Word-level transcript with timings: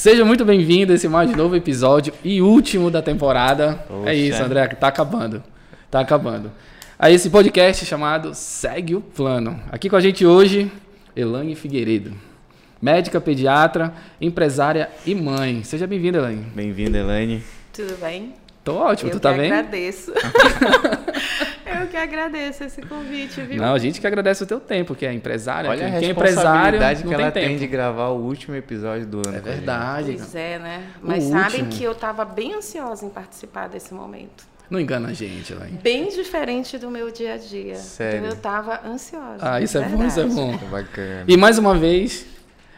Seja 0.00 0.24
muito 0.24 0.46
bem-vindo 0.46 0.92
a 0.92 0.94
esse 0.94 1.06
mais 1.06 1.30
novo 1.36 1.54
episódio 1.54 2.14
e 2.24 2.40
último 2.40 2.90
da 2.90 3.02
temporada. 3.02 3.84
Poxa. 3.86 4.08
É 4.08 4.14
isso, 4.14 4.42
André, 4.42 4.66
tá 4.68 4.88
acabando. 4.88 5.42
Tá 5.90 6.00
acabando. 6.00 6.50
A 6.98 7.10
esse 7.10 7.28
podcast 7.28 7.84
chamado 7.84 8.32
Segue 8.32 8.94
o 8.94 9.02
Plano. 9.02 9.60
Aqui 9.70 9.90
com 9.90 9.96
a 9.96 10.00
gente 10.00 10.24
hoje, 10.24 10.72
Elaine 11.14 11.54
Figueiredo. 11.54 12.14
Médica, 12.80 13.20
pediatra, 13.20 13.92
empresária 14.18 14.88
e 15.04 15.14
mãe. 15.14 15.62
Seja 15.64 15.86
bem-vinda, 15.86 16.16
Elaine. 16.16 16.46
Bem-vinda, 16.54 16.96
Elaine. 16.96 17.42
Tudo 17.70 17.94
bem? 18.00 18.32
Tô 18.64 18.76
ótimo, 18.76 19.10
eu 19.10 19.16
tu 19.16 19.20
tá 19.20 19.34
bem? 19.34 19.52
agradeço. 19.52 20.14
eu 21.96 22.00
que 22.00 22.08
agradeço 22.08 22.64
esse 22.64 22.80
convite, 22.82 23.40
viu? 23.42 23.60
Não, 23.60 23.74
a 23.74 23.78
gente 23.78 24.00
que 24.00 24.06
agradece 24.06 24.42
o 24.42 24.46
teu 24.46 24.60
tempo, 24.60 24.94
que 24.94 25.04
é 25.04 25.12
empresária. 25.12 25.68
Olha 25.68 25.86
a 25.86 25.90
quem, 25.90 26.00
quem 26.00 26.10
é 26.10 26.12
responsabilidade 26.12 27.04
não 27.04 27.10
que 27.10 27.16
tem 27.16 27.24
ela 27.24 27.32
tempo. 27.32 27.46
tem 27.48 27.56
de 27.58 27.66
gravar 27.66 28.08
o 28.08 28.20
último 28.20 28.54
episódio 28.54 29.06
do 29.06 29.18
ano. 29.18 29.36
É 29.36 29.38
a 29.38 29.42
verdade. 29.42 30.14
Pois 30.16 30.34
é, 30.34 30.58
né? 30.58 30.84
Mas 31.02 31.24
O 31.24 31.30
sabem 31.30 31.62
último. 31.62 31.68
que 31.70 31.84
eu 31.84 31.94
tava 31.94 32.24
bem 32.24 32.54
ansiosa 32.54 33.04
em 33.04 33.10
participar 33.10 33.68
desse 33.68 33.92
momento. 33.92 34.48
Não 34.70 34.78
engana 34.78 35.08
a 35.08 35.12
gente, 35.12 35.52
Elaine. 35.52 35.78
Bem 35.82 36.08
diferente 36.10 36.78
do 36.78 36.88
meu 36.90 37.10
dia 37.10 37.34
a 37.34 37.36
dia. 37.36 37.74
Sério? 37.74 38.18
Então 38.18 38.30
eu 38.30 38.36
tava 38.36 38.80
ansiosa. 38.86 39.38
Ah, 39.40 39.60
isso 39.60 39.76
é 39.76 39.82
bom, 39.82 40.06
isso 40.06 40.20
é 40.20 40.26
bom. 40.26 40.56
Que 40.56 40.64
bacana. 40.66 41.24
E 41.26 41.36
mais 41.36 41.58
uma 41.58 41.74
vez, 41.76 42.24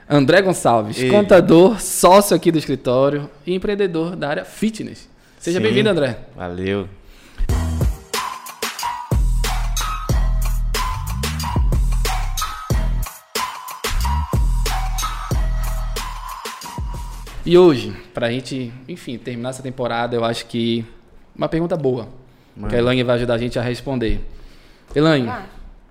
André 0.09 0.41
Gonçalves, 0.41 0.99
Ele. 0.99 1.11
contador, 1.11 1.81
sócio 1.83 2.35
aqui 2.35 2.51
do 2.51 2.57
escritório 2.59 3.29
e 3.47 3.55
empreendedor 3.55 4.17
da 4.17 4.29
área 4.29 4.45
fitness. 4.45 5.07
Seja 5.39 5.61
bem-vindo, 5.61 5.91
André. 5.91 6.19
Valeu. 6.35 6.89
E 17.45 17.59
hoje, 17.59 17.93
pra 18.15 18.31
gente, 18.31 18.73
enfim, 18.89 19.19
terminar 19.19 19.51
essa 19.51 19.63
temporada, 19.63 20.15
eu 20.15 20.25
acho 20.25 20.47
que 20.47 20.85
uma 21.37 21.49
pergunta 21.49 21.77
boa, 21.77 22.09
Manda. 22.57 22.69
que 22.71 22.77
a 22.77 22.79
Elaine 22.79 23.03
vai 23.03 23.17
ajudar 23.17 23.35
a 23.35 23.39
gente 23.39 23.59
a 23.59 23.63
responder. 23.63 24.21
Elaine, 24.95 25.29
Ah. 25.29 25.43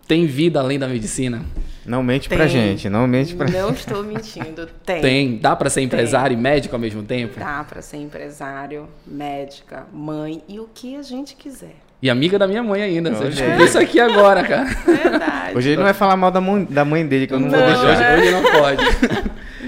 tem 0.07 0.25
vida 0.25 0.59
além 0.59 0.79
da 0.79 0.87
medicina? 0.87 1.41
Não 1.85 2.03
mente 2.03 2.29
Tem. 2.29 2.37
pra 2.37 2.47
gente, 2.47 2.87
não 2.89 3.07
mente 3.07 3.35
pra 3.35 3.49
Não 3.49 3.71
estou 3.73 4.03
mentindo. 4.03 4.67
Tem. 4.85 5.01
Tem. 5.01 5.37
Dá 5.37 5.55
pra 5.55 5.69
ser 5.69 5.81
empresário 5.81 6.33
e 6.35 6.37
médico 6.39 6.75
ao 6.75 6.79
mesmo 6.79 7.03
tempo? 7.03 7.39
Dá 7.39 7.65
para 7.67 7.81
ser 7.81 7.97
empresário, 7.97 8.87
médica, 9.05 9.85
mãe 9.91 10.41
e 10.47 10.59
o 10.59 10.69
que 10.73 10.95
a 10.95 11.01
gente 11.01 11.35
quiser. 11.35 11.75
E 12.01 12.09
amiga 12.09 12.39
da 12.39 12.47
minha 12.47 12.63
mãe 12.63 12.81
ainda. 12.81 13.11
Você 13.13 13.29
descobriu 13.29 13.65
isso 13.65 13.77
aqui 13.77 13.99
agora, 13.99 14.43
cara. 14.43 14.63
Verdade. 14.85 15.57
Hoje 15.57 15.69
ele 15.69 15.77
não 15.77 15.83
vai 15.83 15.93
falar 15.93 16.15
mal 16.15 16.31
da 16.31 16.39
mãe, 16.41 16.63
da 16.69 16.85
mãe 16.85 17.05
dele, 17.05 17.27
que 17.27 17.33
eu 17.33 17.39
não, 17.39 17.49
vou 17.49 17.59
Não, 17.59 17.67
Hoje, 17.67 17.85
deixar. 17.85 18.17
hoje 18.19 18.31
não 18.31 18.43
pode. 18.51 18.83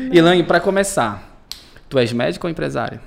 Elaine, 0.17 0.43
pra 0.43 0.59
começar, 0.59 1.32
tu 1.93 1.99
és 1.99 2.11
médico 2.11 2.47
ou 2.47 2.51
empresário? 2.51 2.99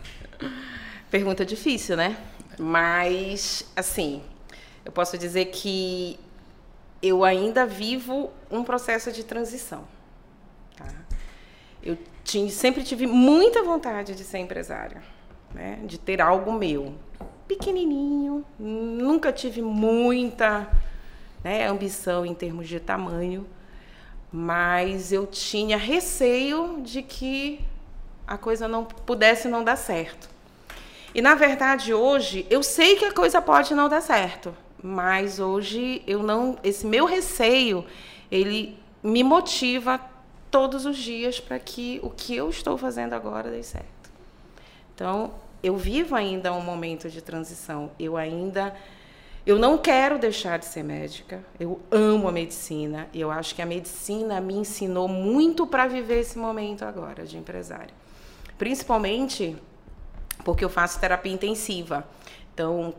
Pergunta 1.10 1.44
difícil, 1.44 1.96
né? 1.96 2.16
Mas, 2.56 3.64
assim, 3.74 4.22
eu 4.84 4.92
posso 4.92 5.18
dizer 5.18 5.46
que 5.46 6.16
eu 7.02 7.24
ainda 7.24 7.66
vivo 7.66 8.30
um 8.48 8.62
processo 8.62 9.10
de 9.10 9.24
transição. 9.24 9.84
tá? 10.76 10.86
Eu 11.82 11.98
ti- 12.22 12.48
sempre 12.50 12.84
tive 12.84 13.08
muita 13.08 13.60
vontade 13.64 14.14
de 14.14 14.22
ser 14.22 14.38
empresária, 14.38 15.02
né? 15.52 15.80
de 15.84 15.98
ter 15.98 16.20
algo 16.20 16.52
meu. 16.52 16.94
Pequenininho, 17.48 18.44
nunca 18.58 19.32
tive 19.32 19.62
muita 19.62 20.68
né, 21.42 21.66
ambição 21.66 22.24
em 22.24 22.34
termos 22.34 22.68
de 22.68 22.78
tamanho, 22.80 23.46
mas 24.32 25.12
eu 25.12 25.26
tinha 25.26 25.76
receio 25.76 26.80
de 26.82 27.02
que 27.02 27.60
a 28.26 28.36
coisa 28.36 28.66
não 28.66 28.84
pudesse 28.84 29.48
não 29.48 29.62
dar 29.62 29.76
certo. 29.76 30.28
E 31.14 31.22
na 31.22 31.34
verdade 31.34 31.94
hoje 31.94 32.46
eu 32.50 32.62
sei 32.62 32.96
que 32.96 33.04
a 33.04 33.12
coisa 33.12 33.40
pode 33.40 33.74
não 33.74 33.88
dar 33.88 34.00
certo, 34.00 34.54
mas 34.82 35.38
hoje 35.38 36.02
eu 36.06 36.22
não, 36.22 36.58
esse 36.62 36.86
meu 36.86 37.04
receio, 37.06 37.84
ele 38.30 38.78
me 39.02 39.22
motiva 39.22 40.00
todos 40.50 40.86
os 40.86 40.96
dias 40.96 41.40
para 41.40 41.58
que 41.58 42.00
o 42.02 42.10
que 42.10 42.34
eu 42.34 42.50
estou 42.50 42.76
fazendo 42.76 43.12
agora 43.12 43.50
dê 43.50 43.62
certo. 43.62 43.86
Então, 44.94 45.32
eu 45.62 45.76
vivo 45.76 46.14
ainda 46.14 46.52
um 46.52 46.60
momento 46.60 47.10
de 47.10 47.20
transição. 47.20 47.90
Eu 47.98 48.16
ainda 48.16 48.74
eu 49.46 49.60
não 49.60 49.78
quero 49.78 50.18
deixar 50.18 50.58
de 50.58 50.64
ser 50.64 50.82
médica. 50.82 51.40
Eu 51.58 51.80
amo 51.88 52.26
a 52.26 52.32
medicina. 52.32 53.08
Eu 53.14 53.30
acho 53.30 53.54
que 53.54 53.62
a 53.62 53.66
medicina 53.66 54.40
me 54.40 54.54
ensinou 54.54 55.06
muito 55.06 55.64
para 55.66 55.86
viver 55.86 56.18
esse 56.18 56.36
momento 56.36 56.84
agora 56.84 57.24
de 57.24 57.38
empresária. 57.38 57.94
Principalmente 58.58 59.56
porque 60.44 60.64
eu 60.64 60.68
faço 60.68 61.00
terapia 61.00 61.32
intensiva. 61.32 62.06
Então, 62.54 62.94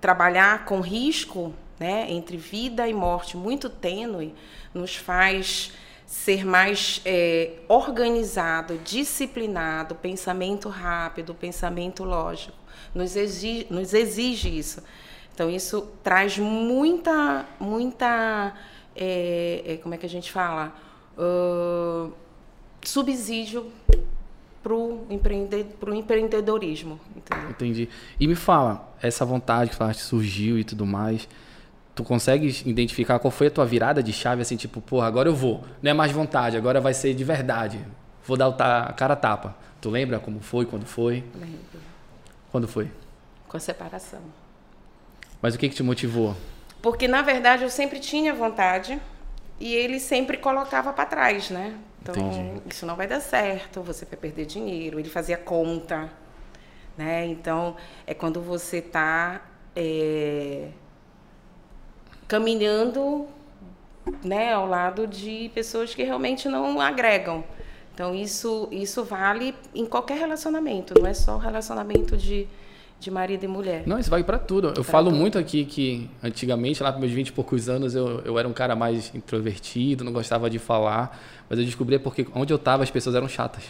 trabalhar 0.00 0.64
com 0.64 0.80
risco, 0.80 1.54
né, 1.78 2.10
entre 2.10 2.36
vida 2.36 2.88
e 2.88 2.94
morte 2.94 3.36
muito 3.36 3.68
tênue, 3.68 4.34
nos 4.74 4.96
faz 4.96 5.72
ser 6.06 6.44
mais 6.44 7.00
é, 7.04 7.52
organizado, 7.68 8.78
disciplinado, 8.78 9.94
pensamento 9.94 10.68
rápido, 10.68 11.34
pensamento 11.34 12.02
lógico. 12.04 12.56
Nos 12.94 13.14
exige, 13.14 13.66
nos 13.70 13.94
exige 13.94 14.58
isso. 14.58 14.82
Então, 15.34 15.48
isso 15.48 15.88
traz 16.02 16.36
muita, 16.38 17.46
muita, 17.60 18.54
é, 18.96 19.78
como 19.82 19.94
é 19.94 19.98
que 19.98 20.06
a 20.06 20.08
gente 20.08 20.32
fala? 20.32 20.74
Ah, 21.18 22.10
subsídio 22.82 23.70
para 24.68 24.74
o 24.74 25.06
empreende, 25.08 25.66
empreendedorismo. 25.94 27.00
Entendeu? 27.16 27.50
Entendi. 27.50 27.88
E 28.20 28.26
me 28.26 28.34
fala, 28.34 28.92
essa 29.00 29.24
vontade 29.24 29.70
que 29.70 29.76
falaste 29.76 30.00
surgiu 30.00 30.58
e 30.58 30.64
tudo 30.64 30.84
mais, 30.84 31.26
tu 31.94 32.04
consegues 32.04 32.60
identificar 32.66 33.18
qual 33.18 33.30
foi 33.30 33.46
a 33.46 33.50
tua 33.50 33.64
virada 33.64 34.02
de 34.02 34.12
chave, 34.12 34.42
assim, 34.42 34.56
tipo, 34.56 34.82
porra, 34.82 35.06
agora 35.06 35.28
eu 35.28 35.34
vou. 35.34 35.64
Não 35.82 35.90
é 35.90 35.94
mais 35.94 36.12
vontade, 36.12 36.58
agora 36.58 36.82
vai 36.82 36.92
ser 36.92 37.14
de 37.14 37.24
verdade. 37.24 37.80
Vou 38.26 38.36
dar 38.36 38.48
a 38.48 38.92
cara 38.92 39.14
a 39.14 39.16
tapa. 39.16 39.56
Tu 39.80 39.88
lembra 39.88 40.18
como 40.18 40.40
foi, 40.40 40.66
quando 40.66 40.84
foi? 40.84 41.24
Lembro. 41.34 41.80
Quando 42.52 42.68
foi? 42.68 42.90
Com 43.48 43.56
a 43.56 43.60
separação. 43.60 44.20
Mas 45.40 45.54
o 45.54 45.58
que 45.58 45.68
que 45.68 45.74
te 45.74 45.82
motivou? 45.82 46.36
Porque, 46.82 47.08
na 47.08 47.22
verdade, 47.22 47.62
eu 47.62 47.70
sempre 47.70 48.00
tinha 48.00 48.34
vontade 48.34 49.00
e 49.58 49.74
ele 49.74 49.98
sempre 49.98 50.36
colocava 50.36 50.92
para 50.92 51.06
trás, 51.06 51.48
né? 51.48 51.74
Então, 52.00 52.14
Entendi. 52.14 52.62
isso 52.70 52.86
não 52.86 52.96
vai 52.96 53.06
dar 53.06 53.20
certo, 53.20 53.82
você 53.82 54.04
vai 54.04 54.16
perder 54.16 54.46
dinheiro. 54.46 54.98
Ele 54.98 55.08
fazia 55.08 55.36
conta, 55.36 56.10
né? 56.96 57.26
Então, 57.26 57.76
é 58.06 58.14
quando 58.14 58.40
você 58.40 58.78
está 58.78 59.42
caminhando 62.26 63.26
né, 64.24 64.52
ao 64.52 64.66
lado 64.66 65.06
de 65.06 65.50
pessoas 65.54 65.94
que 65.94 66.02
realmente 66.02 66.48
não 66.48 66.80
agregam. 66.80 67.44
Então, 67.94 68.14
isso, 68.14 68.68
isso 68.70 69.04
vale 69.04 69.54
em 69.74 69.84
qualquer 69.84 70.18
relacionamento, 70.18 70.94
não 70.98 71.06
é 71.06 71.14
só 71.14 71.34
o 71.34 71.38
relacionamento 71.38 72.16
de, 72.16 72.46
de 73.00 73.10
marido 73.10 73.44
e 73.44 73.48
mulher. 73.48 73.82
Não, 73.86 73.98
isso 73.98 74.10
vai 74.10 74.24
pra 74.24 74.38
tudo. 74.38 74.68
Eu 74.68 74.72
Pra 74.74 74.84
falo 74.84 75.10
tudo. 75.10 75.18
muito 75.18 75.38
aqui 75.38 75.64
que 75.64 76.10
antigamente, 76.22 76.82
lá 76.82 76.90
para 76.90 77.00
meus 77.00 77.12
20 77.12 77.28
e 77.28 77.32
poucos 77.32 77.68
anos, 77.68 77.94
eu, 77.94 78.20
eu 78.24 78.38
era 78.38 78.48
um 78.48 78.52
cara 78.52 78.74
mais 78.74 79.14
introvertido, 79.14 80.02
não 80.04 80.12
gostava 80.12 80.50
de 80.50 80.58
falar, 80.58 81.18
mas 81.48 81.58
eu 81.58 81.64
descobri 81.64 81.98
porque 81.98 82.26
onde 82.34 82.52
eu 82.52 82.58
tava 82.58 82.82
as 82.82 82.90
pessoas 82.90 83.14
eram 83.14 83.28
chatas. 83.28 83.62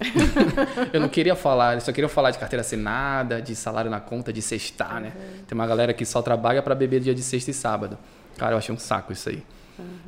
eu 0.92 1.00
não 1.00 1.08
queria 1.08 1.36
falar, 1.36 1.72
eles 1.72 1.84
só 1.84 1.92
queriam 1.92 2.08
falar 2.08 2.30
de 2.30 2.38
carteira 2.38 2.62
assinada, 2.62 3.40
de 3.40 3.54
salário 3.54 3.90
na 3.90 4.00
conta, 4.00 4.32
de 4.32 4.42
sextar, 4.42 5.00
né? 5.00 5.12
Tem 5.46 5.56
uma 5.56 5.66
galera 5.66 5.92
que 5.92 6.04
só 6.04 6.20
trabalha 6.20 6.62
para 6.62 6.74
beber 6.74 7.00
dia 7.00 7.14
de 7.14 7.22
sexta 7.22 7.50
e 7.50 7.54
sábado. 7.54 7.96
Cara, 8.36 8.54
eu 8.54 8.58
achei 8.58 8.74
um 8.74 8.78
saco 8.78 9.12
isso 9.12 9.28
aí. 9.28 9.42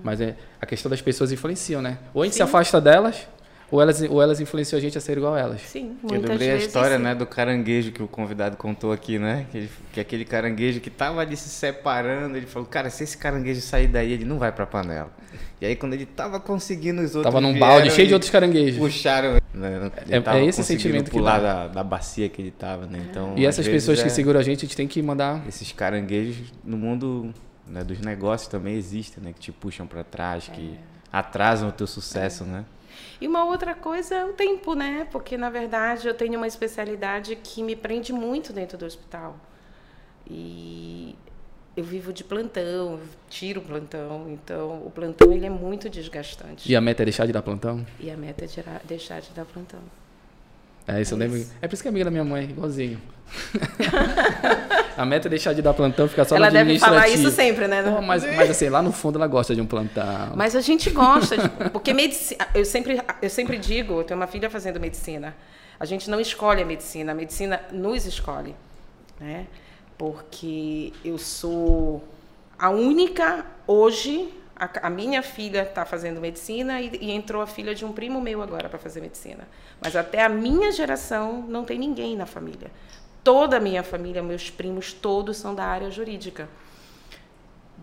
Mas 0.03 0.21
é, 0.21 0.37
a 0.61 0.67
questão 0.67 0.89
das 0.91 1.01
pessoas 1.01 1.31
influenciam, 1.31 1.81
né? 1.83 1.99
Ou 2.15 2.23
a 2.23 2.25
gente 2.25 2.35
se 2.35 2.39
Sim. 2.39 2.43
afasta 2.45 2.81
delas, 2.81 3.29
ou 3.71 3.81
elas, 3.83 4.01
ou 4.03 4.23
elas 4.23 4.41
influenciam 4.41 4.79
a 4.79 4.81
gente 4.81 4.97
a 4.97 5.01
ser 5.01 5.17
igual 5.19 5.35
a 5.35 5.41
elas. 5.41 5.61
Sim, 5.63 5.97
Eu 6.03 6.09
muitas 6.11 6.31
lembrei 6.31 6.49
a 6.51 6.53
vezes. 6.53 6.67
história, 6.69 6.97
sim. 6.97 7.03
né, 7.03 7.15
do 7.15 7.27
caranguejo 7.27 7.91
que 7.93 8.03
o 8.03 8.07
convidado 8.09 8.57
contou 8.57 8.93
aqui, 8.93 9.19
né? 9.19 9.47
Que, 9.51 9.59
ele- 9.59 9.71
que 9.93 10.01
aquele 10.01 10.25
caranguejo 10.25 10.81
que 10.81 10.89
tava 10.91 11.21
ali 11.21 11.37
se 11.37 11.49
separando, 11.49 12.37
ele 12.37 12.47
falou, 12.47 12.69
cara, 12.69 12.91
se 12.91 13.03
esse 13.05 13.17
caranguejo 13.19 13.61
sair 13.61 13.89
daí, 13.89 14.13
ele 14.13 14.25
não 14.25 14.39
vai 14.39 14.53
pra 14.53 14.67
panela. 14.67 15.11
E 15.61 15.67
aí 15.67 15.75
quando 15.75 15.95
ele 15.95 16.05
tava 16.07 16.39
conseguindo 16.39 17.01
os 17.03 17.15
outros 17.15 17.25
Tava 17.25 17.41
num 17.41 17.53
vieram 17.55 17.67
balde 17.69 17.91
cheio 17.91 18.05
e 18.05 18.09
de 18.09 18.15
outros 18.15 18.31
caranguejos. 18.31 18.79
Puxaram. 18.79 19.39
Né? 19.55 19.91
Ele 20.07 20.15
É- 20.17 20.21
tava 20.21 20.39
é 20.39 20.45
esse 20.45 20.63
sentimento 20.63 21.07
que 21.11 21.17
pular 21.17 21.41
dá. 21.41 21.67
da, 21.67 21.69
da 21.69 21.83
bacia 21.83 22.29
que 22.29 22.43
ele 22.43 22.51
tava, 22.51 22.87
né? 22.87 23.01
Então, 23.11 23.33
E 23.37 23.47
essas 23.47 23.67
pessoas 23.67 24.01
que 24.01 24.07
é- 24.07 24.11
seguram 24.11 24.39
a 24.39 24.43
gente, 24.43 24.59
a 24.59 24.69
gente 24.69 24.77
tem 24.77 24.87
que 24.87 25.01
mandar 25.03 25.43
Esses 25.49 25.73
caranguejos 25.73 26.53
no 26.63 26.77
mundo 26.77 27.33
né, 27.67 27.83
dos 27.83 27.99
negócios 28.01 28.49
também 28.49 28.75
existem, 28.77 29.25
né? 29.25 29.33
Que 29.33 29.41
te 29.41 29.51
puxam 29.51 29.87
pra 29.87 30.05
trás, 30.05 30.47
que 30.47 30.79
atrasam 31.13 31.71
o 31.71 31.73
teu 31.73 31.87
sucesso, 31.87 32.45
né? 32.45 32.65
E 33.21 33.27
uma 33.27 33.45
outra 33.45 33.75
coisa 33.75 34.15
é 34.15 34.25
o 34.25 34.33
tempo, 34.33 34.75
né? 34.75 35.07
Porque, 35.11 35.37
na 35.37 35.51
verdade, 35.51 36.07
eu 36.09 36.15
tenho 36.15 36.37
uma 36.37 36.47
especialidade 36.47 37.37
que 37.37 37.63
me 37.63 37.77
prende 37.77 38.13
muito 38.13 38.53
dentro 38.53 38.77
do 38.77 38.85
hospital. 38.85 39.39
E 40.29 41.15
eu 41.77 41.85
vivo 41.85 42.13
de 42.13 42.25
plantão, 42.25 42.99
tiro 43.29 43.61
plantão, 43.61 44.31
então 44.31 44.83
o 44.85 44.91
plantão 44.91 45.31
ele 45.33 45.47
é 45.47 45.51
muito 45.51 45.91
desgastante. 45.91 46.71
E 46.71 46.75
a 46.75 46.81
meta 46.81 47.03
é 47.03 47.05
deixar 47.05 47.27
de 47.27 47.33
dar 47.33 47.43
plantão? 47.43 47.87
E 48.01 48.11
a 48.11 48.17
meta 48.17 48.45
é 48.45 48.81
deixar 48.85 49.21
de 49.21 49.31
dar 49.31 49.45
plantão. 49.45 49.81
É, 50.87 51.01
isso 51.01 51.15
eu 51.15 51.19
lembro. 51.19 51.45
É 51.61 51.67
por 51.67 51.75
isso 51.75 51.83
que 51.83 51.89
é 51.89 51.91
amiga 51.91 52.05
da 52.05 52.11
minha 52.11 52.25
mãe, 52.25 52.45
igualzinho. 52.45 53.01
a 54.97 55.05
meta 55.05 55.27
é 55.27 55.31
deixar 55.31 55.53
de 55.53 55.61
dar 55.61 55.75
plantão, 55.75 56.09
ficar 56.09 56.25
só 56.25 56.37
ela 56.37 56.47
no 56.47 56.53
deve 56.53 56.79
falar 56.79 57.03
administrativo. 57.03 57.29
isso 57.29 57.37
sempre, 57.37 57.67
né? 57.67 57.83
Pô, 57.83 58.01
mas, 58.01 58.25
mas 58.37 58.51
assim, 58.51 58.69
lá 58.69 58.81
no 58.81 58.93
fundo 58.93 59.19
ela 59.19 59.27
gosta 59.27 59.55
de 59.55 59.61
um 59.61 59.67
plantão. 59.67 60.33
Mas 60.37 60.55
a 60.55 60.61
gente 60.61 60.91
gosta, 60.91 61.37
de, 61.37 61.49
porque 61.71 61.93
medicina. 61.93 62.47
Eu 62.55 62.65
sempre, 62.65 63.03
eu 63.21 63.31
sempre 63.31 63.59
digo, 63.59 64.01
eu 64.01 64.05
tenho 64.05 64.19
uma 64.19 64.27
filha 64.27 64.49
fazendo 64.49 64.79
medicina. 64.79 65.35
A 65.79 65.85
gente 65.85 66.09
não 66.09 66.21
escolhe 66.21 66.63
a 66.63 66.65
medicina, 66.65 67.13
a 67.13 67.15
medicina 67.15 67.61
nos 67.73 68.07
escolhe. 68.07 68.55
Né? 69.21 69.47
Porque 69.99 70.93
eu 71.05 71.19
sou 71.19 72.03
a 72.59 72.71
única 72.71 73.45
hoje. 73.67 74.29
A, 74.57 74.87
a 74.87 74.91
minha 74.91 75.23
filha 75.23 75.63
está 75.63 75.85
fazendo 75.85 76.21
medicina 76.21 76.81
e, 76.81 76.91
e 77.01 77.11
entrou 77.11 77.43
a 77.43 77.47
filha 77.47 77.75
de 77.75 77.85
um 77.85 77.93
primo 77.93 78.21
meu 78.21 78.43
agora 78.43 78.69
para 78.69 78.79
fazer 78.79 79.01
medicina. 79.01 79.47
Mas 79.81 79.95
até 79.95 80.25
a 80.25 80.29
minha 80.29 80.73
geração 80.73 81.45
não 81.49 81.65
tem 81.65 81.79
ninguém 81.79 82.17
na 82.17 82.27
família. 82.27 82.71
Toda 83.23 83.57
a 83.57 83.61
minha 83.61 83.83
família, 83.83 84.23
meus 84.23 84.51
primos, 84.51 84.93
todos 84.93 85.37
são 85.37 85.55
da 85.55 85.65
área 85.65 85.91
jurídica 85.91 86.49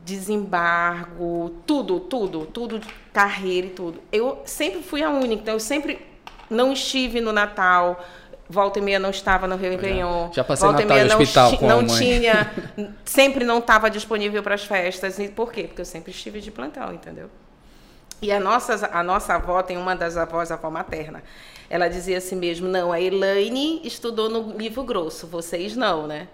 desembargo, 0.04 1.62
tudo, 1.66 2.00
tudo, 2.00 2.46
tudo, 2.46 2.82
carreira 3.14 3.68
e 3.68 3.70
tudo. 3.70 4.02
Eu 4.12 4.42
sempre 4.46 4.82
fui 4.82 5.02
a 5.02 5.10
única, 5.10 5.42
então 5.42 5.54
eu 5.54 5.60
sempre 5.60 6.06
não 6.50 6.74
estive 6.74 7.22
no 7.22 7.32
Natal, 7.32 8.04
volta 8.54 8.80
e 8.80 8.82
meia 8.82 9.00
não 9.00 9.10
estava 9.10 9.48
no 9.48 9.56
Réveillon. 9.58 10.32
Já 10.32 10.44
passei 10.44 10.66
volta 10.68 10.82
Natal 10.84 10.98
e 10.98 11.00
meia 11.00 11.04
no 11.06 11.16
não, 11.16 11.22
hospital 11.22 11.52
ti- 11.52 11.58
com 11.58 11.66
a 11.66 11.70
não 11.82 11.86
tinha, 11.88 12.52
sempre 13.04 13.44
não 13.44 13.58
estava 13.60 13.90
disponível 13.90 14.42
para 14.44 14.56
as 14.56 14.64
festas. 14.64 15.20
E 15.20 15.28
por 15.28 15.52
quê? 15.52 15.64
Porque 15.64 15.82
eu 15.82 15.86
sempre 15.86 16.12
estive 16.12 16.40
de 16.40 16.52
plantão, 16.52 16.94
entendeu? 16.94 17.30
E 18.22 18.32
a 18.32 18.40
nossa, 18.40 18.90
a 18.94 19.04
nossa 19.04 19.34
avó, 19.34 19.62
tem 19.62 19.76
uma 19.78 19.96
das 19.96 20.16
avós, 20.16 20.50
a 20.50 20.54
avó 20.54 20.70
materna, 20.70 21.22
ela 21.70 21.90
dizia 21.90 22.20
assim 22.20 22.38
mesmo, 22.38 22.70
não, 22.70 22.92
a 22.94 23.02
Elaine 23.02 23.82
estudou 23.84 24.30
no 24.30 24.56
livro 24.58 24.84
grosso, 24.84 25.28
vocês 25.28 25.76
não, 25.76 26.08
né? 26.08 26.30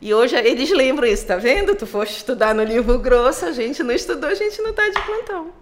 E 0.00 0.12
hoje 0.14 0.36
eles 0.36 0.70
lembram 0.70 1.06
isso, 1.06 1.26
tá 1.26 1.36
vendo? 1.36 1.74
Tu 1.74 1.86
foste 1.86 2.16
estudar 2.16 2.54
no 2.54 2.64
livro 2.64 2.98
grosso, 2.98 3.44
a 3.46 3.52
gente 3.52 3.82
não 3.82 3.92
estudou, 3.94 4.30
a 4.30 4.34
gente 4.34 4.60
não 4.62 4.72
tá 4.72 4.88
de 4.88 5.00
plantão. 5.02 5.52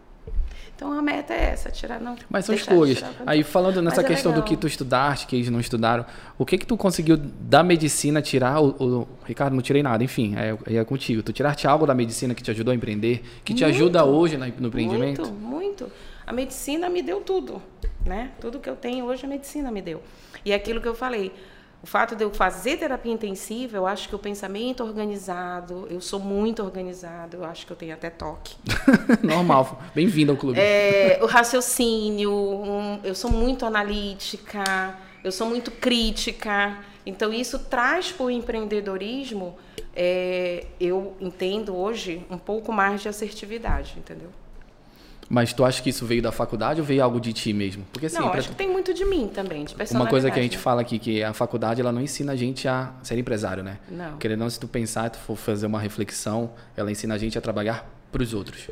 Então 0.76 0.92
a 0.92 1.00
meta 1.00 1.32
é 1.32 1.44
essa, 1.52 1.70
tirar 1.70 1.98
não. 1.98 2.16
Mas 2.28 2.44
são 2.44 2.54
escolhas. 2.54 3.02
Aí 3.26 3.42
falando 3.42 3.80
nessa 3.80 3.96
Mas 4.02 4.04
é 4.04 4.08
questão 4.08 4.30
do 4.30 4.36
legal. 4.36 4.48
que 4.48 4.56
tu 4.58 4.66
estudaste, 4.66 5.26
que 5.26 5.34
eles 5.34 5.48
não 5.48 5.58
estudaram, 5.58 6.04
o 6.36 6.44
que 6.44 6.58
que 6.58 6.66
tu 6.66 6.76
conseguiu 6.76 7.16
da 7.16 7.62
medicina 7.62 8.20
tirar? 8.20 8.60
O, 8.60 8.68
o- 9.02 9.08
Ricardo, 9.24 9.54
não 9.54 9.62
tirei 9.62 9.82
nada, 9.82 10.04
enfim, 10.04 10.34
é, 10.36 10.76
é 10.78 10.84
contigo. 10.84 11.22
Tu 11.22 11.32
tiraste 11.32 11.66
algo 11.66 11.86
da 11.86 11.94
medicina 11.94 12.34
que 12.34 12.42
te 12.42 12.50
ajudou 12.50 12.72
a 12.72 12.74
empreender, 12.74 13.22
que 13.42 13.54
te 13.54 13.64
ajuda 13.64 14.04
hoje 14.04 14.36
no 14.36 14.46
empreendimento? 14.68 15.22
Muito, 15.22 15.34
muito. 15.34 15.92
A 16.26 16.32
medicina 16.32 16.90
me 16.90 17.02
deu 17.02 17.20
tudo, 17.22 17.62
né? 18.04 18.32
Tudo 18.38 18.58
que 18.58 18.68
eu 18.68 18.76
tenho 18.76 19.06
hoje 19.06 19.24
a 19.24 19.28
medicina 19.28 19.70
me 19.70 19.80
deu. 19.80 20.02
E 20.44 20.52
é 20.52 20.54
aquilo 20.56 20.80
que 20.80 20.88
eu 20.88 20.94
falei, 20.94 21.32
o 21.86 21.88
fato 21.88 22.16
de 22.16 22.24
eu 22.24 22.32
fazer 22.32 22.78
terapia 22.78 23.12
intensiva, 23.12 23.76
eu 23.76 23.86
acho 23.86 24.08
que 24.08 24.14
o 24.16 24.18
pensamento 24.18 24.82
organizado, 24.82 25.86
eu 25.88 26.00
sou 26.00 26.18
muito 26.18 26.60
organizado, 26.60 27.36
eu 27.36 27.44
acho 27.44 27.64
que 27.64 27.72
eu 27.72 27.76
tenho 27.76 27.94
até 27.94 28.10
toque. 28.10 28.56
Normal. 29.22 29.80
Bem-vindo 29.94 30.32
ao 30.32 30.36
clube. 30.36 30.58
É, 30.58 31.20
o 31.22 31.26
raciocínio, 31.26 32.32
um, 32.32 32.98
eu 33.04 33.14
sou 33.14 33.30
muito 33.30 33.64
analítica, 33.64 34.98
eu 35.22 35.30
sou 35.30 35.46
muito 35.46 35.70
crítica. 35.70 36.76
Então, 37.06 37.32
isso 37.32 37.56
traz 37.56 38.10
para 38.10 38.26
o 38.26 38.30
empreendedorismo, 38.32 39.56
é, 39.94 40.66
eu 40.80 41.14
entendo 41.20 41.76
hoje, 41.76 42.26
um 42.28 42.36
pouco 42.36 42.72
mais 42.72 43.00
de 43.00 43.08
assertividade, 43.08 43.94
entendeu? 43.96 44.30
Mas 45.28 45.52
tu 45.52 45.64
acha 45.64 45.82
que 45.82 45.90
isso 45.90 46.06
veio 46.06 46.22
da 46.22 46.30
faculdade 46.30 46.80
ou 46.80 46.86
veio 46.86 47.02
algo 47.02 47.20
de 47.20 47.32
ti 47.32 47.52
mesmo? 47.52 47.84
Porque 47.92 48.06
assim, 48.06 48.16
não, 48.18 48.28
pra- 48.30 48.38
acho 48.38 48.48
que 48.50 48.54
tem 48.54 48.70
muito 48.70 48.94
de 48.94 49.04
mim 49.04 49.28
também, 49.28 49.64
de 49.64 49.74
personalidade. 49.74 49.94
uma 49.94 50.08
coisa 50.08 50.30
que 50.30 50.38
a 50.38 50.42
gente 50.42 50.56
né? 50.56 50.62
fala 50.62 50.80
aqui, 50.82 50.98
que 51.00 51.22
a 51.22 51.32
faculdade 51.32 51.80
ela 51.80 51.90
não 51.90 52.00
ensina 52.00 52.32
a 52.32 52.36
gente 52.36 52.68
a 52.68 52.92
ser 53.02 53.18
empresário, 53.18 53.62
né? 53.64 53.78
Não. 53.90 54.18
Querendo 54.18 54.38
não, 54.40 54.50
se 54.50 54.60
tu 54.60 54.68
pensar, 54.68 55.10
tu 55.10 55.18
for 55.18 55.36
fazer 55.36 55.66
uma 55.66 55.80
reflexão, 55.80 56.50
ela 56.76 56.90
ensina 56.92 57.14
a 57.14 57.18
gente 57.18 57.36
a 57.36 57.40
trabalhar 57.40 57.90
para 58.12 58.22
os 58.22 58.32
outros. 58.32 58.70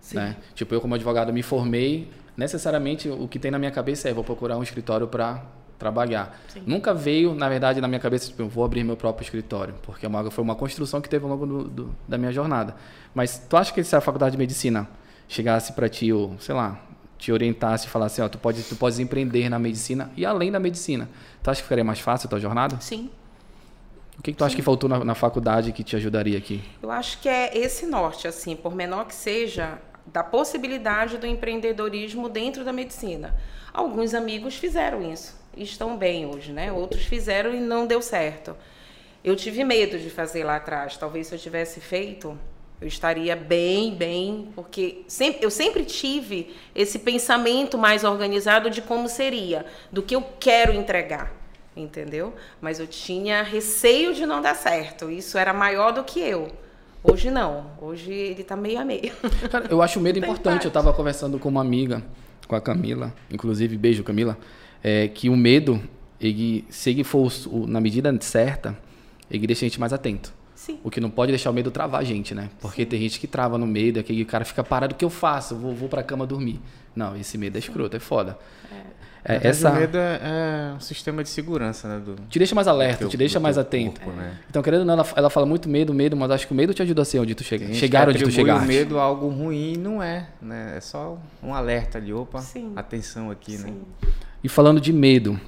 Sim. 0.00 0.16
Né? 0.16 0.36
Tipo, 0.54 0.74
eu 0.74 0.80
como 0.80 0.94
advogado 0.94 1.32
me 1.32 1.42
formei, 1.42 2.08
necessariamente 2.36 3.08
o 3.08 3.26
que 3.28 3.38
tem 3.38 3.50
na 3.50 3.58
minha 3.58 3.70
cabeça 3.70 4.08
é 4.08 4.14
vou 4.14 4.24
procurar 4.24 4.56
um 4.56 4.62
escritório 4.62 5.06
para 5.06 5.42
trabalhar. 5.78 6.40
Sim. 6.48 6.62
Nunca 6.66 6.94
veio, 6.94 7.34
na 7.34 7.48
verdade, 7.50 7.80
na 7.82 7.88
minha 7.88 8.00
cabeça, 8.00 8.28
tipo, 8.28 8.40
eu 8.42 8.48
vou 8.48 8.64
abrir 8.64 8.82
meu 8.82 8.96
próprio 8.96 9.24
escritório, 9.24 9.74
porque 9.82 10.06
é 10.06 10.08
uma, 10.08 10.30
foi 10.30 10.42
uma 10.42 10.54
construção 10.54 11.02
que 11.02 11.08
teve 11.08 11.24
ao 11.24 11.30
longo 11.30 11.44
do, 11.46 11.64
do- 11.64 11.94
da 12.08 12.16
minha 12.16 12.32
jornada. 12.32 12.74
Mas 13.14 13.36
tu 13.46 13.56
acha 13.58 13.72
que 13.74 13.84
se 13.84 13.94
a 13.94 14.00
faculdade 14.00 14.32
de 14.32 14.38
medicina 14.38 14.88
chegasse 15.28 15.72
para 15.72 15.88
ti, 15.88 16.12
ou 16.12 16.38
sei 16.38 16.54
lá, 16.54 16.80
te 17.18 17.32
orientasse 17.32 17.86
e 17.86 17.90
falasse, 17.90 18.20
ó, 18.20 18.28
tu 18.28 18.38
pode, 18.38 18.62
tu 18.62 18.76
podes 18.76 18.98
empreender 18.98 19.48
na 19.48 19.58
medicina 19.58 20.10
e 20.16 20.24
além 20.24 20.50
da 20.52 20.58
medicina, 20.58 21.08
tu 21.42 21.50
acha 21.50 21.60
que 21.60 21.64
ficaria 21.64 21.84
mais 21.84 22.00
fácil 22.00 22.26
a 22.26 22.30
tua 22.30 22.40
jornada? 22.40 22.78
Sim. 22.80 23.10
O 24.18 24.22
que, 24.22 24.32
que 24.32 24.38
tu 24.38 24.44
acha 24.44 24.56
que 24.56 24.62
faltou 24.62 24.88
na, 24.88 25.04
na 25.04 25.14
faculdade 25.14 25.72
que 25.72 25.84
te 25.84 25.94
ajudaria 25.94 26.38
aqui? 26.38 26.62
Eu 26.82 26.90
acho 26.90 27.20
que 27.20 27.28
é 27.28 27.56
esse 27.56 27.86
norte, 27.86 28.26
assim, 28.26 28.56
por 28.56 28.74
menor 28.74 29.06
que 29.06 29.14
seja, 29.14 29.78
da 30.06 30.22
possibilidade 30.24 31.18
do 31.18 31.26
empreendedorismo 31.26 32.28
dentro 32.28 32.64
da 32.64 32.72
medicina. 32.72 33.34
Alguns 33.72 34.14
amigos 34.14 34.56
fizeram 34.56 35.12
isso 35.12 35.38
e 35.56 35.62
estão 35.62 35.96
bem 35.96 36.24
hoje, 36.26 36.52
né? 36.52 36.72
Outros 36.72 37.04
fizeram 37.04 37.54
e 37.54 37.60
não 37.60 37.86
deu 37.86 38.00
certo. 38.00 38.56
Eu 39.22 39.36
tive 39.36 39.64
medo 39.64 39.98
de 39.98 40.08
fazer 40.08 40.44
lá 40.44 40.56
atrás. 40.56 40.96
Talvez 40.96 41.26
se 41.26 41.34
eu 41.34 41.38
tivesse 41.38 41.80
feito, 41.80 42.38
eu 42.80 42.86
estaria 42.86 43.34
bem, 43.34 43.94
bem, 43.94 44.48
porque 44.54 45.02
sempre, 45.08 45.44
eu 45.44 45.50
sempre 45.50 45.84
tive 45.84 46.54
esse 46.74 46.98
pensamento 46.98 47.78
mais 47.78 48.04
organizado 48.04 48.68
de 48.68 48.82
como 48.82 49.08
seria, 49.08 49.64
do 49.90 50.02
que 50.02 50.14
eu 50.14 50.22
quero 50.38 50.72
entregar, 50.74 51.32
entendeu? 51.76 52.34
Mas 52.60 52.78
eu 52.78 52.86
tinha 52.86 53.42
receio 53.42 54.14
de 54.14 54.26
não 54.26 54.42
dar 54.42 54.54
certo. 54.54 55.10
Isso 55.10 55.38
era 55.38 55.52
maior 55.54 55.92
do 55.92 56.04
que 56.04 56.20
eu. 56.20 56.48
Hoje 57.02 57.30
não. 57.30 57.70
Hoje 57.80 58.12
ele 58.12 58.42
tá 58.44 58.56
meio 58.56 58.78
a 58.80 58.84
meio. 58.84 59.12
Cara, 59.50 59.66
eu 59.70 59.80
acho 59.80 59.98
o 59.98 60.02
medo 60.02 60.18
importante. 60.18 60.42
parte. 60.44 60.64
Eu 60.64 60.68
estava 60.68 60.92
conversando 60.92 61.38
com 61.38 61.48
uma 61.48 61.60
amiga, 61.60 62.02
com 62.46 62.56
a 62.56 62.60
Camila, 62.60 63.14
inclusive, 63.30 63.76
beijo, 63.76 64.02
Camila, 64.04 64.36
é, 64.82 65.08
que 65.08 65.30
o 65.30 65.36
medo, 65.36 65.80
ele, 66.20 66.64
se 66.68 66.90
ele 66.90 67.04
for 67.04 67.32
o- 67.46 67.66
na 67.66 67.80
medida 67.80 68.14
certa, 68.20 68.76
ele 69.30 69.46
deixa 69.46 69.64
a 69.64 69.68
gente 69.68 69.80
mais 69.80 69.92
atento. 69.92 70.32
Sim. 70.56 70.80
O 70.82 70.90
que 70.90 71.00
não 71.00 71.10
pode 71.10 71.30
deixar 71.30 71.50
o 71.50 71.52
medo 71.52 71.70
travar 71.70 72.00
a 72.00 72.04
gente, 72.04 72.34
né? 72.34 72.48
Porque 72.60 72.84
tem 72.84 72.98
gente 72.98 73.20
que 73.20 73.26
trava 73.26 73.56
no 73.58 73.66
medo, 73.66 74.00
aquele 74.00 74.24
cara 74.24 74.44
fica 74.44 74.64
parado, 74.64 74.94
o 74.94 74.96
que 74.96 75.04
eu 75.04 75.10
faço? 75.10 75.54
Vou, 75.54 75.74
vou 75.74 75.88
pra 75.88 76.02
cama 76.02 76.26
dormir. 76.26 76.60
Não, 76.94 77.14
esse 77.14 77.36
medo 77.36 77.56
é 77.56 77.58
escroto, 77.58 77.94
é 77.94 78.00
foda. 78.00 78.38
É, 79.22 79.32
verdade, 79.32 79.48
essa 79.48 79.70
O 79.70 79.74
medo 79.74 79.98
é, 79.98 80.20
é 80.22 80.74
um 80.76 80.80
sistema 80.80 81.22
de 81.22 81.28
segurança, 81.28 81.88
né? 81.88 81.98
Do, 81.98 82.14
te 82.28 82.38
deixa 82.38 82.54
mais 82.54 82.66
alerta, 82.68 82.98
teu- 83.00 83.08
te 83.08 83.16
deixa 83.16 83.38
mais 83.38 83.58
atento. 83.58 84.00
corpo, 84.00 84.16
né? 84.16 84.38
Então, 84.48 84.62
querendo 84.62 84.80
ou 84.80 84.86
não, 84.86 84.94
ela, 84.94 85.06
ela 85.16 85.30
fala 85.30 85.44
muito 85.44 85.68
medo, 85.68 85.92
medo, 85.92 86.16
mas 86.16 86.30
acho 86.30 86.46
que 86.46 86.52
o 86.52 86.56
medo 86.56 86.72
te 86.72 86.80
ajuda 86.80 87.02
a 87.02 87.04
ser 87.04 87.18
onde 87.18 87.34
tu 87.34 87.44
chega. 87.44 87.74
Chegar 87.74 88.08
onde 88.08 88.22
tu 88.22 88.30
chegaste. 88.30 88.64
o 88.64 88.68
medo 88.68 88.98
a 88.98 89.02
algo 89.02 89.28
ruim 89.28 89.76
não 89.76 90.02
é, 90.02 90.28
né? 90.40 90.74
É 90.76 90.80
só 90.80 91.18
um 91.42 91.52
alerta 91.52 91.98
ali, 91.98 92.12
opa, 92.14 92.40
Sim. 92.40 92.72
atenção 92.76 93.30
aqui, 93.30 93.58
né? 93.58 93.64
Sim. 93.68 93.82
E 94.44 94.48
falando 94.48 94.80
de 94.80 94.92
medo, 94.92 95.38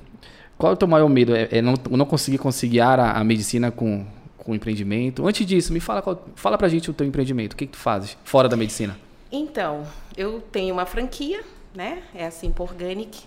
qual 0.59 0.73
é 0.73 0.75
o 0.75 0.77
teu 0.77 0.89
maior 0.89 1.09
medo? 1.09 1.35
É, 1.37 1.49
é 1.53 1.63
não, 1.63 1.75
não 1.91 2.05
conseguir 2.05 2.39
conciliar 2.39 2.99
a, 2.99 3.13
a 3.13 3.23
medicina 3.23 3.71
com, 3.71 4.05
com 4.49 4.53
o 4.53 4.55
empreendimento? 4.55 5.27
Antes 5.27 5.47
disso, 5.47 5.75
me 5.75 5.79
fala, 5.79 6.01
qual, 6.01 6.27
fala 6.35 6.57
pra 6.57 6.69
gente 6.69 6.91
o 6.91 6.95
teu 6.95 7.07
empreendimento. 7.07 7.53
O 7.53 7.57
que, 7.57 7.67
que 7.67 7.73
tu 7.73 7.79
fazes 7.79 8.17
fora 8.25 8.49
da 8.49 8.57
medicina? 8.57 8.99
Então, 9.31 9.87
eu 10.17 10.41
tenho 10.41 10.73
uma 10.73 10.87
franquia, 10.87 11.43
né? 11.75 12.03
É 12.15 12.25
a 12.25 12.31
Simpa 12.31 12.63
Organic. 12.63 13.25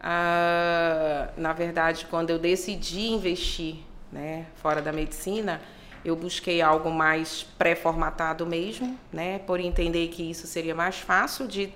Ah, 0.00 1.28
na 1.36 1.52
verdade, 1.52 2.08
quando 2.10 2.30
eu 2.30 2.38
decidi 2.40 3.06
investir 3.10 3.76
né, 4.10 4.46
fora 4.56 4.82
da 4.82 4.92
medicina, 4.92 5.60
eu 6.04 6.16
busquei 6.16 6.60
algo 6.60 6.90
mais 6.90 7.46
pré-formatado 7.56 8.44
mesmo, 8.44 8.98
né? 9.12 9.38
Por 9.38 9.60
entender 9.60 10.08
que 10.08 10.28
isso 10.28 10.48
seria 10.48 10.74
mais 10.74 10.98
fácil 10.98 11.46
de 11.46 11.72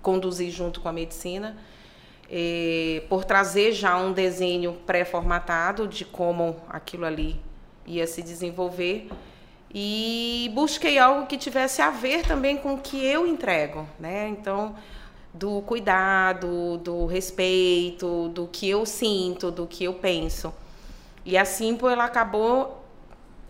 conduzir 0.00 0.50
junto 0.50 0.80
com 0.80 0.88
a 0.88 0.92
medicina. 0.92 1.54
Eh, 2.30 3.02
por 3.10 3.26
trazer 3.26 3.72
já 3.72 3.94
um 3.98 4.10
desenho 4.10 4.72
pré-formatado 4.86 5.86
de 5.86 6.06
como 6.06 6.56
aquilo 6.70 7.04
ali 7.04 7.38
ia 7.86 8.06
se 8.06 8.22
desenvolver 8.22 9.08
e 9.74 10.50
busquei 10.54 10.98
algo 10.98 11.26
que 11.26 11.36
tivesse 11.36 11.82
a 11.82 11.90
ver 11.90 12.22
também 12.26 12.56
com 12.56 12.74
o 12.74 12.78
que 12.78 13.04
eu 13.04 13.26
entrego, 13.26 13.86
né? 13.98 14.28
Então, 14.28 14.76
do 15.32 15.62
cuidado, 15.62 16.78
do 16.78 17.06
respeito, 17.06 18.28
do 18.28 18.46
que 18.46 18.68
eu 18.68 18.86
sinto, 18.86 19.50
do 19.50 19.66
que 19.66 19.84
eu 19.84 19.94
penso. 19.94 20.54
E 21.24 21.36
a 21.36 21.44
Simpo, 21.44 21.88
ela 21.88 22.04
acabou 22.04 22.84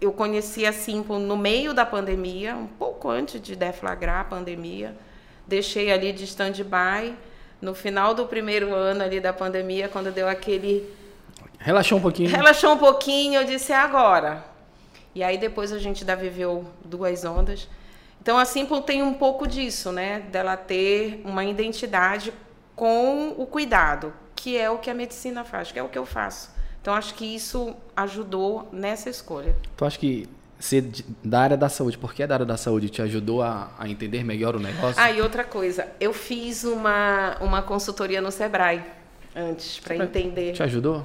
eu 0.04 0.12
conheci 0.12 0.66
a 0.66 0.72
Simpo 0.72 1.18
no 1.18 1.36
meio 1.36 1.72
da 1.72 1.86
pandemia, 1.86 2.54
um 2.54 2.66
pouco 2.66 3.08
antes 3.08 3.40
de 3.40 3.56
deflagrar 3.56 4.20
a 4.20 4.24
pandemia. 4.24 4.94
Deixei 5.46 5.90
ali 5.90 6.12
de 6.12 6.24
stand-by. 6.24 7.14
No 7.60 7.74
final 7.74 8.12
do 8.14 8.26
primeiro 8.26 8.74
ano 8.74 9.02
ali 9.02 9.20
da 9.20 9.32
pandemia, 9.32 9.88
quando 9.88 10.12
deu 10.12 10.28
aquele 10.28 10.86
Relaxou 11.64 11.96
um 11.96 12.00
pouquinho. 12.02 12.28
Relaxou 12.28 12.74
um 12.74 12.78
pouquinho, 12.78 13.40
eu 13.40 13.44
disse, 13.46 13.72
é 13.72 13.76
agora. 13.76 14.44
E 15.14 15.24
aí 15.24 15.38
depois 15.38 15.72
a 15.72 15.78
gente 15.78 16.02
ainda 16.02 16.14
viveu 16.14 16.66
duas 16.84 17.24
ondas. 17.24 17.66
Então 18.20 18.36
a 18.36 18.44
Simple 18.44 18.82
tem 18.82 19.02
um 19.02 19.14
pouco 19.14 19.48
disso, 19.48 19.90
né? 19.90 20.20
Dela 20.30 20.58
ter 20.58 21.22
uma 21.24 21.42
identidade 21.42 22.34
com 22.76 23.34
o 23.38 23.46
cuidado, 23.46 24.12
que 24.36 24.58
é 24.58 24.68
o 24.68 24.76
que 24.76 24.90
a 24.90 24.94
medicina 24.94 25.42
faz, 25.42 25.72
que 25.72 25.78
é 25.78 25.82
o 25.82 25.88
que 25.88 25.96
eu 25.96 26.04
faço. 26.04 26.50
Então 26.82 26.92
acho 26.92 27.14
que 27.14 27.24
isso 27.24 27.74
ajudou 27.96 28.68
nessa 28.70 29.08
escolha. 29.08 29.56
Tu 29.74 29.86
acha 29.86 29.98
que 29.98 30.28
ser 30.58 30.84
da 31.24 31.40
área 31.40 31.56
da 31.56 31.70
saúde, 31.70 31.96
por 31.96 32.12
que 32.12 32.26
da 32.26 32.34
área 32.34 32.46
da 32.46 32.58
saúde 32.58 32.90
te 32.90 33.00
ajudou 33.00 33.42
a, 33.42 33.70
a 33.78 33.88
entender 33.88 34.22
melhor 34.22 34.54
o 34.54 34.60
negócio? 34.60 35.00
Ah, 35.02 35.10
e 35.10 35.22
outra 35.22 35.44
coisa, 35.44 35.88
eu 35.98 36.12
fiz 36.12 36.64
uma, 36.64 37.38
uma 37.40 37.62
consultoria 37.62 38.20
no 38.20 38.30
Sebrae 38.30 38.82
antes, 39.34 39.80
para 39.80 39.96
entender. 39.96 40.52
Te 40.52 40.62
ajudou? 40.62 41.04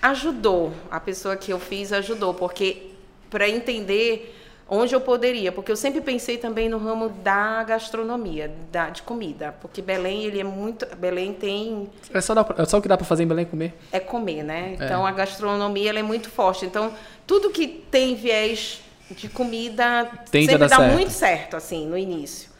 Ajudou. 0.00 0.72
A 0.90 1.00
pessoa 1.00 1.36
que 1.36 1.52
eu 1.52 1.58
fiz 1.58 1.92
ajudou, 1.92 2.34
porque 2.34 2.92
para 3.30 3.48
entender 3.48 4.34
onde 4.68 4.94
eu 4.94 5.00
poderia, 5.00 5.50
porque 5.50 5.72
eu 5.72 5.76
sempre 5.76 6.00
pensei 6.00 6.36
também 6.36 6.68
no 6.68 6.76
ramo 6.76 7.08
da 7.08 7.62
gastronomia, 7.64 8.54
da, 8.70 8.90
de 8.90 9.02
comida, 9.02 9.54
porque 9.62 9.80
Belém 9.80 10.24
ele 10.24 10.40
é 10.40 10.44
muito, 10.44 10.86
Belém 10.96 11.32
tem 11.32 11.88
é 12.12 12.20
só, 12.20 12.34
dá, 12.34 12.46
é 12.58 12.64
só 12.66 12.76
o 12.76 12.82
que 12.82 12.88
dá 12.88 12.96
para 12.96 13.06
fazer 13.06 13.22
em 13.22 13.26
Belém 13.26 13.46
comer. 13.46 13.74
É 13.90 13.98
comer, 13.98 14.42
né? 14.42 14.76
É. 14.78 14.84
Então 14.84 15.06
é. 15.06 15.10
a 15.10 15.12
gastronomia 15.12 15.88
ela 15.88 15.98
é 15.98 16.02
muito 16.02 16.28
forte. 16.28 16.66
Então 16.66 16.92
tudo 17.26 17.50
que 17.50 17.66
tem 17.66 18.14
viés 18.14 18.82
de 19.10 19.28
comida 19.28 20.10
Tende 20.30 20.46
sempre 20.46 20.68
dá 20.68 20.76
certo. 20.76 20.92
muito 20.92 21.10
certo 21.10 21.56
assim 21.56 21.86
no 21.86 21.96
início. 21.96 22.50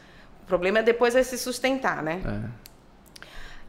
O 0.43 0.45
problema 0.47 0.79
é 0.79 0.83
depois 0.83 1.15
é 1.15 1.21
se 1.21 1.37
sustentar, 1.37 2.01
né? 2.01 2.21
É. 2.25 2.68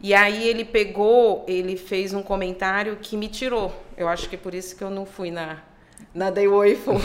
E 0.02 0.14
aí 0.14 0.48
ele 0.48 0.64
pegou, 0.64 1.44
ele 1.46 1.76
fez 1.76 2.14
um 2.14 2.22
comentário 2.22 2.96
que 2.96 3.16
me 3.16 3.28
tirou. 3.28 3.72
Eu 3.96 4.08
acho 4.08 4.28
que 4.28 4.34
é 4.34 4.38
por 4.38 4.54
isso 4.54 4.76
que 4.76 4.82
eu 4.82 4.90
não 4.90 5.04
fui 5.04 5.30
na 5.30 5.58
na 6.14 6.30
Day 6.30 6.48
Wayful. 6.48 6.96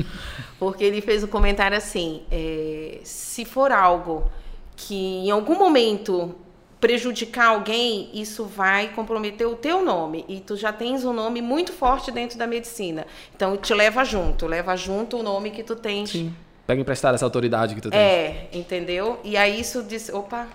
Porque 0.58 0.84
ele 0.84 1.00
fez 1.00 1.24
um 1.24 1.26
comentário 1.26 1.76
assim: 1.76 2.22
é, 2.30 3.00
se 3.02 3.44
for 3.44 3.72
algo 3.72 4.30
que 4.76 4.94
em 4.94 5.30
algum 5.30 5.58
momento 5.58 6.34
prejudicar 6.80 7.46
alguém, 7.46 8.10
isso 8.12 8.44
vai 8.44 8.88
comprometer 8.88 9.46
o 9.46 9.56
teu 9.56 9.82
nome. 9.82 10.24
E 10.28 10.40
tu 10.40 10.54
já 10.54 10.70
tens 10.70 11.02
um 11.04 11.14
nome 11.14 11.40
muito 11.40 11.72
forte 11.72 12.10
dentro 12.10 12.38
da 12.38 12.46
medicina. 12.46 13.06
Então 13.34 13.56
te 13.56 13.72
leva 13.72 14.04
junto, 14.04 14.46
leva 14.46 14.76
junto 14.76 15.18
o 15.18 15.22
nome 15.22 15.50
que 15.50 15.62
tu 15.62 15.74
tens. 15.74 16.10
Sim. 16.10 16.34
Pega 16.66 16.80
emprestar 16.80 17.14
essa 17.14 17.24
autoridade 17.24 17.74
que 17.74 17.80
tu 17.80 17.90
tens. 17.90 17.98
É, 17.98 18.48
entendeu? 18.52 19.18
E 19.24 19.36
aí 19.36 19.60
isso 19.60 19.82
diz, 19.82 20.08
opa, 20.10 20.46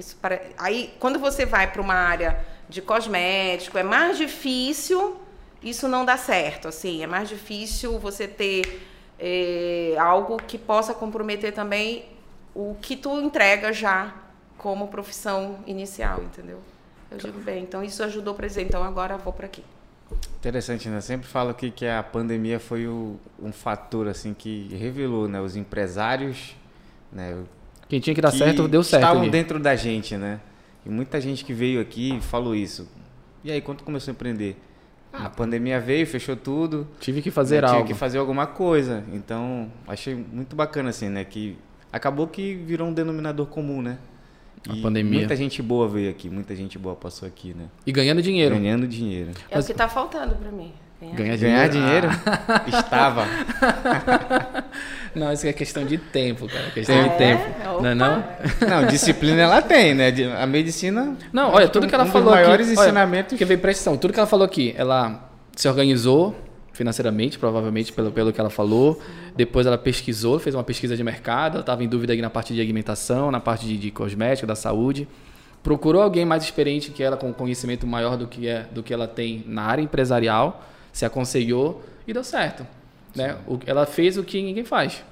isso 0.00 0.16
para... 0.16 0.40
aí 0.58 0.92
quando 0.98 1.18
você 1.18 1.46
vai 1.46 1.70
para 1.70 1.80
uma 1.80 1.94
área 1.94 2.44
de 2.68 2.82
cosmético, 2.82 3.78
é 3.78 3.82
mais 3.82 4.18
difícil 4.18 5.20
isso 5.62 5.88
não 5.88 6.04
dá 6.04 6.16
certo. 6.16 6.68
Assim, 6.68 7.02
é 7.02 7.06
mais 7.06 7.28
difícil 7.28 7.98
você 7.98 8.26
ter 8.26 8.86
é, 9.18 9.94
algo 9.98 10.36
que 10.38 10.58
possa 10.58 10.94
comprometer 10.94 11.52
também 11.52 12.06
o 12.54 12.76
que 12.80 12.96
tu 12.96 13.20
entrega 13.20 13.72
já 13.72 14.14
como 14.56 14.88
profissão 14.88 15.58
inicial, 15.66 16.22
entendeu? 16.22 16.60
Eu 17.10 17.18
digo 17.18 17.40
bem, 17.40 17.62
então 17.62 17.82
isso 17.82 18.02
ajudou 18.02 18.34
para 18.34 18.46
dizer, 18.46 18.62
então 18.62 18.82
agora 18.84 19.16
vou 19.16 19.32
para 19.32 19.46
aqui. 19.46 19.64
Interessante, 20.38 20.88
né? 20.88 21.00
Sempre 21.00 21.26
falo 21.26 21.50
aqui 21.50 21.70
que 21.70 21.86
a 21.86 22.02
pandemia 22.02 22.58
foi 22.58 22.86
o, 22.86 23.18
um 23.40 23.52
fator 23.52 24.08
assim 24.08 24.34
que 24.34 24.68
revelou, 24.74 25.28
né, 25.28 25.40
os 25.40 25.56
empresários, 25.56 26.56
né, 27.12 27.42
quem 27.90 27.98
tinha 27.98 28.14
que 28.14 28.20
dar 28.20 28.30
que 28.30 28.38
certo 28.38 28.68
deu 28.68 28.84
certo. 28.84 29.02
Estavam 29.02 29.22
ali. 29.22 29.30
dentro 29.30 29.58
da 29.58 29.74
gente, 29.74 30.16
né? 30.16 30.38
E 30.86 30.88
muita 30.88 31.20
gente 31.20 31.44
que 31.44 31.52
veio 31.52 31.80
aqui 31.80 32.20
falou 32.20 32.54
isso. 32.54 32.88
E 33.42 33.50
aí, 33.50 33.60
quando 33.60 33.82
começou 33.82 34.12
a 34.12 34.14
empreender? 34.14 34.56
A 35.12 35.28
pandemia 35.28 35.80
veio, 35.80 36.06
fechou 36.06 36.36
tudo. 36.36 36.86
Tive 37.00 37.20
que 37.20 37.32
fazer 37.32 37.64
algo. 37.64 37.78
Tive 37.78 37.92
que 37.92 37.98
fazer 37.98 38.18
alguma 38.18 38.46
coisa. 38.46 39.02
Então, 39.12 39.72
achei 39.88 40.14
muito 40.14 40.54
bacana, 40.54 40.90
assim, 40.90 41.08
né? 41.08 41.24
Que 41.24 41.58
acabou 41.92 42.28
que 42.28 42.54
virou 42.54 42.86
um 42.86 42.92
denominador 42.92 43.46
comum, 43.46 43.82
né? 43.82 43.98
E 44.68 44.78
a 44.78 44.82
pandemia. 44.82 45.18
Muita 45.18 45.34
gente 45.34 45.60
boa 45.60 45.88
veio 45.88 46.10
aqui, 46.10 46.30
muita 46.30 46.54
gente 46.54 46.78
boa 46.78 46.94
passou 46.94 47.26
aqui, 47.26 47.54
né? 47.54 47.64
E 47.84 47.90
ganhando 47.90 48.22
dinheiro. 48.22 48.54
Ganhando 48.54 48.86
dinheiro. 48.86 49.32
É 49.50 49.56
Mas... 49.56 49.64
o 49.64 49.66
que 49.66 49.72
está 49.72 49.88
faltando 49.88 50.36
para 50.36 50.52
mim. 50.52 50.72
Ganhar, 51.00 51.36
Ganhar 51.38 51.68
dinheiro. 51.68 52.08
Ah. 52.26 52.64
Estava. 52.68 53.26
Não, 55.14 55.32
isso 55.32 55.46
é 55.46 55.52
questão 55.52 55.84
de 55.84 55.96
tempo, 55.96 56.46
cara. 56.46 56.66
É 56.66 56.70
questão 56.70 56.94
ah, 56.94 57.02
de 57.02 57.08
é? 57.08 57.16
tempo. 57.16 57.82
Não 57.82 57.86
é 57.86 57.94
não? 57.94 58.24
Não, 58.68 58.86
disciplina 58.86 59.42
ela 59.42 59.62
tem, 59.62 59.94
né? 59.94 60.12
A 60.38 60.46
medicina. 60.46 61.16
Não, 61.32 61.50
olha, 61.50 61.68
tudo 61.68 61.88
que 61.88 61.94
ela 61.94 62.04
um 62.04 62.08
falou 62.08 62.28
dos 62.28 62.34
maiores 62.34 62.70
aqui, 62.70 62.80
ensinamentos. 62.80 63.36
que 63.36 63.44
veio 63.44 63.58
pressão. 63.58 63.96
Tudo 63.96 64.12
que 64.12 64.20
ela 64.20 64.26
falou 64.26 64.44
aqui, 64.44 64.74
ela 64.76 65.28
se 65.56 65.66
organizou 65.66 66.36
financeiramente, 66.72 67.38
provavelmente, 67.38 67.92
pelo, 67.92 68.12
pelo 68.12 68.32
que 68.32 68.40
ela 68.40 68.50
falou. 68.50 69.00
Depois 69.34 69.66
ela 69.66 69.78
pesquisou, 69.78 70.38
fez 70.38 70.54
uma 70.54 70.64
pesquisa 70.64 70.96
de 70.96 71.02
mercado, 71.02 71.54
ela 71.54 71.60
estava 71.60 71.82
em 71.82 71.88
dúvida 71.88 72.12
aí 72.12 72.22
na 72.22 72.30
parte 72.30 72.54
de 72.54 72.60
alimentação, 72.60 73.30
na 73.30 73.40
parte 73.40 73.66
de, 73.66 73.76
de 73.76 73.90
cosmético, 73.90 74.46
da 74.46 74.54
saúde. 74.54 75.08
Procurou 75.62 76.02
alguém 76.02 76.24
mais 76.24 76.42
experiente 76.42 76.90
que 76.90 77.02
ela, 77.02 77.16
com 77.16 77.32
conhecimento 77.32 77.86
maior 77.86 78.16
do 78.16 78.26
que, 78.26 78.48
é, 78.48 78.66
do 78.70 78.82
que 78.82 78.94
ela 78.94 79.06
tem 79.06 79.44
na 79.46 79.62
área 79.62 79.82
empresarial, 79.82 80.64
se 81.00 81.06
aconselhou 81.06 81.82
e 82.06 82.12
deu 82.12 82.22
certo. 82.22 82.66
Né? 83.16 83.36
O, 83.46 83.58
ela 83.66 83.86
fez 83.86 84.18
o 84.18 84.22
que 84.22 84.40
ninguém 84.42 84.64
faz. 84.64 85.02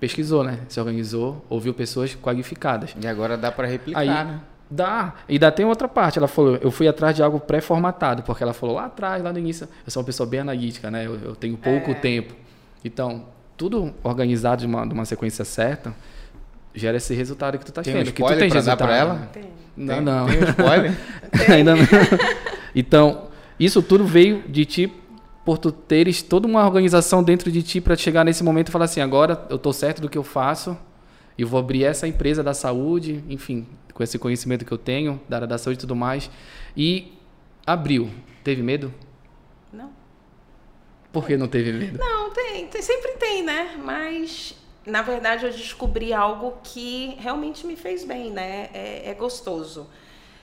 Pesquisou, 0.00 0.42
né? 0.42 0.60
Se 0.66 0.80
organizou, 0.80 1.44
ouviu 1.48 1.74
pessoas 1.74 2.16
qualificadas. 2.16 2.96
E 2.98 3.06
agora 3.06 3.36
dá 3.36 3.52
para 3.52 3.68
replicar, 3.68 4.00
Aí, 4.00 4.08
né? 4.08 4.40
Dá. 4.70 5.12
E 5.28 5.34
ainda 5.34 5.52
tem 5.52 5.66
outra 5.66 5.86
parte. 5.86 6.18
Ela 6.18 6.26
falou, 6.26 6.56
eu 6.56 6.70
fui 6.70 6.88
atrás 6.88 7.14
de 7.14 7.22
algo 7.22 7.38
pré-formatado, 7.38 8.22
porque 8.22 8.42
ela 8.42 8.54
falou 8.54 8.76
lá 8.76 8.86
atrás, 8.86 9.22
lá 9.22 9.30
no 9.30 9.38
início, 9.38 9.68
eu 9.84 9.90
sou 9.90 10.00
uma 10.00 10.06
pessoa 10.06 10.26
bem 10.26 10.40
analítica, 10.40 10.90
né? 10.90 11.06
Eu, 11.06 11.16
eu 11.16 11.36
tenho 11.36 11.58
pouco 11.58 11.90
é. 11.90 11.94
tempo. 11.94 12.34
Então, 12.82 13.26
tudo 13.58 13.92
organizado 14.02 14.60
de 14.60 14.66
uma, 14.66 14.86
de 14.86 14.94
uma 14.94 15.04
sequência 15.04 15.44
certa 15.44 15.94
gera 16.74 16.96
esse 16.96 17.12
resultado 17.12 17.58
que 17.58 17.66
tu 17.66 17.72
tá 17.72 17.82
tem 17.82 17.92
tendo. 17.92 18.08
Um 18.08 18.12
que 18.12 18.22
tu 18.22 18.38
tem 18.38 18.48
resultado 18.48 18.78
para 18.78 18.96
ela? 18.96 19.14
Né? 19.14 19.28
Tem. 19.32 19.44
Não, 19.76 19.94
tem, 19.94 20.02
não. 20.02 20.26
Tem 20.26 20.38
um 20.38 20.44
spoiler? 20.44 20.96
ainda 21.52 21.76
não. 21.76 21.86
Então, 22.74 23.28
isso 23.58 23.82
tudo 23.82 24.06
veio 24.06 24.42
de 24.48 24.64
ti 24.64 25.00
por 25.50 25.58
tu 25.58 25.72
teres 25.72 26.22
toda 26.22 26.46
uma 26.46 26.64
organização 26.64 27.24
dentro 27.24 27.50
de 27.50 27.60
ti 27.60 27.80
para 27.80 27.96
chegar 27.96 28.24
nesse 28.24 28.44
momento 28.44 28.68
e 28.68 28.70
falar 28.70 28.84
assim, 28.84 29.00
agora 29.00 29.48
eu 29.50 29.56
estou 29.56 29.72
certo 29.72 30.00
do 30.00 30.08
que 30.08 30.16
eu 30.16 30.22
faço 30.22 30.78
e 31.36 31.44
vou 31.44 31.58
abrir 31.58 31.82
essa 31.82 32.06
empresa 32.06 32.40
da 32.40 32.54
saúde, 32.54 33.24
enfim, 33.28 33.66
com 33.92 34.00
esse 34.00 34.16
conhecimento 34.16 34.64
que 34.64 34.70
eu 34.70 34.78
tenho 34.78 35.20
da 35.28 35.38
área 35.38 35.48
da 35.48 35.58
saúde 35.58 35.78
e 35.78 35.80
tudo 35.80 35.96
mais. 35.96 36.30
E 36.76 37.18
abriu. 37.66 38.08
Teve 38.44 38.62
medo? 38.62 38.94
Não. 39.72 39.90
Por 41.12 41.26
que 41.26 41.36
não 41.36 41.48
teve 41.48 41.72
medo? 41.72 41.98
Não, 41.98 42.30
tem, 42.30 42.68
tem 42.68 42.80
sempre 42.80 43.14
tem, 43.18 43.42
né? 43.42 43.76
Mas 43.82 44.54
na 44.86 45.02
verdade 45.02 45.46
eu 45.46 45.50
descobri 45.50 46.12
algo 46.12 46.58
que 46.62 47.16
realmente 47.18 47.66
me 47.66 47.74
fez 47.74 48.04
bem, 48.04 48.30
né? 48.30 48.70
É, 48.72 49.10
é 49.10 49.14
gostoso 49.14 49.88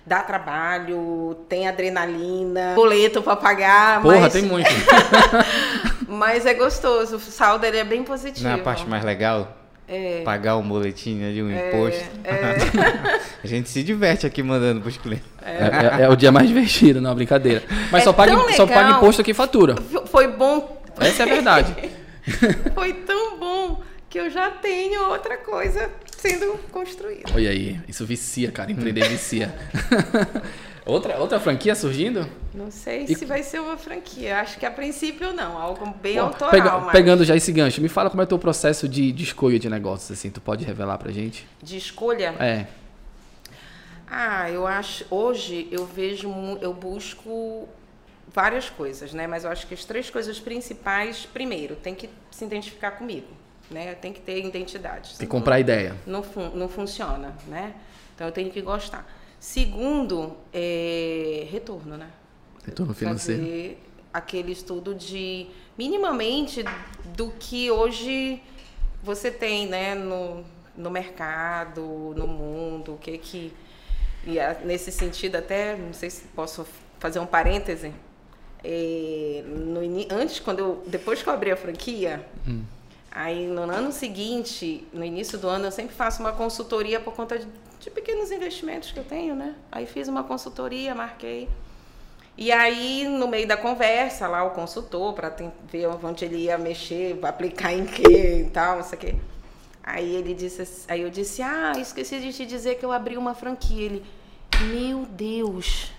dá 0.08 0.22
trabalho, 0.22 1.38
tem 1.50 1.68
adrenalina, 1.68 2.74
boleto 2.76 3.22
para 3.22 3.36
pagar. 3.36 4.02
Porra, 4.02 4.22
mas... 4.22 4.34
tem 4.34 4.44
muito. 4.44 4.70
mas 6.08 6.46
é 6.46 6.54
gostoso, 6.54 7.18
o 7.18 7.20
saldo 7.20 7.66
ele 7.66 7.78
é 7.78 7.84
bem 7.84 8.04
positivo. 8.04 8.48
Não 8.48 8.56
é 8.56 8.60
a 8.60 8.64
parte 8.64 8.88
mais 8.88 9.04
legal? 9.04 9.56
É. 9.86 10.22
Pagar 10.24 10.58
um 10.58 10.68
boletim 10.68 11.24
ali, 11.24 11.44
um 11.44 11.50
é, 11.50 11.70
imposto. 11.70 12.04
É. 12.24 13.20
a 13.44 13.48
gente 13.48 13.70
se 13.70 13.84
diverte 13.84 14.26
aqui 14.26 14.42
mandando 14.42 14.82
pros 14.82 14.98
clientes. 14.98 15.28
É, 15.42 16.02
é, 16.02 16.04
é 16.04 16.10
o 16.10 16.16
dia 16.16 16.32
mais 16.32 16.48
divertido, 16.48 17.02
não, 17.02 17.14
brincadeira. 17.14 17.64
Mas 17.92 18.04
só, 18.04 18.14
paga, 18.14 18.34
só 18.54 18.66
paga 18.66 18.98
imposto 18.98 19.22
aqui 19.22 19.34
fatura. 19.34 19.76
Foi 20.08 20.28
bom. 20.28 20.82
Essa 21.00 21.24
é 21.24 21.26
a 21.26 21.30
verdade. 21.30 21.76
Foi 22.74 22.92
tão 22.92 23.38
bom 23.38 23.82
que 24.10 24.20
eu 24.20 24.30
já 24.30 24.50
tenho 24.50 25.10
outra 25.10 25.38
coisa 25.38 25.90
sendo 26.28 26.58
construída. 26.72 27.32
Olha 27.34 27.50
aí, 27.50 27.80
isso 27.88 28.06
vicia, 28.06 28.52
cara, 28.52 28.72
empreender 28.72 29.08
vicia. 29.08 29.54
outra, 30.86 31.18
outra 31.18 31.40
franquia 31.40 31.74
surgindo? 31.76 32.28
Não 32.54 32.70
sei 32.70 33.06
e... 33.08 33.16
se 33.16 33.26
vai 33.26 33.44
ser 33.44 33.62
uma 33.62 33.78
franquia, 33.78 34.40
acho 34.40 34.60
que 34.60 34.66
a 34.66 34.72
princípio 34.72 35.34
não, 35.34 35.58
algo 35.58 35.94
bem 36.02 36.18
autoral. 36.18 36.52
Pega, 36.52 36.78
mas... 36.80 36.92
Pegando 36.92 37.24
já 37.24 37.36
esse 37.36 37.52
gancho, 37.52 37.82
me 37.82 37.90
fala 37.90 38.10
como 38.10 38.22
é 38.22 38.26
o 38.26 38.28
teu 38.28 38.40
processo 38.40 38.88
de, 38.88 39.12
de 39.12 39.24
escolha 39.24 39.58
de 39.58 39.70
negócios, 39.70 40.12
assim, 40.12 40.30
tu 40.30 40.42
pode 40.42 40.66
revelar 40.66 40.98
pra 40.98 41.12
gente? 41.12 41.48
De 41.62 41.78
escolha? 41.78 42.36
É. 42.40 42.68
Ah, 44.10 44.50
eu 44.50 44.66
acho, 44.66 45.06
hoje 45.10 45.68
eu 45.70 45.86
vejo, 45.86 46.30
eu 46.62 46.74
busco 46.74 47.68
várias 48.34 48.70
coisas, 48.70 49.14
né? 49.14 49.28
Mas 49.28 49.44
eu 49.44 49.52
acho 49.52 49.68
que 49.68 49.74
as 49.74 49.84
três 49.84 50.10
coisas 50.10 50.40
principais, 50.40 51.26
primeiro, 51.26 51.76
tem 51.76 51.94
que 51.94 52.10
se 52.32 52.46
identificar 52.46 52.92
comigo 52.92 53.28
né? 53.70 53.96
Tem 53.96 54.14
que 54.14 54.22
ter 54.22 54.44
identidade. 54.44 55.18
Tem 55.18 55.28
que 55.28 55.32
comprar 55.32 55.56
não, 55.56 55.62
ideia. 55.62 55.96
Não, 56.06 56.24
não 56.54 56.70
funciona, 56.70 57.36
né? 57.48 57.74
Então 58.16 58.28
eu 58.28 58.34
tenho 58.34 58.50
que 58.50 58.62
gostar. 58.62 59.06
Segundo, 59.40 60.36
é 60.54 61.48
retorno, 61.52 61.98
né? 61.98 62.10
Retorno 62.66 62.94
financeiro. 62.94 63.44
Fazer 63.44 63.84
aquele 64.14 64.52
estudo 64.52 64.96
de 64.96 65.48
minimamente 65.78 66.64
do 67.16 67.30
que 67.32 67.70
hoje 67.70 68.42
você 69.04 69.30
tem, 69.30 69.68
né, 69.68 69.94
no, 69.94 70.44
no 70.76 70.90
mercado, 70.90 72.14
no 72.16 72.28
mundo, 72.28 72.96
o 72.96 72.98
que 72.98 73.18
que 73.18 73.54
e 74.26 74.38
nesse 74.66 74.92
sentido 74.92 75.38
até 75.38 75.78
não 75.78 75.94
sei 75.94 76.10
se 76.10 76.24
posso 76.30 76.66
fazer 77.00 77.20
um 77.20 77.26
parêntese. 77.26 77.94
É, 78.64 79.44
no, 79.46 79.80
antes 80.12 80.40
quando 80.40 80.60
eu 80.60 80.84
depois 80.88 81.22
que 81.22 81.30
eu 81.30 81.34
abri 81.34 81.52
a 81.52 81.56
franquia, 81.56 82.28
hum 82.46 82.64
Aí 83.12 83.48
no 83.48 83.64
ano 83.64 83.92
seguinte, 83.92 84.88
no 84.94 85.04
início 85.04 85.38
do 85.38 85.48
ano, 85.48 85.66
eu 85.66 85.72
sempre 85.72 85.96
faço 85.96 86.22
uma 86.22 86.32
consultoria 86.32 87.00
por 87.00 87.14
conta 87.14 87.40
de, 87.40 87.48
de 87.80 87.90
pequenos 87.90 88.32
investimentos 88.32 88.92
que 88.92 89.00
eu 89.00 89.04
tenho, 89.04 89.36
né? 89.36 89.56
Aí 89.72 89.86
fiz 89.86 90.08
uma 90.08 90.24
consultoria, 90.24 90.94
marquei. 90.94 91.50
E 92.38 92.52
aí, 92.52 93.08
no 93.08 93.28
meio 93.28 93.48
da 93.48 93.58
conversa, 93.58 94.28
lá 94.28 94.44
o 94.44 94.52
consultor, 94.52 95.14
para 95.14 95.34
ver 95.72 95.88
onde 95.88 96.24
ele 96.24 96.38
ia 96.38 96.58
mexer, 96.58 97.18
aplicar 97.24 97.74
em 97.74 97.84
quê 97.84 98.44
e 98.46 98.50
tal, 98.52 98.76
não 98.78 98.84
sei 98.84 98.98
o 98.98 99.02
quê. 99.02 99.16
Aí 99.82 100.16
ele 100.16 100.36
disse, 100.36 100.86
aí 100.88 101.02
eu 101.02 101.10
disse, 101.10 101.42
ah, 101.42 101.72
esqueci 101.80 102.20
de 102.20 102.32
te 102.34 102.46
dizer 102.46 102.76
que 102.76 102.86
eu 102.86 102.92
abri 102.92 103.18
uma 103.18 103.34
franquia. 103.34 103.86
Ele, 103.86 104.06
meu 104.70 105.06
Deus, 105.06 105.92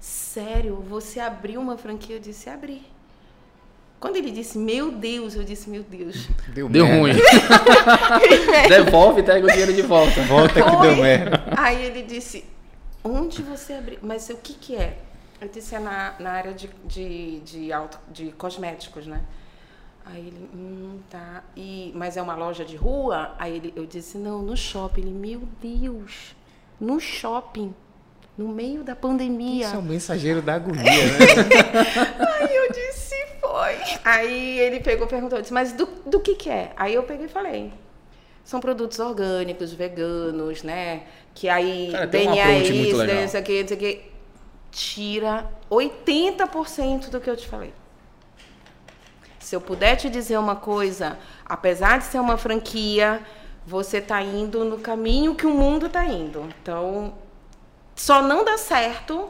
sério, 0.00 0.76
você 0.88 1.20
abriu 1.20 1.60
uma 1.60 1.76
franquia? 1.76 2.16
Eu 2.16 2.20
disse, 2.20 2.48
abri. 2.48 2.91
Quando 4.02 4.16
ele 4.16 4.32
disse, 4.32 4.58
meu 4.58 4.90
Deus, 4.90 5.36
eu 5.36 5.44
disse, 5.44 5.70
meu 5.70 5.84
Deus. 5.84 6.28
Deu, 6.48 6.68
deu 6.68 6.84
ruim. 6.84 7.12
Devolve 8.68 9.20
e 9.20 9.22
pega 9.22 9.46
o 9.46 9.48
dinheiro 9.48 9.72
de 9.72 9.82
volta. 9.82 10.20
Volta 10.22 10.60
que 10.60 10.76
deu 10.78 10.96
merda. 10.96 11.44
Aí 11.56 11.86
ele 11.86 12.02
disse, 12.02 12.44
onde 13.04 13.42
você 13.42 13.74
abriu? 13.74 14.00
Mas 14.02 14.28
o 14.28 14.36
que 14.38 14.54
que 14.54 14.74
é? 14.74 14.98
Eu 15.40 15.46
disse, 15.46 15.76
é 15.76 15.78
na, 15.78 16.14
na 16.18 16.32
área 16.32 16.52
de, 16.52 16.68
de, 16.84 17.38
de, 17.42 17.72
auto, 17.72 17.96
de 18.10 18.32
cosméticos, 18.32 19.06
né? 19.06 19.20
Aí 20.04 20.18
ele, 20.18 20.50
hum, 20.52 20.98
tá. 21.08 21.44
E, 21.56 21.92
mas 21.94 22.16
é 22.16 22.22
uma 22.22 22.34
loja 22.34 22.64
de 22.64 22.74
rua? 22.74 23.36
Aí 23.38 23.54
ele, 23.54 23.72
eu 23.76 23.86
disse, 23.86 24.18
não, 24.18 24.42
no 24.42 24.56
shopping. 24.56 25.02
Ele, 25.02 25.12
meu 25.12 25.42
Deus, 25.62 26.34
no 26.80 26.98
shopping, 26.98 27.72
no 28.36 28.48
meio 28.48 28.82
da 28.82 28.96
pandemia. 28.96 29.66
Isso 29.66 29.76
é 29.76 29.78
o 29.78 29.82
mensageiro 29.82 30.42
da 30.42 30.54
agonia, 30.54 30.82
né? 30.82 31.18
Aí 32.40 32.56
eu 32.56 32.68
disse. 32.72 32.81
Aí 34.04 34.58
ele 34.58 34.80
pegou 34.80 35.06
e 35.06 35.10
perguntou, 35.10 35.40
disse, 35.40 35.52
mas 35.52 35.72
do, 35.72 35.86
do 36.06 36.20
que 36.20 36.34
que 36.34 36.50
é? 36.50 36.72
Aí 36.76 36.94
eu 36.94 37.02
peguei 37.02 37.26
e 37.26 37.28
falei, 37.28 37.72
são 38.44 38.60
produtos 38.60 38.98
orgânicos, 38.98 39.72
veganos, 39.72 40.62
né? 40.62 41.02
Que 41.34 41.48
aí, 41.48 41.90
Cara, 41.92 42.06
DNA 42.06 42.58
isso, 42.58 42.72
isso 42.72 43.36
aqui, 43.36 43.52
isso 43.60 43.74
aqui 43.74 44.02
tira 44.70 45.50
80% 45.70 47.10
do 47.10 47.20
que 47.20 47.28
eu 47.28 47.36
te 47.36 47.46
falei. 47.46 47.72
Se 49.38 49.54
eu 49.54 49.60
puder 49.60 49.96
te 49.96 50.08
dizer 50.08 50.38
uma 50.38 50.56
coisa, 50.56 51.18
apesar 51.44 51.98
de 51.98 52.04
ser 52.04 52.18
uma 52.20 52.36
franquia, 52.36 53.20
você 53.66 53.98
está 53.98 54.22
indo 54.22 54.64
no 54.64 54.78
caminho 54.78 55.34
que 55.34 55.46
o 55.46 55.50
mundo 55.50 55.86
está 55.86 56.04
indo. 56.04 56.48
Então, 56.62 57.14
só 57.94 58.22
não 58.22 58.44
dá 58.44 58.56
certo 58.56 59.28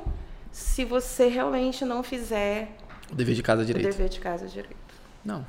se 0.51 0.85
você 0.85 1.29
realmente 1.29 1.85
não 1.85 2.03
fizer 2.03 2.69
o 3.13 3.15
dever 3.15 3.35
de 3.35 3.43
casa 3.43 3.65
direito. 3.65 3.87
O 3.87 3.91
dever 3.91 4.09
de 4.09 4.21
casa 4.21 4.47
direito. 4.47 4.77
Não. 5.25 5.47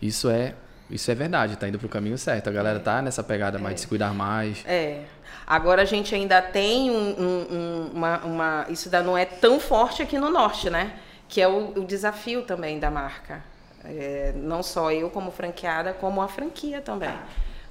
Isso 0.00 0.28
é 0.28 0.54
isso 0.88 1.10
é 1.10 1.14
verdade, 1.14 1.56
tá 1.56 1.68
indo 1.68 1.78
pro 1.78 1.88
caminho 1.88 2.16
certo. 2.16 2.48
A 2.48 2.52
galera 2.52 2.78
tá 2.78 3.02
nessa 3.02 3.22
pegada 3.22 3.58
é. 3.58 3.60
mais 3.60 3.74
de 3.74 3.80
se 3.82 3.86
cuidar 3.86 4.14
mais. 4.14 4.64
É. 4.66 5.02
Agora 5.46 5.82
a 5.82 5.84
gente 5.84 6.14
ainda 6.14 6.40
tem 6.40 6.90
um, 6.90 7.14
um, 7.18 7.90
uma, 7.92 8.18
uma, 8.18 8.66
Isso 8.68 8.88
ainda 8.88 9.02
não 9.02 9.18
é 9.18 9.24
tão 9.24 9.58
forte 9.58 10.02
aqui 10.02 10.18
no 10.18 10.30
norte, 10.30 10.70
né? 10.70 10.92
Que 11.28 11.40
é 11.40 11.48
o, 11.48 11.80
o 11.80 11.84
desafio 11.84 12.42
também 12.42 12.78
da 12.78 12.90
marca. 12.90 13.42
É, 13.84 14.32
não 14.36 14.62
só 14.62 14.90
eu 14.92 15.10
como 15.10 15.30
franqueada, 15.30 15.92
como 15.92 16.22
a 16.22 16.28
franquia 16.28 16.80
também. 16.80 17.14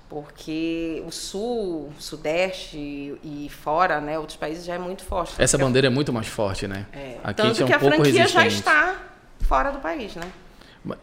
Porque 0.09 1.03
o 1.05 1.11
sul, 1.11 1.91
sudeste 1.97 2.77
e 2.77 3.49
fora, 3.49 3.99
né, 3.99 4.19
outros 4.19 4.37
países 4.37 4.63
já 4.63 4.75
é 4.75 4.77
muito 4.77 5.03
forte. 5.03 5.33
Essa 5.41 5.57
bandeira 5.57 5.87
é 5.87 5.89
muito 5.89 6.13
mais 6.13 6.27
forte, 6.27 6.67
né? 6.67 6.85
É. 6.93 7.17
Aqui 7.23 7.41
Tanto 7.41 7.61
é 7.61 7.63
um 7.63 7.67
que 7.67 7.73
a 7.73 7.79
franquia 7.79 8.03
resistente. 8.03 8.33
já 8.33 8.47
está 8.47 8.94
fora 9.45 9.71
do 9.71 9.79
país, 9.79 10.15
né? 10.15 10.31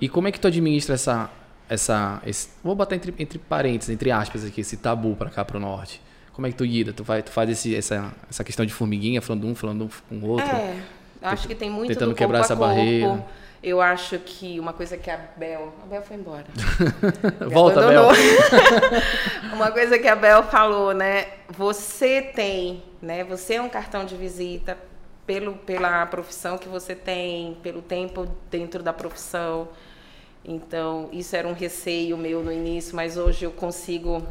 E 0.01 0.09
como 0.09 0.29
é 0.29 0.33
que 0.33 0.39
tu 0.39 0.47
administra 0.47 0.95
essa, 0.95 1.31
essa, 1.69 2.21
esse, 2.27 2.49
vou 2.63 2.75
botar 2.75 2.95
entre, 2.95 3.15
entre 3.19 3.39
parênteses, 3.39 3.91
entre 3.91 4.11
aspas 4.11 4.45
aqui, 4.45 4.61
esse 4.61 4.77
tabu 4.77 5.17
para 5.17 5.31
cá 5.31 5.45
para 5.45 5.57
o 5.57 5.61
norte? 5.61 6.01
Como 6.33 6.47
é 6.47 6.51
que 6.51 6.57
tu 6.57 6.65
guida? 6.65 6.93
Tu, 6.93 7.05
vai, 7.05 7.23
tu 7.23 7.31
faz 7.31 7.51
esse, 7.51 7.75
essa, 7.75 8.13
essa 8.29 8.45
questão 8.45 8.65
de 8.65 8.73
formiguinha, 8.73 9.21
falando 9.21 9.47
um, 9.47 9.55
falando 9.55 9.85
um 9.85 9.89
com 10.21 10.27
o 10.27 10.31
outro? 10.31 10.47
É, 10.47 10.81
acho 11.23 11.47
que 11.47 11.55
tem 11.55 11.71
muito 11.71 11.89
Tentando 11.89 12.15
quebrar 12.15 12.41
essa 12.41 12.57
corpo. 12.57 12.75
barreira. 12.75 13.25
Eu 13.63 13.81
acho 13.81 14.19
que 14.19 14.59
uma 14.59 14.73
coisa 14.73 14.97
que 14.97 15.09
a 15.09 15.17
Bel... 15.37 15.73
A 15.85 15.87
Bel 15.87 16.03
foi 16.03 16.17
embora. 16.17 16.47
Volta, 17.49 17.87
Bel. 17.87 18.09
uma 19.55 19.71
coisa 19.71 19.99
que 19.99 20.09
a 20.09 20.17
Bel 20.17 20.43
falou, 20.45 20.93
né? 20.93 21.27
Você 21.49 22.23
tem, 22.23 22.83
né? 23.01 23.23
Você 23.25 23.55
é 23.55 23.63
um 23.63 23.69
cartão 23.69 24.05
de 24.05 24.17
visita 24.17 24.77
pelo, 25.33 25.55
pela 25.55 26.05
profissão 26.05 26.59
que 26.59 26.69
você 26.69 26.95
tem, 26.95 27.57
pelo 27.63 27.81
tempo 27.81 28.29
dentro 28.51 28.83
da 28.83 28.93
profissão. 28.93 29.69
Então, 30.45 31.09
isso 31.11 31.35
era 31.35 31.49
um 31.49 31.55
receio 31.55 32.19
meu 32.19 32.43
no 32.43 32.53
início, 32.53 32.95
mas 32.95 33.17
hoje 33.17 33.45
eu 33.45 33.51
consigo 33.51 34.23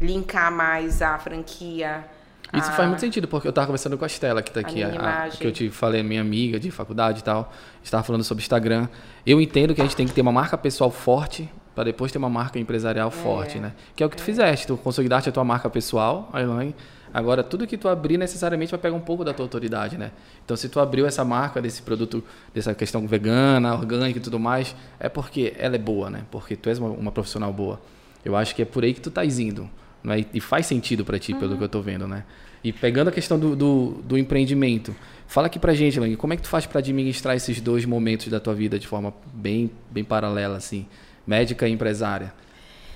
linkar 0.00 0.50
mais 0.50 1.02
a 1.02 1.18
franquia. 1.18 2.06
Isso 2.54 2.70
a, 2.70 2.72
faz 2.72 2.88
muito 2.88 3.00
sentido, 3.00 3.28
porque 3.28 3.46
eu 3.46 3.50
estava 3.50 3.66
conversando 3.66 3.98
com 3.98 4.04
a 4.04 4.06
Estela, 4.06 4.42
que 4.42 4.48
está 4.48 4.60
aqui, 4.60 4.82
a, 4.82 5.24
a, 5.24 5.28
que 5.28 5.46
eu 5.46 5.52
te 5.52 5.68
falei, 5.68 6.02
minha 6.02 6.22
amiga 6.22 6.58
de 6.58 6.70
faculdade 6.70 7.20
e 7.20 7.22
tal, 7.22 7.52
estava 7.82 8.02
falando 8.02 8.24
sobre 8.24 8.42
Instagram. 8.42 8.88
Eu 9.26 9.42
entendo 9.42 9.74
que 9.74 9.82
a 9.82 9.84
gente 9.84 9.96
tem 9.96 10.06
que 10.06 10.14
ter 10.14 10.22
uma 10.22 10.32
marca 10.32 10.56
pessoal 10.56 10.90
forte 10.90 11.50
para 11.74 11.84
depois 11.84 12.10
ter 12.10 12.18
uma 12.18 12.30
marca 12.30 12.58
empresarial 12.58 13.08
é, 13.08 13.10
forte, 13.10 13.58
né? 13.58 13.72
Que 13.94 14.02
é 14.02 14.06
o 14.06 14.08
que 14.08 14.16
tu 14.16 14.22
é. 14.22 14.24
fizeste, 14.24 14.66
tu 14.66 14.76
consolidaste 14.78 15.28
a 15.28 15.32
tua 15.32 15.44
marca 15.44 15.68
pessoal, 15.68 16.30
a 16.32 16.40
Elaine, 16.40 16.74
Agora, 17.12 17.42
tudo 17.42 17.66
que 17.66 17.76
tu 17.76 17.88
abrir 17.88 18.16
necessariamente 18.16 18.70
vai 18.70 18.80
pegar 18.80 18.94
um 18.94 19.00
pouco 19.00 19.24
da 19.24 19.32
tua 19.32 19.44
autoridade, 19.44 19.98
né? 19.98 20.12
Então, 20.44 20.56
se 20.56 20.68
tu 20.68 20.78
abriu 20.78 21.06
essa 21.06 21.24
marca 21.24 21.60
desse 21.60 21.82
produto, 21.82 22.22
dessa 22.54 22.74
questão 22.74 23.06
vegana, 23.06 23.74
orgânica 23.74 24.18
e 24.18 24.22
tudo 24.22 24.38
mais, 24.38 24.74
é 24.98 25.08
porque 25.08 25.54
ela 25.58 25.74
é 25.74 25.78
boa, 25.78 26.08
né? 26.08 26.24
Porque 26.30 26.56
tu 26.56 26.68
és 26.68 26.78
uma, 26.78 26.88
uma 26.90 27.12
profissional 27.12 27.52
boa. 27.52 27.80
Eu 28.24 28.36
acho 28.36 28.54
que 28.54 28.62
é 28.62 28.64
por 28.64 28.84
aí 28.84 28.94
que 28.94 29.00
tu 29.00 29.08
estás 29.08 29.38
indo. 29.38 29.68
Né? 30.02 30.24
E 30.32 30.40
faz 30.40 30.66
sentido 30.66 31.04
para 31.04 31.18
ti, 31.18 31.32
uhum. 31.32 31.38
pelo 31.40 31.56
que 31.56 31.62
eu 31.62 31.66
estou 31.66 31.82
vendo, 31.82 32.08
né? 32.08 32.24
E 32.62 32.72
pegando 32.72 33.08
a 33.08 33.12
questão 33.12 33.38
do, 33.38 33.56
do, 33.56 34.02
do, 34.04 34.18
empreendimento, 34.18 34.94
fala 35.26 35.46
aqui 35.46 35.58
pra 35.58 35.72
gente, 35.72 35.98
Lang, 35.98 36.14
como 36.16 36.34
é 36.34 36.36
que 36.36 36.42
tu 36.42 36.48
faz 36.48 36.66
para 36.66 36.78
administrar 36.78 37.34
esses 37.34 37.60
dois 37.60 37.86
momentos 37.86 38.28
da 38.28 38.38
tua 38.38 38.54
vida 38.54 38.78
de 38.78 38.86
forma 38.86 39.14
bem, 39.32 39.70
bem 39.90 40.04
paralela, 40.04 40.58
assim, 40.58 40.86
médica 41.26 41.66
e 41.66 41.72
empresária? 41.72 42.34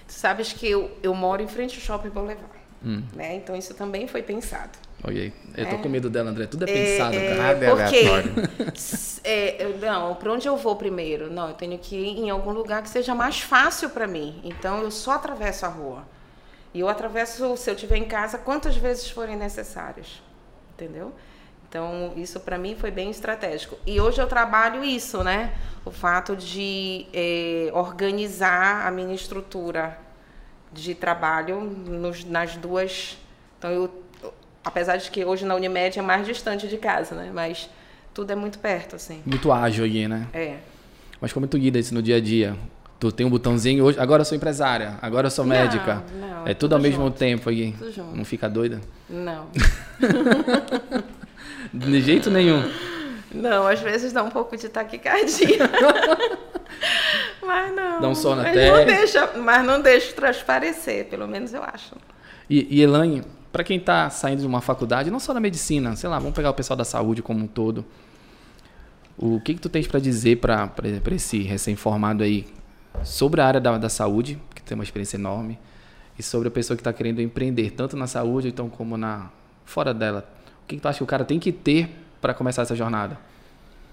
Tu 0.06 0.12
sabes 0.12 0.52
que 0.52 0.68
eu, 0.68 0.90
eu 1.02 1.14
moro 1.14 1.42
em 1.42 1.48
frente 1.48 1.76
ao 1.76 1.80
Shopping 1.80 2.10
Boulevard, 2.10 2.44
hum. 2.84 3.02
né? 3.14 3.36
Então 3.36 3.56
isso 3.56 3.74
também 3.74 4.06
foi 4.06 4.22
pensado. 4.22 4.78
Ok. 5.02 5.32
Eu 5.56 5.68
tô 5.68 5.76
é. 5.76 5.78
com 5.78 5.88
medo 5.88 6.08
dela, 6.08 6.30
André. 6.30 6.46
Tudo 6.46 6.66
é, 6.66 6.70
é 6.70 6.72
pensado, 6.72 7.16
é, 7.16 7.36
cara. 7.36 7.64
É, 7.64 7.70
porque, 7.70 9.20
é, 9.24 9.64
eu, 9.64 9.78
não, 9.78 10.14
para 10.14 10.32
onde 10.32 10.48
eu 10.48 10.56
vou 10.56 10.76
primeiro? 10.76 11.30
Não, 11.30 11.48
eu 11.48 11.54
tenho 11.54 11.78
que 11.78 11.94
ir 11.94 12.18
em 12.20 12.30
algum 12.30 12.52
lugar 12.52 12.82
que 12.82 12.88
seja 12.88 13.14
mais 13.14 13.40
fácil 13.40 13.90
para 13.90 14.06
mim. 14.06 14.40
Então 14.42 14.82
eu 14.82 14.90
só 14.90 15.12
atravesso 15.12 15.66
a 15.66 15.68
rua. 15.68 16.04
E 16.72 16.80
eu 16.80 16.88
atravesso, 16.88 17.56
se 17.56 17.70
eu 17.70 17.74
estiver 17.74 17.96
em 17.96 18.04
casa, 18.04 18.38
quantas 18.38 18.76
vezes 18.76 19.08
forem 19.10 19.36
necessárias. 19.36 20.22
Entendeu? 20.72 21.12
Então, 21.68 22.12
isso 22.16 22.38
para 22.40 22.56
mim 22.56 22.76
foi 22.76 22.90
bem 22.90 23.10
estratégico. 23.10 23.76
E 23.84 24.00
hoje 24.00 24.20
eu 24.20 24.28
trabalho 24.28 24.84
isso, 24.84 25.24
né? 25.24 25.54
O 25.84 25.90
fato 25.90 26.36
de 26.36 27.06
eh, 27.12 27.68
organizar 27.72 28.86
a 28.86 28.90
minha 28.92 29.14
estrutura 29.14 29.98
de 30.74 30.94
trabalho 30.94 31.60
nos, 31.60 32.24
nas 32.24 32.56
duas. 32.56 33.16
Então, 33.58 33.70
eu, 33.70 34.02
apesar 34.64 34.96
de 34.96 35.10
que 35.10 35.24
hoje 35.24 35.44
na 35.44 35.54
Unimed 35.54 35.98
é 35.98 36.02
mais 36.02 36.26
distante 36.26 36.68
de 36.68 36.76
casa, 36.76 37.14
né? 37.14 37.30
Mas 37.32 37.68
tudo 38.12 38.32
é 38.32 38.34
muito 38.34 38.58
perto, 38.58 38.96
assim. 38.96 39.22
Muito 39.24 39.52
ágil 39.52 39.84
aí, 39.84 40.08
né? 40.08 40.26
É. 40.32 40.56
Mas 41.20 41.32
como 41.32 41.46
tu 41.46 41.58
guida 41.58 41.78
isso 41.78 41.94
no 41.94 42.02
dia 42.02 42.16
a 42.16 42.20
dia? 42.20 42.56
Tu 43.00 43.10
tem 43.12 43.26
um 43.26 43.30
botãozinho 43.30 43.84
hoje, 43.84 43.98
agora 43.98 44.22
eu 44.22 44.24
sou 44.24 44.36
empresária, 44.36 44.96
agora 45.02 45.26
eu 45.26 45.30
sou 45.30 45.44
médica. 45.44 46.02
Não, 46.18 46.46
é 46.46 46.54
tudo, 46.54 46.58
tudo 46.58 46.72
ao 46.74 46.80
mesmo 46.80 47.04
junto. 47.04 47.18
tempo 47.18 47.50
aí. 47.50 47.72
Tudo 47.72 47.92
junto. 47.92 48.16
Não 48.16 48.24
fica 48.24 48.48
doida? 48.48 48.80
Não. 49.08 49.46
De 51.72 52.00
jeito 52.00 52.30
nenhum. 52.30 52.62
Não, 53.34 53.66
às 53.66 53.80
vezes 53.80 54.12
dá 54.12 54.22
um 54.22 54.30
pouco 54.30 54.56
de 54.56 54.68
taquicardia. 54.68 55.58
mas 57.42 57.74
não. 57.74 58.00
Dá 58.00 58.08
um 58.08 58.14
sono 58.14 58.42
mas 58.42 58.50
até. 58.50 58.70
Não 58.70 58.86
deixa, 58.86 59.32
mas 59.36 59.66
não 59.66 59.80
deixa 59.80 60.12
transparecer, 60.12 61.06
pelo 61.06 61.26
menos 61.26 61.52
eu 61.52 61.62
acho. 61.62 61.96
E, 62.48 62.78
e 62.78 62.82
Elaine, 62.82 63.22
para 63.52 63.64
quem 63.64 63.78
está 63.78 64.08
saindo 64.10 64.40
de 64.40 64.46
uma 64.46 64.60
faculdade, 64.60 65.10
não 65.10 65.20
só 65.20 65.32
da 65.32 65.40
medicina, 65.40 65.96
sei 65.96 66.08
lá, 66.08 66.18
vamos 66.18 66.34
pegar 66.34 66.50
o 66.50 66.54
pessoal 66.54 66.76
da 66.76 66.84
saúde 66.84 67.22
como 67.22 67.44
um 67.44 67.46
todo. 67.46 67.84
O 69.16 69.40
que, 69.40 69.54
que 69.54 69.60
tu 69.60 69.68
tens 69.68 69.86
para 69.86 70.00
dizer 70.00 70.36
para 70.36 70.70
esse 71.12 71.42
recém-formado 71.42 72.22
aí 72.22 72.46
sobre 73.02 73.40
a 73.40 73.46
área 73.46 73.60
da, 73.60 73.78
da 73.78 73.88
saúde, 73.88 74.40
que 74.54 74.62
tem 74.62 74.74
uma 74.74 74.84
experiência 74.84 75.16
enorme, 75.16 75.58
e 76.18 76.22
sobre 76.22 76.48
a 76.48 76.50
pessoa 76.50 76.76
que 76.76 76.80
está 76.80 76.92
querendo 76.92 77.20
empreender, 77.20 77.70
tanto 77.70 77.96
na 77.96 78.06
saúde 78.06 78.48
então 78.48 78.68
como 78.68 78.96
na 78.96 79.30
fora 79.64 79.92
dela. 79.92 80.28
O 80.62 80.66
que, 80.66 80.76
que 80.76 80.82
tu 80.82 80.88
acha 80.88 80.98
que 80.98 81.04
o 81.04 81.06
cara 81.06 81.24
tem 81.24 81.38
que 81.38 81.52
ter 81.52 82.03
para 82.24 82.32
começar 82.32 82.62
essa 82.62 82.74
jornada? 82.74 83.18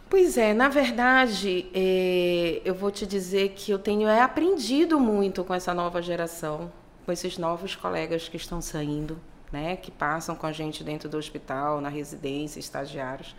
Pois 0.09 0.37
é, 0.37 0.53
na 0.53 0.69
verdade, 0.69 1.65
é, 1.73 2.61
eu 2.63 2.73
vou 2.73 2.89
te 2.89 3.05
dizer 3.05 3.49
que 3.49 3.69
eu 3.69 3.77
tenho 3.77 4.07
é, 4.07 4.21
aprendido 4.21 4.97
muito 4.97 5.43
com 5.43 5.53
essa 5.53 5.73
nova 5.73 6.01
geração, 6.01 6.71
com 7.05 7.11
esses 7.11 7.37
novos 7.37 7.75
colegas 7.75 8.29
que 8.29 8.37
estão 8.37 8.61
saindo, 8.61 9.19
né, 9.51 9.75
que 9.75 9.91
passam 9.91 10.33
com 10.33 10.47
a 10.47 10.53
gente 10.53 10.81
dentro 10.81 11.09
do 11.09 11.17
hospital, 11.17 11.81
na 11.81 11.89
residência, 11.89 12.57
estagiários. 12.57 13.35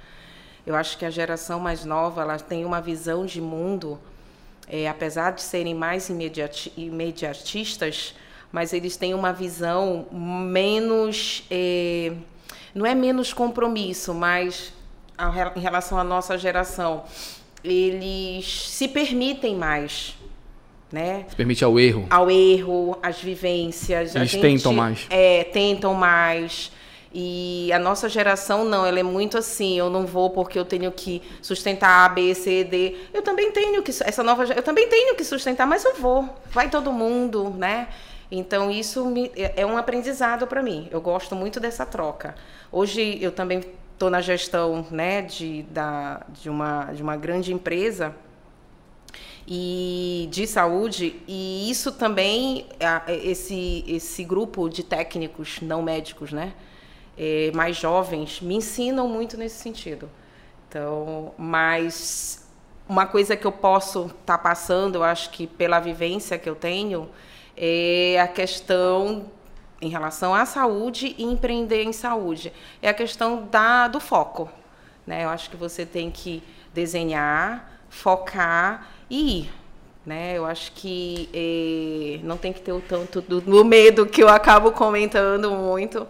Eu 0.67 0.77
acho 0.77 0.99
que 0.99 1.07
a 1.07 1.11
geração 1.11 1.59
mais 1.59 1.87
nova 1.87 2.21
ela 2.21 2.39
tem 2.39 2.63
uma 2.67 2.83
visão 2.83 3.25
de 3.25 3.41
mundo 3.41 3.99
é, 4.69 4.87
apesar 4.87 5.33
de 5.33 5.41
serem 5.41 5.75
mais 5.75 6.11
imediati 6.11 6.71
imediatistas, 6.77 8.15
mas 8.53 8.75
eles 8.75 8.99
têm 8.99 9.15
uma 9.15 9.33
visão 9.33 10.07
menos. 10.13 11.45
É, 11.51 12.13
não 12.75 12.85
é 12.85 12.95
menos 12.95 13.33
compromisso, 13.33 14.13
mas 14.13 14.73
em 15.57 15.61
relação 15.61 15.99
à 15.99 16.05
nossa 16.05 16.37
geração, 16.37 17.05
eles 17.63 18.69
se 18.69 18.89
permitem 18.89 19.57
mais. 19.57 20.17
Né? 20.91 21.25
Se 21.29 21.37
permite 21.37 21.65
ao 21.65 21.81
erro. 21.81 22.07
Ao 22.11 22.31
erro, 22.31 22.99
às 23.03 23.19
vivências. 23.21 24.15
Eles 24.15 24.31
gente, 24.31 24.43
tentam 24.43 24.75
mais. 24.75 25.07
É, 25.09 25.45
tentam 25.45 25.95
mais. 25.95 26.71
E 27.15 27.71
a 27.73 27.79
nossa 27.79 28.09
geração 28.09 28.65
não, 28.65 28.87
ela 28.87 28.99
é 28.99 29.03
muito 29.03 29.37
assim, 29.37 29.79
eu 29.79 29.91
não 29.91 30.07
vou 30.07 30.31
porque 30.31 30.59
eu 30.59 30.65
tenho 30.65 30.91
que 30.91 31.21
sustentar 31.43 32.07
A, 32.07 32.09
B, 32.09 32.35
C, 32.35 32.65
D. 32.65 32.97
Eu 33.13 33.21
também 33.21 33.53
tenho 33.53 33.83
que 33.83 33.91
essa 33.91 34.23
nova, 34.23 34.45
eu 34.45 34.63
também 34.63 34.89
tenho 34.89 35.15
que 35.15 35.25
sustentar, 35.25 35.67
mas 35.67 35.85
eu 35.85 35.95
vou. 35.95 36.29
Vai 36.51 36.71
todo 36.71 36.91
mundo, 36.91 37.51
né? 37.51 37.89
Então 38.31 38.71
isso 38.71 39.05
me, 39.05 39.31
é, 39.37 39.53
é 39.59 39.67
um 39.67 39.77
aprendizado 39.77 40.47
para 40.47 40.63
mim. 40.63 40.89
Eu 40.91 41.03
gosto 41.03 41.37
muito 41.37 41.61
dessa 41.61 41.85
troca. 41.85 42.35
Hoje 42.71 43.19
eu 43.21 43.31
também 43.31 43.63
estou 44.03 44.11
na 44.11 44.21
gestão, 44.21 44.85
né, 44.91 45.23
de, 45.23 45.63
da, 45.65 46.27
de 46.29 46.51
uma 46.51 46.93
de 46.93 47.03
uma 47.03 47.17
grande 47.17 47.53
empresa 47.53 48.15
e 49.47 50.29
de 50.31 50.47
saúde 50.47 51.21
e 51.29 51.71
isso 51.71 51.93
também 51.93 52.67
esse 53.09 53.85
esse 53.87 54.25
grupo 54.25 54.69
de 54.69 54.83
técnicos 54.83 55.61
não 55.61 55.83
médicos, 55.83 56.33
né? 56.33 56.53
é, 57.17 57.51
mais 57.55 57.77
jovens 57.77 58.41
me 58.41 58.57
ensinam 58.57 59.07
muito 59.09 59.37
nesse 59.37 59.57
sentido. 59.57 60.11
Então, 60.69 61.33
mas 61.37 62.49
uma 62.89 63.07
coisa 63.07 63.37
que 63.37 63.47
eu 63.47 63.53
posso 63.53 64.07
estar 64.07 64.37
tá 64.37 64.39
passando, 64.39 64.97
eu 64.97 65.05
acho 65.05 65.31
que 65.31 65.47
pela 65.47 65.79
vivência 65.79 66.39
que 66.39 66.49
eu 66.49 66.55
tenho, 66.55 67.09
é 67.57 68.19
a 68.21 68.27
questão 68.27 69.27
em 69.83 69.89
relação 69.89 70.33
à 70.33 70.47
saúde 70.47 71.15
e 71.19 71.25
empreender 71.25 71.83
em 71.83 71.93
saúde. 71.93 72.53
É 72.81 72.89
a 72.89 72.95
questão 72.95 73.49
da, 73.51 73.89
do 73.89 73.99
foco. 73.99 74.49
Né? 75.05 75.25
Eu 75.25 75.29
acho 75.29 75.51
que 75.51 75.57
você 75.57 75.85
tem 75.85 76.09
que 76.11 76.41
desenhar, 76.73 77.83
focar 77.91 78.89
e 79.11 79.41
ir. 79.41 79.53
Né? 80.07 80.39
Eu 80.39 80.47
acho 80.47 80.73
que 80.73 81.29
é, 81.35 82.25
não 82.25 82.37
tem 82.37 82.53
que 82.53 82.61
ter 82.61 82.73
o 82.73 82.81
tanto 82.81 83.21
do, 83.21 83.41
do 83.41 83.65
medo 83.65 84.07
que 84.07 84.23
eu 84.23 84.29
acabo 84.29 84.71
comentando 84.71 85.51
muito 85.51 86.07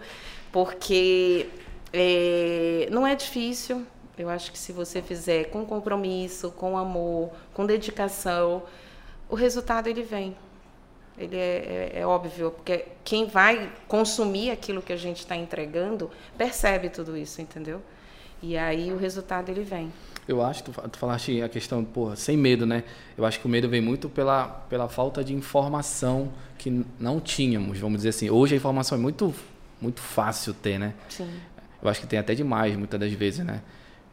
porque 0.51 1.49
é, 1.91 2.87
não 2.91 3.05
é 3.05 3.15
difícil. 3.15 3.85
Eu 4.15 4.29
acho 4.29 4.51
que 4.51 4.57
se 4.57 4.71
você 4.71 5.01
fizer 5.01 5.45
com 5.45 5.65
compromisso, 5.65 6.51
com 6.51 6.77
amor, 6.77 7.31
com 7.55 7.65
dedicação, 7.65 8.61
o 9.27 9.33
resultado 9.33 9.87
ele 9.87 10.03
vem. 10.03 10.35
Ele 11.23 11.37
é, 11.37 11.91
é, 11.93 11.99
é 12.01 12.05
óbvio, 12.05 12.51
porque 12.51 12.85
quem 13.03 13.25
vai 13.25 13.71
consumir 13.87 14.51
aquilo 14.51 14.81
que 14.81 14.93
a 14.93 14.97
gente 14.97 15.19
está 15.19 15.35
entregando 15.35 16.09
percebe 16.37 16.89
tudo 16.89 17.17
isso, 17.17 17.41
entendeu? 17.41 17.81
E 18.41 18.57
aí 18.57 18.91
o 18.91 18.97
resultado 18.97 19.49
ele 19.49 19.63
vem. 19.63 19.91
Eu 20.27 20.41
acho, 20.41 20.63
tu, 20.63 20.71
tu 20.89 20.97
falaste 20.97 21.41
a 21.41 21.49
questão, 21.49 21.83
porra, 21.83 22.15
sem 22.15 22.37
medo, 22.37 22.65
né? 22.65 22.83
Eu 23.17 23.25
acho 23.25 23.39
que 23.39 23.45
o 23.45 23.49
medo 23.49 23.67
vem 23.69 23.81
muito 23.81 24.09
pela, 24.09 24.47
pela 24.47 24.87
falta 24.87 25.23
de 25.23 25.33
informação 25.33 26.31
que 26.57 26.85
não 26.99 27.19
tínhamos, 27.19 27.79
vamos 27.79 27.99
dizer 27.99 28.09
assim. 28.09 28.29
Hoje 28.29 28.53
a 28.53 28.57
informação 28.57 28.97
é 28.97 29.01
muito 29.01 29.33
muito 29.83 29.99
fácil 29.99 30.53
ter, 30.53 30.79
né? 30.79 30.93
Sim. 31.09 31.29
Eu 31.81 31.89
acho 31.89 31.99
que 31.99 32.07
tem 32.07 32.17
até 32.17 32.33
demais, 32.33 32.75
muitas 32.77 32.97
das 32.97 33.11
vezes, 33.11 33.45
né? 33.45 33.61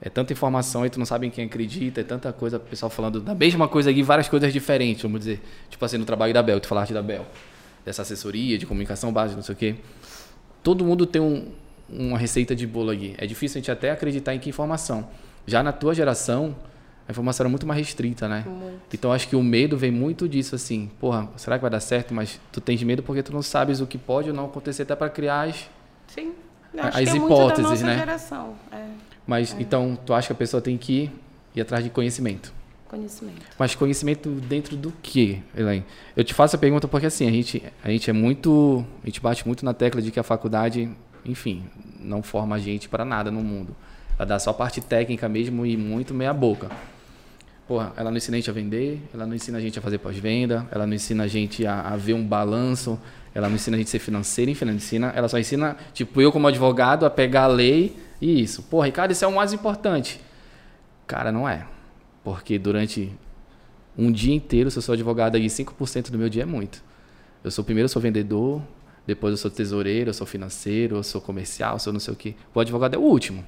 É 0.02 0.08
tanta 0.08 0.32
informação 0.32 0.86
e 0.86 0.90
tu 0.90 0.98
não 0.98 1.04
sabe 1.04 1.26
em 1.26 1.30
quem 1.30 1.44
acredita, 1.44 2.00
é 2.00 2.04
tanta 2.04 2.32
coisa, 2.32 2.56
o 2.56 2.60
pessoal 2.60 2.88
falando 2.88 3.20
da 3.20 3.34
mesma 3.34 3.68
coisa 3.68 3.90
aqui, 3.90 4.02
várias 4.02 4.28
coisas 4.28 4.52
diferentes, 4.52 5.02
vamos 5.02 5.20
dizer. 5.20 5.42
Tipo 5.68 5.84
assim, 5.84 5.98
no 5.98 6.06
trabalho 6.06 6.32
da 6.32 6.42
Bel, 6.42 6.58
tu 6.58 6.66
falaste 6.66 6.92
da 6.94 7.02
Bel, 7.02 7.26
dessa 7.84 8.02
assessoria 8.02 8.56
de 8.56 8.64
comunicação 8.64 9.12
básica, 9.12 9.36
não 9.36 9.42
sei 9.42 9.54
o 9.54 9.58
quê. 9.58 9.74
Todo 10.62 10.84
mundo 10.84 11.04
tem 11.04 11.20
um, 11.20 11.48
uma 11.88 12.16
receita 12.16 12.54
de 12.54 12.66
bolo 12.66 12.90
aqui. 12.90 13.14
É 13.18 13.26
difícil 13.26 13.58
a 13.58 13.60
gente 13.60 13.70
até 13.70 13.90
acreditar 13.90 14.34
em 14.34 14.38
que 14.38 14.48
informação. 14.48 15.08
Já 15.46 15.62
na 15.62 15.72
tua 15.72 15.94
geração, 15.94 16.56
a 17.06 17.10
informação 17.10 17.44
era 17.44 17.50
muito 17.50 17.66
mais 17.66 17.78
restrita, 17.78 18.26
né? 18.26 18.44
Muito. 18.46 18.80
Então 18.94 19.12
acho 19.12 19.28
que 19.28 19.36
o 19.36 19.42
medo 19.42 19.76
vem 19.76 19.90
muito 19.90 20.26
disso, 20.28 20.54
assim. 20.54 20.90
Porra, 20.98 21.28
será 21.36 21.58
que 21.58 21.62
vai 21.62 21.70
dar 21.70 21.80
certo? 21.80 22.14
Mas 22.14 22.40
tu 22.50 22.60
tens 22.60 22.82
medo 22.82 23.02
porque 23.02 23.22
tu 23.22 23.32
não 23.32 23.42
sabes 23.42 23.80
o 23.80 23.86
que 23.86 23.98
pode 23.98 24.30
ou 24.30 24.34
não 24.34 24.46
acontecer 24.46 24.82
até 24.82 24.94
para 24.94 25.10
criar 25.10 25.48
as, 25.48 25.68
Sim. 26.06 26.32
Acho 26.78 26.98
as 26.98 27.08
é 27.08 27.16
hipóteses, 27.16 27.82
né? 27.82 27.98
Geração. 27.98 28.54
É. 28.70 29.09
Mas 29.26 29.54
é. 29.54 29.60
então 29.60 29.98
tu 30.04 30.12
acha 30.14 30.28
que 30.28 30.32
a 30.32 30.36
pessoa 30.36 30.60
tem 30.60 30.76
que 30.76 31.10
ir, 31.54 31.60
atrás 31.60 31.84
de 31.84 31.90
conhecimento? 31.90 32.52
Conhecimento. 32.88 33.46
Mas 33.56 33.74
conhecimento 33.74 34.28
dentro 34.28 34.76
do 34.76 34.92
que, 35.02 35.40
Elaine? 35.56 35.84
Eu 36.16 36.24
te 36.24 36.34
faço 36.34 36.56
a 36.56 36.58
pergunta 36.58 36.88
porque 36.88 37.06
assim, 37.06 37.28
a 37.28 37.30
gente, 37.30 37.62
a 37.84 37.88
gente 37.88 38.10
é 38.10 38.12
muito. 38.12 38.84
A 39.02 39.06
gente 39.06 39.20
bate 39.20 39.46
muito 39.46 39.64
na 39.64 39.72
tecla 39.72 40.02
de 40.02 40.10
que 40.10 40.18
a 40.18 40.24
faculdade, 40.24 40.90
enfim, 41.24 41.64
não 42.00 42.20
forma 42.20 42.56
a 42.56 42.58
gente 42.58 42.88
para 42.88 43.04
nada 43.04 43.30
no 43.30 43.42
mundo. 43.42 43.76
Ela 44.18 44.26
dá 44.26 44.38
só 44.38 44.52
parte 44.52 44.80
técnica 44.80 45.28
mesmo 45.28 45.64
e 45.64 45.76
muito 45.76 46.12
meia 46.12 46.34
boca. 46.34 46.68
Porra, 47.68 47.92
ela 47.96 48.10
não 48.10 48.16
ensina 48.16 48.36
a 48.36 48.40
gente 48.40 48.50
a 48.50 48.52
vender, 48.52 49.00
ela 49.14 49.24
não 49.24 49.36
ensina 49.36 49.58
a 49.58 49.60
gente 49.60 49.78
a 49.78 49.82
fazer 49.82 49.98
pós-venda, 49.98 50.66
ela 50.72 50.84
não 50.84 50.94
ensina 50.94 51.22
a 51.22 51.28
gente 51.28 51.64
a, 51.64 51.82
a, 51.82 51.96
ver 51.96 52.14
um 52.14 52.26
balanço, 52.26 52.98
ela 53.32 53.48
não 53.48 53.54
ensina 53.54 53.76
a 53.76 53.78
gente 53.78 53.86
a 53.86 53.90
ser 53.92 54.00
financeiro, 54.00 54.50
enfim, 54.50 54.64
ela 54.64 54.74
ensina, 54.74 55.12
ela 55.14 55.28
só 55.28 55.38
ensina, 55.38 55.76
tipo, 55.94 56.20
eu 56.20 56.32
como 56.32 56.48
advogado, 56.48 57.06
a 57.06 57.10
pegar 57.10 57.44
a 57.44 57.46
lei 57.46 57.96
isso. 58.20 58.62
Porra, 58.64 58.86
Ricardo, 58.86 59.10
isso 59.12 59.24
é 59.24 59.28
o 59.28 59.34
mais 59.34 59.52
importante. 59.52 60.20
Cara, 61.06 61.32
não 61.32 61.48
é. 61.48 61.66
Porque 62.22 62.58
durante 62.58 63.12
um 63.96 64.12
dia 64.12 64.34
inteiro, 64.34 64.70
se 64.70 64.78
eu 64.78 64.82
sou 64.82 64.92
advogado 64.92 65.36
aí, 65.36 65.46
5% 65.46 66.10
do 66.10 66.18
meu 66.18 66.28
dia 66.28 66.42
é 66.42 66.46
muito. 66.46 66.82
Eu 67.42 67.50
sou 67.50 67.64
primeiro 67.64 67.86
eu 67.86 67.88
sou 67.88 68.00
vendedor, 68.00 68.62
depois 69.06 69.32
eu 69.32 69.36
sou 69.38 69.50
tesoureiro, 69.50 70.10
eu 70.10 70.14
sou 70.14 70.26
financeiro, 70.26 70.96
eu 70.96 71.02
sou 71.02 71.20
comercial, 71.20 71.74
eu 71.74 71.78
sou 71.78 71.92
não 71.92 72.00
sei 72.00 72.12
o 72.12 72.16
quê. 72.16 72.34
O 72.54 72.60
advogado 72.60 72.94
é 72.94 72.98
o 72.98 73.02
último 73.02 73.44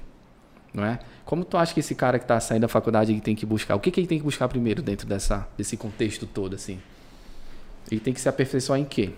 não 0.73 0.83
é? 0.83 0.99
Como 1.23 1.45
tu 1.45 1.57
acha 1.57 1.73
que 1.73 1.79
esse 1.79 1.93
cara 1.93 2.17
que 2.17 2.25
está 2.25 2.39
saindo 2.39 2.61
da 2.61 2.67
faculdade 2.67 3.17
tem 3.21 3.35
que 3.35 3.45
buscar? 3.45 3.75
O 3.75 3.79
que, 3.79 3.91
que 3.91 3.99
ele 3.99 4.07
tem 4.07 4.17
que 4.17 4.23
buscar 4.23 4.47
primeiro 4.47 4.81
dentro 4.81 5.07
dessa, 5.07 5.47
desse 5.55 5.77
contexto 5.77 6.25
todo, 6.25 6.55
assim? 6.55 6.79
Ele 7.91 8.01
tem 8.01 8.13
que 8.13 8.19
se 8.19 8.27
aperfeiçoar 8.27 8.79
em 8.79 8.85
quê? 8.85 9.11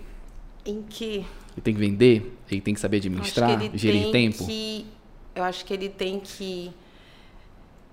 Em 0.65 0.83
quê? 0.83 1.23
Ele 1.53 1.61
tem 1.63 1.73
que 1.73 1.79
vender? 1.79 2.37
Ele 2.51 2.61
tem 2.61 2.73
que 2.73 2.79
saber 2.79 2.97
administrar, 2.97 3.57
que 3.57 3.77
gerir 3.77 4.11
tempo? 4.11 4.45
Que, 4.45 4.85
eu 5.35 5.43
acho 5.43 5.65
que 5.65 5.73
ele 5.73 5.89
tem 5.89 6.19
que 6.19 6.73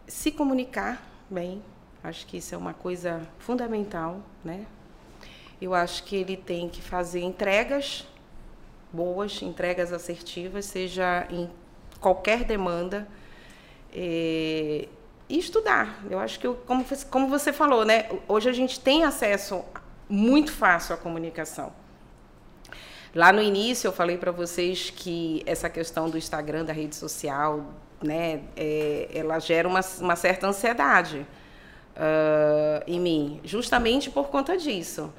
se 0.07 0.31
comunicar 0.31 1.03
bem. 1.29 1.63
Acho 2.03 2.27
que 2.27 2.37
isso 2.37 2.55
é 2.55 2.59
uma 2.59 2.73
coisa 2.73 3.27
fundamental, 3.39 4.21
né? 4.45 4.65
Eu 5.61 5.75
acho 5.75 6.05
que 6.05 6.17
ele 6.17 6.37
tem 6.37 6.69
que 6.69 6.81
fazer 6.81 7.21
entregas 7.21 8.07
boas, 8.93 9.41
entregas 9.43 9.93
assertivas, 9.93 10.67
seja 10.67 11.27
em 11.31 11.49
qualquer 12.01 12.45
demanda 12.45 13.09
é, 13.93 14.89
e 15.29 15.39
estudar. 15.39 16.05
Eu 16.11 16.19
acho 16.19 16.39
que, 16.39 16.49
como, 16.67 16.85
como 17.11 17.29
você 17.29 17.53
falou, 17.53 17.85
né, 17.85 18.09
hoje 18.29 18.49
a 18.49 18.53
gente 18.53 18.79
tem 18.81 19.05
acesso 19.05 19.65
muito 20.09 20.53
fácil 20.53 20.95
à 20.95 20.99
comunicação. 20.99 21.73
Lá 23.15 23.33
no 23.33 23.43
início 23.43 23.89
eu 23.89 23.93
falei 23.93 24.17
para 24.17 24.33
vocês 24.33 24.91
que 24.91 25.43
essa 25.45 25.69
questão 25.69 26.09
do 26.09 26.17
Instagram, 26.17 26.65
da 26.65 26.73
rede 26.73 26.97
social, 26.97 27.75
né, 28.03 28.41
é, 28.57 29.09
ela 29.15 29.39
gera 29.39 29.69
uma, 29.69 29.81
uma 30.01 30.17
certa 30.17 30.47
ansiedade 30.47 31.27
uh, 31.97 32.83
em 32.87 32.99
mim, 32.99 33.41
justamente 33.45 34.11
por 34.11 34.29
conta 34.29 34.57
disso. 34.57 35.13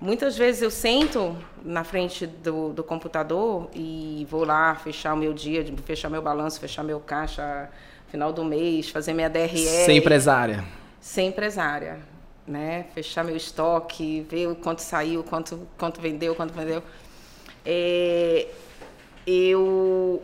Muitas 0.00 0.36
vezes 0.36 0.62
eu 0.62 0.70
sento 0.70 1.36
na 1.64 1.82
frente 1.82 2.26
do, 2.26 2.72
do 2.72 2.84
computador 2.84 3.68
e 3.74 4.26
vou 4.30 4.44
lá 4.44 4.74
fechar 4.76 5.14
o 5.14 5.16
meu 5.16 5.32
dia, 5.32 5.64
fechar 5.84 6.08
meu 6.08 6.22
balanço, 6.22 6.60
fechar 6.60 6.84
meu 6.84 7.00
caixa, 7.00 7.68
final 8.08 8.32
do 8.32 8.44
mês, 8.44 8.88
fazer 8.90 9.12
minha 9.12 9.28
DRE. 9.28 9.58
Ser 9.58 9.92
empresária. 9.92 10.64
Ser 11.00 11.22
empresária, 11.22 11.98
né? 12.46 12.86
Fechar 12.94 13.24
meu 13.24 13.36
estoque, 13.36 14.24
ver 14.30 14.46
o 14.46 14.54
quanto 14.54 14.82
saiu, 14.82 15.24
quanto, 15.24 15.66
quanto 15.76 16.00
vendeu, 16.00 16.34
quanto 16.36 16.54
vendeu. 16.54 16.80
É, 17.70 18.46
eu, 19.26 20.22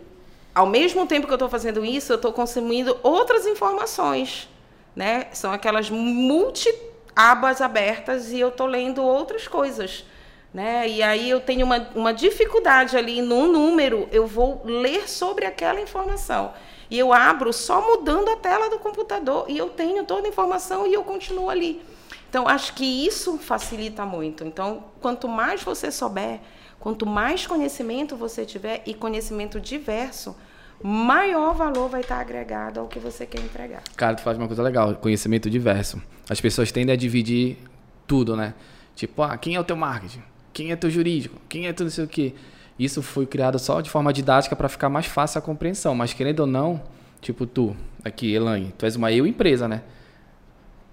ao 0.55 0.67
mesmo 0.67 1.07
tempo 1.07 1.27
que 1.27 1.33
eu 1.33 1.37
estou 1.37 1.51
fazendo 1.51 1.85
isso, 1.85 2.11
eu 2.11 2.17
estou 2.17 2.33
consumindo 2.33 2.99
outras 3.03 3.47
informações, 3.47 4.49
né? 4.97 5.27
São 5.35 5.53
aquelas 5.53 5.91
multi 5.91 6.75
abas 7.15 7.61
abertas 7.61 8.33
e 8.33 8.41
eu 8.41 8.49
estou 8.49 8.67
lendo 8.67 9.03
outras 9.03 9.47
coisas. 9.47 10.07
Né? 10.55 10.89
E 10.89 11.03
aí 11.03 11.29
eu 11.29 11.41
tenho 11.41 11.67
uma, 11.67 11.89
uma 11.95 12.15
dificuldade 12.15 12.97
ali 12.97 13.21
no 13.21 13.49
número, 13.49 14.09
eu 14.11 14.27
vou 14.27 14.63
ler 14.65 15.09
sobre 15.09 15.45
aquela 15.45 15.81
informação. 15.81 16.55
E 16.89 16.99
eu 16.99 17.13
abro 17.13 17.53
só 17.53 17.81
mudando 17.85 18.31
a 18.31 18.37
tela 18.37 18.71
do 18.71 18.79
computador 18.79 19.47
e 19.49 19.59
eu 19.59 19.69
tenho 19.69 20.05
toda 20.05 20.29
a 20.29 20.31
informação 20.31 20.87
e 20.87 20.95
eu 20.95 21.03
continuo 21.03 21.51
ali. 21.51 21.83
Então, 22.31 22.49
acho 22.49 22.73
que 22.75 23.07
isso 23.07 23.37
facilita 23.37 24.07
muito. 24.07 24.45
Então, 24.45 24.85
quanto 25.01 25.29
mais 25.29 25.63
você 25.63 25.91
souber, 25.91 26.41
quanto 26.85 27.07
mais 27.07 27.47
conhecimento 27.47 28.15
você 28.15 28.45
tiver 28.45 28.83
e 28.85 28.93
conhecimento 28.93 29.59
diverso, 29.59 30.37
maior 30.83 31.55
valor 31.55 31.89
vai 31.89 32.03
estar 32.03 32.21
agregado 32.21 32.79
ao 32.79 32.87
que 32.87 32.99
você 32.99 33.25
quer 33.25 33.41
entregar. 33.41 33.83
Cara, 33.97 34.15
tu 34.15 34.21
faz 34.21 34.37
uma 34.37 34.47
coisa 34.47 34.63
legal, 34.63 34.95
conhecimento 34.97 35.49
diverso. 35.49 35.99
As 36.29 36.43
pessoas 36.43 36.71
tendem 36.71 36.93
a 36.93 36.97
dividir 36.97 37.57
tudo, 38.07 38.37
né? 38.37 38.53
Tipo, 38.95 39.23
ah, 39.23 39.35
quem 39.39 39.55
é 39.55 39.61
o 39.61 39.65
teu 39.65 39.77
marketing? 39.77 40.23
Quem 40.53 40.73
é 40.73 40.77
teu 40.77 40.91
jurídico? 40.91 41.41
Quem 41.49 41.67
é 41.67 41.73
tu 41.73 41.85
não 41.85 41.91
sei 41.91 42.05
o? 42.05 42.09
Isso 42.79 43.01
foi 43.01 43.25
criado 43.25 43.59
só 43.59 43.81
de 43.81 43.89
forma 43.89 44.13
didática 44.13 44.55
para 44.55 44.69
ficar 44.69 44.91
mais 44.91 45.07
fácil 45.07 45.39
a 45.39 45.41
compreensão. 45.41 45.95
Mas 45.95 46.13
querendo 46.13 46.41
ou 46.41 46.47
não, 46.47 46.83
tipo 47.23 47.47
tu, 47.47 47.75
aqui, 48.05 48.35
Elaine, 48.35 48.75
tu 48.77 48.85
és 48.85 48.95
uma 48.95 49.11
eu 49.11 49.27
empresa, 49.27 49.67
né? 49.67 49.81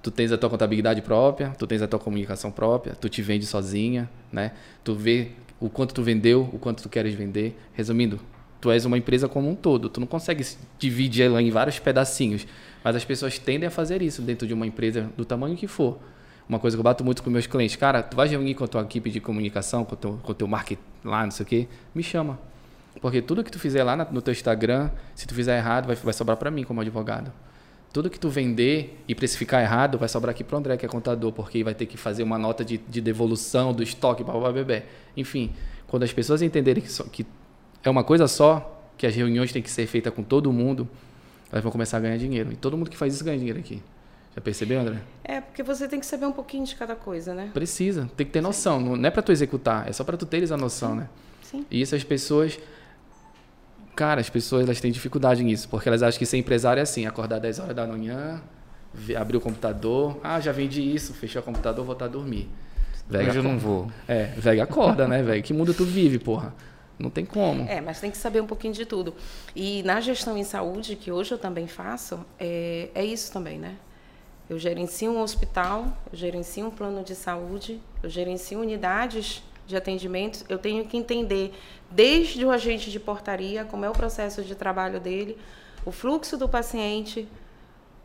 Tu 0.01 0.09
tens 0.09 0.31
a 0.31 0.37
tua 0.37 0.49
contabilidade 0.49 1.01
própria, 1.01 1.49
tu 1.49 1.67
tens 1.67 1.81
a 1.81 1.87
tua 1.87 1.99
comunicação 1.99 2.49
própria, 2.49 2.95
tu 2.95 3.09
te 3.09 3.21
vende 3.21 3.45
sozinha, 3.45 4.09
né? 4.31 4.53
Tu 4.85 4.95
vê 4.95 5.31
o 5.61 5.69
quanto 5.69 5.93
tu 5.93 6.01
vendeu, 6.01 6.49
o 6.51 6.57
quanto 6.57 6.81
tu 6.83 6.89
queres 6.89 7.13
vender. 7.13 7.55
Resumindo, 7.71 8.19
tu 8.59 8.71
és 8.71 8.83
uma 8.83 8.97
empresa 8.97 9.29
como 9.29 9.47
um 9.47 9.55
todo. 9.55 9.87
Tu 9.87 9.99
não 9.99 10.07
consegue 10.07 10.43
dividir 10.79 11.27
ela 11.27 11.41
em 11.41 11.51
vários 11.51 11.77
pedacinhos. 11.79 12.47
Mas 12.83 12.95
as 12.95 13.05
pessoas 13.05 13.37
tendem 13.37 13.67
a 13.67 13.71
fazer 13.71 14.01
isso 14.01 14.23
dentro 14.23 14.47
de 14.47 14.53
uma 14.53 14.65
empresa 14.65 15.09
do 15.15 15.23
tamanho 15.23 15.55
que 15.55 15.67
for. 15.67 15.99
Uma 16.49 16.59
coisa 16.59 16.75
que 16.75 16.79
eu 16.79 16.83
bato 16.83 17.05
muito 17.05 17.21
com 17.23 17.29
meus 17.29 17.47
clientes, 17.47 17.75
cara, 17.75 18.01
tu 18.01 18.17
vai 18.17 18.27
reunir 18.27 18.55
com 18.55 18.63
a 18.63 18.67
tua 18.67 18.81
equipe 18.81 19.09
de 19.09 19.21
comunicação, 19.21 19.85
com 19.85 19.93
o 19.93 19.97
teu, 19.97 20.19
com 20.21 20.33
teu 20.33 20.47
marketing 20.47 20.81
lá, 21.05 21.23
não 21.23 21.31
sei 21.31 21.45
o 21.45 21.47
quê, 21.47 21.67
me 21.95 22.03
chama. 22.03 22.37
Porque 22.99 23.21
tudo 23.21 23.43
que 23.43 23.51
tu 23.51 23.57
fizer 23.57 23.83
lá 23.83 23.95
no 23.95 24.21
teu 24.21 24.33
Instagram, 24.33 24.89
se 25.15 25.25
tu 25.25 25.33
fizer 25.33 25.57
errado, 25.57 25.85
vai, 25.87 25.95
vai 25.95 26.13
sobrar 26.13 26.35
para 26.35 26.51
mim 26.51 26.63
como 26.63 26.81
advogado. 26.81 27.31
Tudo 27.93 28.09
que 28.09 28.19
tu 28.19 28.29
vender 28.29 28.97
e 29.07 29.13
precificar 29.13 29.61
errado, 29.61 29.97
vai 29.97 30.07
sobrar 30.07 30.31
aqui 30.31 30.43
para 30.43 30.55
o 30.55 30.59
André, 30.59 30.77
que 30.77 30.85
é 30.85 30.89
contador, 30.89 31.31
porque 31.31 31.63
vai 31.63 31.73
ter 31.73 31.85
que 31.85 31.97
fazer 31.97 32.23
uma 32.23 32.37
nota 32.37 32.63
de, 32.63 32.77
de 32.77 33.01
devolução 33.01 33.73
do 33.73 33.83
estoque, 33.83 34.23
para 34.23 34.51
bebê. 34.51 34.83
Enfim, 35.15 35.51
quando 35.87 36.03
as 36.03 36.13
pessoas 36.13 36.41
entenderem 36.41 36.81
que, 36.81 36.91
só, 36.91 37.03
que 37.03 37.25
é 37.83 37.89
uma 37.89 38.03
coisa 38.03 38.27
só, 38.27 38.81
que 38.97 39.05
as 39.05 39.13
reuniões 39.13 39.51
têm 39.51 39.61
que 39.61 39.69
ser 39.69 39.87
feitas 39.87 40.13
com 40.13 40.23
todo 40.23 40.53
mundo, 40.53 40.87
elas 41.51 41.61
vão 41.61 41.71
começar 41.71 41.97
a 41.97 41.99
ganhar 41.99 42.17
dinheiro. 42.17 42.51
E 42.53 42.55
todo 42.55 42.77
mundo 42.77 42.89
que 42.89 42.95
faz 42.95 43.13
isso 43.13 43.25
ganha 43.25 43.37
dinheiro 43.37 43.59
aqui. 43.59 43.81
Já 44.33 44.41
percebeu, 44.41 44.79
André? 44.79 45.01
É, 45.23 45.41
porque 45.41 45.61
você 45.61 45.87
tem 45.87 45.99
que 45.99 46.05
saber 46.05 46.25
um 46.25 46.31
pouquinho 46.31 46.65
de 46.65 46.75
cada 46.75 46.95
coisa, 46.95 47.33
né? 47.33 47.51
Precisa, 47.53 48.09
tem 48.15 48.25
que 48.25 48.31
ter 48.31 48.41
noção. 48.41 48.79
Não 48.79 49.05
é 49.05 49.11
para 49.11 49.21
tu 49.21 49.31
executar, 49.31 49.89
é 49.89 49.91
só 49.91 50.05
para 50.05 50.15
tu 50.15 50.25
teres 50.25 50.51
a 50.51 50.57
noção, 50.57 50.91
Sim. 50.91 50.95
né? 50.97 51.09
Sim. 51.43 51.65
E 51.69 51.81
isso 51.81 51.93
as 51.93 52.03
pessoas. 52.03 52.57
Cara, 54.01 54.19
as 54.19 54.31
pessoas 54.31 54.63
elas 54.63 54.81
têm 54.81 54.91
dificuldade 54.91 55.43
nisso, 55.43 55.69
porque 55.69 55.87
elas 55.87 56.01
acham 56.01 56.17
que 56.17 56.25
ser 56.25 56.35
empresário 56.35 56.79
é 56.79 56.81
assim: 56.81 57.05
acordar 57.05 57.37
10 57.37 57.59
horas 57.59 57.75
da 57.75 57.85
manhã, 57.85 58.41
abrir 59.15 59.37
o 59.37 59.39
computador, 59.39 60.19
ah, 60.23 60.39
já 60.39 60.51
vendi 60.51 60.81
isso, 60.81 61.13
fechei 61.13 61.39
o 61.39 61.43
computador, 61.43 61.85
voltar 61.85 62.05
a 62.05 62.07
dormir. 62.07 62.49
Velho, 63.07 63.29
Hoje 63.29 63.37
eu 63.37 63.43
não 63.43 63.59
vou. 63.59 63.91
É, 64.07 64.23
velho, 64.35 64.63
acorda, 64.63 65.07
né, 65.07 65.21
velho? 65.21 65.43
Que 65.43 65.53
mundo 65.53 65.71
tu 65.71 65.85
vive, 65.85 66.17
porra? 66.17 66.51
Não 66.97 67.11
tem 67.11 67.23
como. 67.23 67.69
É, 67.69 67.79
mas 67.79 68.01
tem 68.01 68.09
que 68.09 68.17
saber 68.17 68.41
um 68.41 68.47
pouquinho 68.47 68.73
de 68.73 68.87
tudo. 68.87 69.13
E 69.55 69.83
na 69.83 70.01
gestão 70.01 70.35
em 70.35 70.43
saúde, 70.43 70.95
que 70.95 71.11
hoje 71.11 71.35
eu 71.35 71.37
também 71.37 71.67
faço, 71.67 72.25
é, 72.39 72.89
é 72.95 73.05
isso 73.05 73.31
também, 73.31 73.59
né? 73.59 73.75
Eu 74.49 74.57
gerencio 74.57 75.11
um 75.11 75.21
hospital, 75.21 75.95
eu 76.11 76.17
gerencio 76.17 76.65
um 76.65 76.71
plano 76.71 77.03
de 77.03 77.13
saúde, 77.13 77.79
eu 78.01 78.09
gerencio 78.09 78.61
unidades 78.61 79.43
de 79.71 79.75
atendimento. 79.77 80.45
Eu 80.47 80.59
tenho 80.59 80.85
que 80.85 80.95
entender 80.95 81.51
desde 81.89 82.45
o 82.45 82.51
agente 82.51 82.91
de 82.91 82.99
portaria, 82.99 83.65
como 83.65 83.83
é 83.83 83.89
o 83.89 83.93
processo 83.93 84.43
de 84.43 84.53
trabalho 84.53 84.99
dele, 84.99 85.35
o 85.83 85.91
fluxo 85.91 86.37
do 86.37 86.47
paciente, 86.47 87.27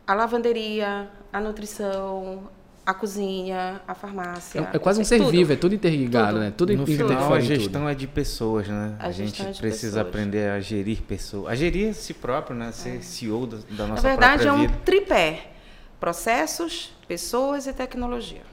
a 0.07 0.13
lavanderia, 0.15 1.07
a 1.31 1.39
nutrição, 1.39 2.49
a 2.85 2.93
cozinha, 2.93 3.81
a 3.87 3.93
farmácia. 3.93 4.69
É, 4.73 4.77
é 4.77 4.79
quase 4.79 5.01
um 5.01 5.03
ser 5.03 5.17
tudo. 5.19 5.29
vivo, 5.31 5.51
é 5.53 5.55
tudo 5.57 5.75
interligado, 5.75 6.31
Tudo. 6.33 6.39
né? 6.39 6.53
Tudo 6.57 6.73
no 6.77 6.85
final, 6.85 7.33
a 7.33 7.39
gestão 7.41 7.81
tudo. 7.81 7.91
é 7.91 7.93
de 7.95 8.07
pessoas, 8.07 8.67
né? 8.69 8.95
A 8.97 9.07
A, 9.07 9.11
gente 9.11 9.41
é 9.41 9.45
precisa 9.51 9.97
pessoas. 9.97 10.07
aprender 10.07 10.49
a 10.49 10.59
gerir 10.61 11.01
pessoas. 11.01 11.51
A 11.51 11.55
gerir 11.55 11.93
si 11.93 12.13
próprio, 12.13 12.55
né? 12.55 12.71
Ser 12.71 13.03
CEO 13.03 13.45
da, 13.45 13.57
da 13.57 13.63
Na 13.83 13.87
nossa 13.87 14.01
verdade, 14.01 14.47
é 14.47 14.51
um 14.53 14.61
vida. 14.61 14.73
tripé: 14.85 15.51
processos, 15.99 16.93
pessoas 17.07 17.67
e 17.67 17.73
tecnologia. 17.73 18.43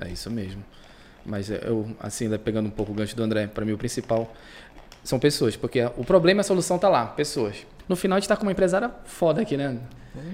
É 0.00 0.08
isso 0.10 0.30
mesmo. 0.30 0.62
Mas 1.24 1.50
eu, 1.50 1.86
assim, 2.00 2.28
pegando 2.38 2.66
um 2.66 2.70
pouco 2.70 2.92
o 2.92 2.94
gancho 2.94 3.14
do 3.16 3.22
André, 3.22 3.46
para 3.46 3.64
mim 3.64 3.72
o 3.72 3.78
principal 3.78 4.32
são 5.04 5.18
pessoas, 5.18 5.56
porque 5.56 5.82
o 5.96 6.04
problema 6.04 6.40
e 6.40 6.42
a 6.42 6.44
solução 6.44 6.78
tá 6.78 6.88
lá, 6.88 7.06
pessoas. 7.06 7.56
No 7.88 7.96
final 7.96 8.16
a 8.16 8.20
gente 8.20 8.28
tá 8.28 8.36
com 8.36 8.42
uma 8.42 8.52
empresária 8.52 8.90
foda 9.04 9.42
aqui, 9.42 9.56
né? 9.56 9.76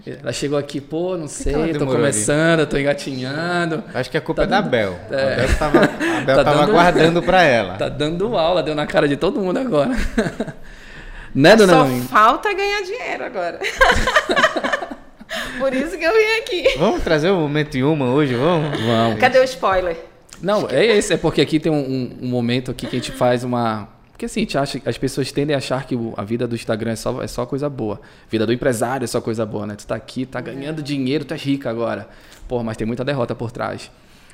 Ela 0.06 0.32
chegou 0.32 0.58
aqui, 0.58 0.80
pô, 0.80 1.16
não 1.16 1.28
sei, 1.28 1.72
tô 1.72 1.86
começando, 1.86 2.66
tô 2.66 2.76
engatinhando. 2.76 3.84
Acho 3.94 4.10
que 4.10 4.16
a 4.16 4.20
culpa 4.20 4.42
Tá 4.46 4.56
é 4.56 4.60
da 4.60 4.62
Bel. 4.68 4.98
É. 5.10 5.34
A 5.34 5.36
Bel 5.36 5.58
tava, 5.58 5.78
a 5.84 6.20
Bel 6.20 6.36
Tá 6.36 6.44
tava 6.44 6.60
dando- 6.60 6.72
guardando 6.72 7.22
pra 7.22 7.42
ela. 7.42 7.74
Tá 7.76 7.88
dando 7.88 8.36
aula, 8.36 8.62
deu 8.62 8.74
na 8.74 8.86
cara 8.86 9.06
de 9.06 9.16
todo 9.16 9.40
mundo 9.40 9.58
agora. 9.58 9.90
né, 11.34 11.54
dona 11.54 11.72
Só 11.72 11.84
Elaine? 11.84 12.02
falta 12.08 12.52
ganhar 12.52 12.82
dinheiro 12.82 13.24
agora. 13.24 13.58
Por 15.58 15.72
isso 15.74 15.96
que 15.98 16.04
eu 16.04 16.12
vim 16.12 16.40
aqui. 16.42 16.78
Vamos 16.78 17.02
trazer 17.02 17.30
o 17.30 17.36
momento 17.36 17.76
em 17.76 17.82
uma 17.82 18.06
hoje, 18.06 18.34
vamos? 18.34 18.80
Vamos. 18.80 19.20
Cadê 19.20 19.38
o 19.38 19.44
spoiler? 19.44 19.96
Não, 20.42 20.68
é 20.68 20.84
esse, 20.86 21.12
é 21.12 21.16
porque 21.16 21.40
aqui 21.40 21.58
tem 21.58 21.70
um, 21.72 21.76
um- 21.78 22.18
um 22.22 22.28
momento 22.28 22.70
aqui 22.70 22.86
que 22.86 22.96
a 22.96 22.98
gente 22.98 23.12
faz 23.12 23.42
uma. 23.44 23.88
Porque 24.12 24.24
assim, 24.26 24.40
a 24.40 24.42
gente 24.42 24.58
acha, 24.58 24.82
as 24.84 24.98
pessoas 24.98 25.30
tendem 25.30 25.54
a 25.54 25.58
achar 25.58 25.86
que 25.86 25.96
a 26.16 26.24
vida 26.24 26.46
do 26.46 26.54
Instagram 26.56 26.90
é 26.92 26.96
só, 26.96 27.22
é 27.22 27.26
só 27.28 27.46
coisa 27.46 27.68
boa. 27.68 28.00
A 28.26 28.30
vida 28.30 28.44
do 28.46 28.52
empresário 28.52 29.04
é 29.04 29.06
só 29.06 29.20
coisa 29.20 29.46
boa, 29.46 29.66
né? 29.66 29.76
Tu 29.76 29.86
tá 29.86 29.94
aqui, 29.94 30.26
tá 30.26 30.40
ganhando 30.40 30.82
dinheiro, 30.82 31.24
tu 31.24 31.34
é 31.34 31.36
rica 31.36 31.70
agora. 31.70 32.08
Pô, 32.48 32.62
mas 32.62 32.76
tem 32.76 32.86
muita 32.86 33.04
derrota 33.04 33.34
por 33.34 33.52
trás. 33.52 33.90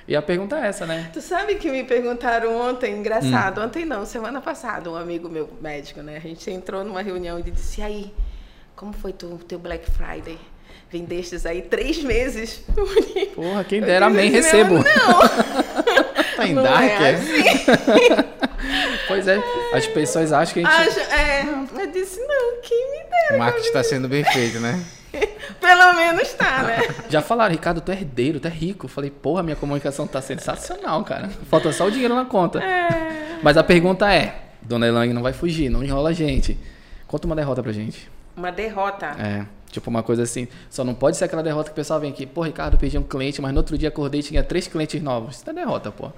E 0.09 0.14
a 0.17 0.23
pergunta 0.23 0.57
é 0.59 0.67
essa, 0.69 0.87
né? 0.87 1.11
Tu 1.12 1.21
sabe 1.21 1.55
que 1.57 1.71
me 1.71 1.83
perguntaram 1.85 2.57
ontem, 2.61 2.95
engraçado, 2.99 3.61
Hum. 3.61 3.64
ontem 3.64 3.85
não, 3.87 4.05
semana 4.07 4.40
passada, 4.40 4.90
um 4.90 4.97
amigo 4.97 5.29
meu 5.29 5.49
médico, 5.61 6.01
né? 6.03 6.17
A 6.17 6.21
gente 6.21 6.51
entrou 6.51 6.85
numa 6.85 7.01
reunião 7.03 7.38
e 7.38 7.43
disse, 7.43 7.81
e 7.81 7.85
aí, 7.85 8.14
como 8.77 8.93
foi 8.93 9.12
tu, 9.12 9.38
teu 9.49 9.59
Black 9.59 9.90
Friday? 9.90 10.38
Vendestes 10.90 11.44
aí 11.44 11.62
três 11.62 12.02
meses? 12.02 12.60
Porra, 13.34 13.64
quem 13.64 13.80
dera, 13.80 14.06
amém, 14.06 14.30
"Meu, 14.30 14.40
recebo. 14.42 14.74
Não, 14.74 14.84
Tá 16.37 16.46
em 16.46 16.54
não 16.54 16.62
Dark, 16.62 16.82
é 16.84 17.10
é? 17.10 17.14
assim. 17.14 18.34
Pois 19.06 19.28
é, 19.28 19.38
as 19.74 19.87
pessoas 19.87 20.32
acham 20.32 20.54
que 20.54 20.60
a 20.66 20.70
gente. 20.84 20.88
Acho- 20.98 21.12
é, 21.12 21.42
eu 21.82 21.87
disse, 21.92 22.18
não, 22.20 22.60
quem 22.62 22.90
me 22.92 23.04
dera. 23.10 23.34
O 23.34 23.38
marketing 23.38 23.72
tá 23.72 23.84
sendo 23.84 24.08
bem 24.08 24.24
feito, 24.24 24.58
né? 24.58 24.82
Pelo 25.60 25.92
menos 25.94 26.32
tá, 26.32 26.62
né? 26.62 26.80
Já 27.10 27.20
falaram, 27.20 27.52
Ricardo, 27.52 27.80
tu 27.80 27.92
é 27.92 27.94
herdeiro, 27.94 28.40
tu 28.40 28.48
é 28.48 28.50
rico. 28.50 28.87
Eu 28.87 28.90
falei, 28.90 29.10
porra, 29.10 29.42
minha 29.42 29.54
comunicação 29.56 30.06
tá 30.06 30.20
sensacional, 30.22 31.04
cara. 31.04 31.28
Falta 31.50 31.70
só 31.72 31.87
o 31.87 31.90
dinheiro 31.90 32.14
na 32.14 32.24
conta. 32.24 32.58
É. 32.60 33.38
Mas 33.42 33.56
a 33.58 33.62
pergunta 33.62 34.12
é: 34.12 34.34
Dona 34.62 34.87
Elaine 34.88 35.12
não 35.12 35.22
vai 35.22 35.32
fugir, 35.34 35.68
não 35.68 35.84
enrola 35.84 36.10
a 36.10 36.12
gente. 36.14 36.58
Conta 37.06 37.26
uma 37.26 37.37
derrota 37.37 37.62
pra 37.62 37.70
gente. 37.72 38.10
Uma 38.37 38.50
derrota. 38.50 39.06
É, 39.18 39.44
tipo 39.74 39.90
uma 39.90 40.02
coisa 40.02 40.22
assim. 40.22 40.48
Só 40.70 40.82
não 40.84 40.94
pode 40.94 41.16
ser 41.16 41.24
aquela 41.24 41.42
derrota 41.42 41.68
que 41.68 41.72
o 41.72 41.76
pessoal 41.76 42.00
vem 42.00 42.10
aqui, 42.10 42.24
pô, 42.24 42.42
Ricardo, 42.42 42.78
perdi 42.78 42.96
um 42.96 43.02
cliente, 43.02 43.42
mas 43.42 43.52
no 43.52 43.58
outro 43.58 43.76
dia 43.76 43.88
acordei 43.88 44.20
e 44.20 44.22
tinha 44.22 44.42
três 44.42 44.66
clientes 44.66 45.02
novos. 45.02 45.37
Isso 45.37 45.50
é 45.50 45.52
derrota, 45.52 45.90
pô. 45.90 46.10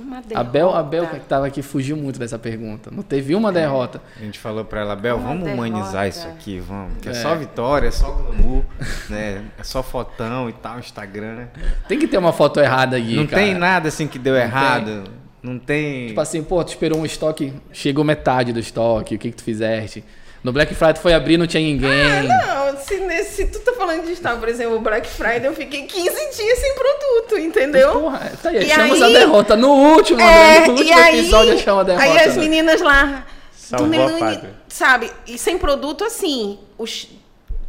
Uma 0.00 0.22
derrota. 0.22 0.40
A 0.40 0.44
Bel, 0.44 0.74
a 0.74 0.82
Bel 0.82 1.06
que 1.06 1.20
tava 1.20 1.46
aqui 1.46 1.60
fugiu 1.60 1.96
muito 1.96 2.18
dessa 2.18 2.38
pergunta. 2.38 2.90
Não 2.90 3.02
teve 3.02 3.34
uma 3.34 3.52
derrota. 3.52 4.00
A 4.16 4.24
gente 4.24 4.38
falou 4.38 4.64
pra 4.64 4.80
ela, 4.80 4.96
Bel, 4.96 5.16
Uma 5.16 5.28
vamos 5.28 5.46
humanizar 5.52 6.04
derrota. 6.04 6.08
isso 6.08 6.26
aqui, 6.28 6.58
vamos. 6.60 6.98
Que 7.02 7.08
é, 7.08 7.12
É. 7.12 7.14
só 7.14 7.34
vitória, 7.34 7.88
é 7.88 7.90
só 7.90 8.10
glamour, 8.10 8.62
né? 9.10 9.44
É 9.58 9.62
só 9.62 9.82
fotão 9.82 10.48
e 10.48 10.52
tal, 10.54 10.78
Instagram. 10.78 11.34
né? 11.34 11.48
Tem 11.88 11.98
que 11.98 12.08
ter 12.08 12.16
uma 12.16 12.32
foto 12.32 12.58
errada 12.58 12.96
aí, 12.96 13.14
Não 13.16 13.26
cara. 13.26 13.42
tem 13.42 13.54
nada 13.54 13.88
assim 13.88 14.06
que 14.08 14.18
deu 14.18 14.32
Não 14.34 14.40
errado. 14.40 15.04
Não 15.42 15.58
tem. 15.58 16.06
Tipo 16.08 16.20
assim, 16.20 16.42
pô, 16.42 16.62
tu 16.64 16.68
esperou 16.68 16.98
um 16.98 17.04
estoque, 17.04 17.52
chegou 17.72 18.02
metade 18.04 18.52
do 18.52 18.60
estoque, 18.60 19.14
o 19.16 19.18
que 19.18 19.30
que 19.30 19.36
tu 19.36 19.42
fizeste? 19.42 20.02
No 20.42 20.52
Black 20.52 20.74
Friday 20.74 20.94
tu 20.94 21.00
foi 21.00 21.14
abrir, 21.14 21.36
não 21.36 21.46
tinha 21.46 21.62
ninguém. 21.62 22.22
Não, 22.26 22.76
se, 22.78 22.96
nesse- 22.98 23.32
se 23.36 23.46
tu 23.46 23.60
tá 23.60 23.72
falando 23.74 24.04
de 24.06 24.12
estar, 24.12 24.36
por 24.38 24.48
exemplo, 24.48 24.76
o 24.76 24.80
Black 24.80 25.06
Friday, 25.08 25.46
eu 25.46 25.54
fiquei 25.54 25.82
15 25.86 26.10
dias 26.36 26.58
sem 26.58 26.74
produto, 26.74 27.38
entendeu? 27.38 27.92
Porra, 28.00 28.32
tá 28.42 28.48
aí, 28.48 28.66
E 28.66 28.72
achamos 28.72 29.00
aí- 29.00 29.14
a 29.16 29.18
derrota. 29.20 29.56
No 29.56 29.68
último, 29.68 30.20
É, 30.20 30.66
no 30.66 30.72
último 30.72 30.88
e 30.88 30.92
aí, 30.92 31.18
episódio 31.20 31.54
achamos 31.54 31.80
a 31.80 31.84
derrota. 31.84 32.04
aí 32.04 32.18
as 32.18 32.36
né? 32.36 32.42
meninas 32.42 32.80
lá, 32.80 33.24
Salvou 33.52 33.88
Dona 33.88 34.30
a 34.32 34.40
sabe, 34.68 35.10
e 35.26 35.38
sem 35.38 35.56
produto 35.58 36.04
assim, 36.04 36.58
os 36.76 37.08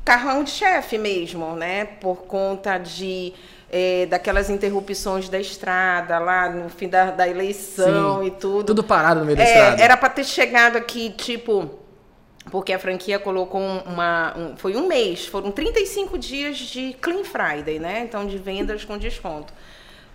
carrão 0.03 0.43
de 0.43 0.49
chefe 0.51 0.97
mesmo, 0.97 1.55
né? 1.55 1.85
Por 2.01 2.23
conta 2.23 2.77
de 2.79 3.33
eh, 3.71 4.05
daquelas 4.09 4.49
interrupções 4.49 5.29
da 5.29 5.39
estrada 5.39 6.19
lá 6.19 6.49
no 6.49 6.69
fim 6.69 6.87
da, 6.89 7.05
da 7.11 7.27
eleição 7.27 8.19
Sim, 8.21 8.27
e 8.27 8.31
tudo. 8.31 8.63
Tudo 8.65 8.83
parado 8.83 9.19
no 9.21 9.25
meio 9.25 9.37
da 9.37 9.43
É, 9.43 9.47
estrada. 9.47 9.81
era 9.81 9.95
para 9.97 10.09
ter 10.09 10.25
chegado 10.25 10.75
aqui, 10.75 11.11
tipo, 11.11 11.79
porque 12.51 12.73
a 12.73 12.79
franquia 12.79 13.17
colocou 13.19 13.59
um- 13.61 13.79
uma. 13.81 14.33
um- 14.37 14.57
foi 14.57 14.75
um 14.75 14.87
mês, 14.87 15.25
foram 15.25 15.51
35 15.51 16.17
dias 16.17 16.57
de 16.57 16.93
Clean 17.01 17.23
Friday, 17.23 17.79
né? 17.79 18.01
Então, 18.03 18.25
de 18.27 18.37
vendas 18.37 18.83
com 18.85 18.97
desconto. 18.97 19.53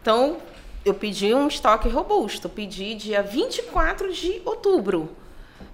Então, 0.01 0.39
eu 0.85 0.95
pedi 0.95 1.35
um 1.35 1.49
estoque 1.49 1.89
robusto, 1.89 2.49
pedi 2.49 2.95
dia 2.95 3.23
24 3.23 4.13
de 4.13 4.41
outubro. 4.45 5.11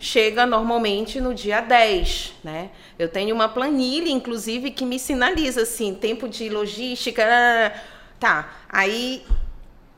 Chega 0.01 0.47
normalmente 0.47 1.21
no 1.21 1.35
dia 1.35 1.61
10, 1.61 2.33
né? 2.43 2.71
Eu 2.99 3.09
tenho 3.09 3.35
uma 3.35 3.49
planilha, 3.49 4.09
inclusive, 4.11 4.71
que 4.71 4.85
me 4.87 4.99
sinaliza 4.99 5.63
assim, 5.63 5.95
tempo 5.95 6.29
de 6.29 6.49
logística. 6.49 7.23
ah, 7.27 7.73
Tá. 8.19 8.55
Aí 8.71 9.23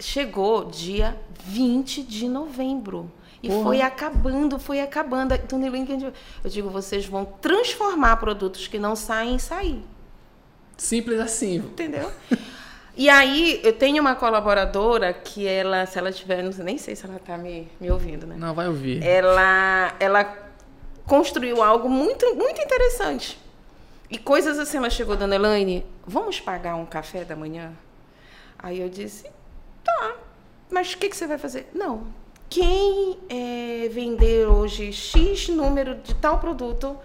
chegou 0.01 0.65
dia 0.65 1.17
20 1.45 2.03
de 2.03 2.29
novembro. 2.29 3.11
E 3.47 3.49
Porra. 3.49 3.63
foi 3.63 3.81
acabando, 3.81 4.59
foi 4.59 4.81
acabando. 4.81 5.33
Elaine, 5.35 6.13
Eu 6.43 6.51
digo, 6.51 6.69
vocês 6.69 7.07
vão 7.07 7.25
transformar 7.25 8.17
produtos 8.17 8.67
que 8.67 8.77
não 8.77 8.97
saem 8.97 9.35
em 9.35 9.39
sair. 9.39 9.85
Simples 10.77 11.21
assim. 11.21 11.57
Entendeu? 11.57 12.11
E 12.97 13.09
aí, 13.09 13.61
eu 13.63 13.73
tenho 13.73 14.01
uma 14.01 14.17
colaboradora 14.17 15.13
que 15.13 15.47
ela, 15.47 15.87
se 15.87 15.99
ela 15.99 16.11
tiver, 16.11 16.43
não 16.43 16.51
sei, 16.51 16.65
nem 16.65 16.79
sei 16.79 16.97
se 16.97 17.05
ela 17.05 17.17
está 17.17 17.39
me, 17.39 17.69
me 17.81 17.91
ouvindo, 17.91 18.27
né? 18.27 18.37
Não, 18.37 18.55
vai 18.55 18.67
ouvir. 18.67 19.03
Ela, 19.03 19.95
ela 20.01 20.37
construiu 21.05 21.63
algo 21.63 21.89
muito, 21.89 22.35
muito 22.35 22.61
interessante. 22.61 23.39
E 24.11 24.19
coisas 24.19 24.59
assim, 24.59 24.79
ela 24.79 24.91
chegou, 24.91 25.17
dona 25.17 25.35
Elaine, 25.37 25.87
vamos 26.07 26.41
pagar 26.41 26.75
um 26.75 26.87
café 26.87 27.25
da 27.25 27.37
manhã? 27.37 27.73
Aí 28.59 28.81
eu 28.81 28.89
disse, 28.89 29.31
tá, 29.85 30.17
mas 30.71 30.95
o 30.95 30.99
que, 30.99 31.09
que 31.09 31.17
você 31.17 31.27
vai 31.27 31.39
fazer? 31.39 31.69
Não, 31.75 32.07
quem 32.57 33.19
é, 33.29 33.87
vender 33.91 34.47
hoje 34.47 34.91
X 34.91 35.51
número 35.51 35.97
de 35.97 36.15
tal 36.15 36.39
produto, 36.39 36.97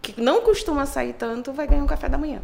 que 0.00 0.18
não 0.18 0.40
costuma 0.40 0.86
sair 0.86 1.12
tanto, 1.12 1.52
vai 1.52 1.66
ganhar 1.66 1.82
um 1.82 1.86
café 1.86 2.08
da 2.08 2.16
manhã. 2.16 2.40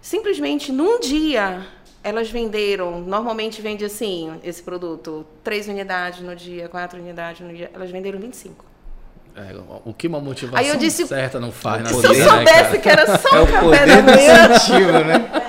Simplesmente 0.00 0.72
num 0.72 0.98
dia 0.98 1.66
elas 2.02 2.30
venderam, 2.30 3.02
normalmente 3.02 3.60
vende 3.60 3.84
assim, 3.84 4.40
esse 4.42 4.62
produto, 4.62 5.26
três 5.42 5.68
unidades 5.68 6.20
no 6.20 6.34
dia, 6.34 6.70
quatro 6.70 6.98
unidades 6.98 7.46
no 7.46 7.54
dia, 7.54 7.70
elas 7.74 7.90
venderam 7.90 8.18
25. 8.18 8.64
É, 9.36 9.54
o 9.84 9.92
que 9.92 10.06
uma 10.06 10.20
motivação 10.20 10.76
disse, 10.78 11.06
certa 11.06 11.38
não 11.38 11.52
faz 11.52 11.82
na 11.82 11.90
Se 11.90 12.06
eu 12.06 12.14
né, 12.14 12.24
soubesse 12.24 12.62
cara? 12.62 12.78
que 12.78 12.88
era 12.88 13.18
só 13.18 13.36
É 13.36 13.40
um 13.40 13.44
o 13.44 13.46
café 13.46 13.86
da 13.86 14.02
manhã, 14.02 14.54
incentivo, 14.54 14.92
né? 14.92 15.40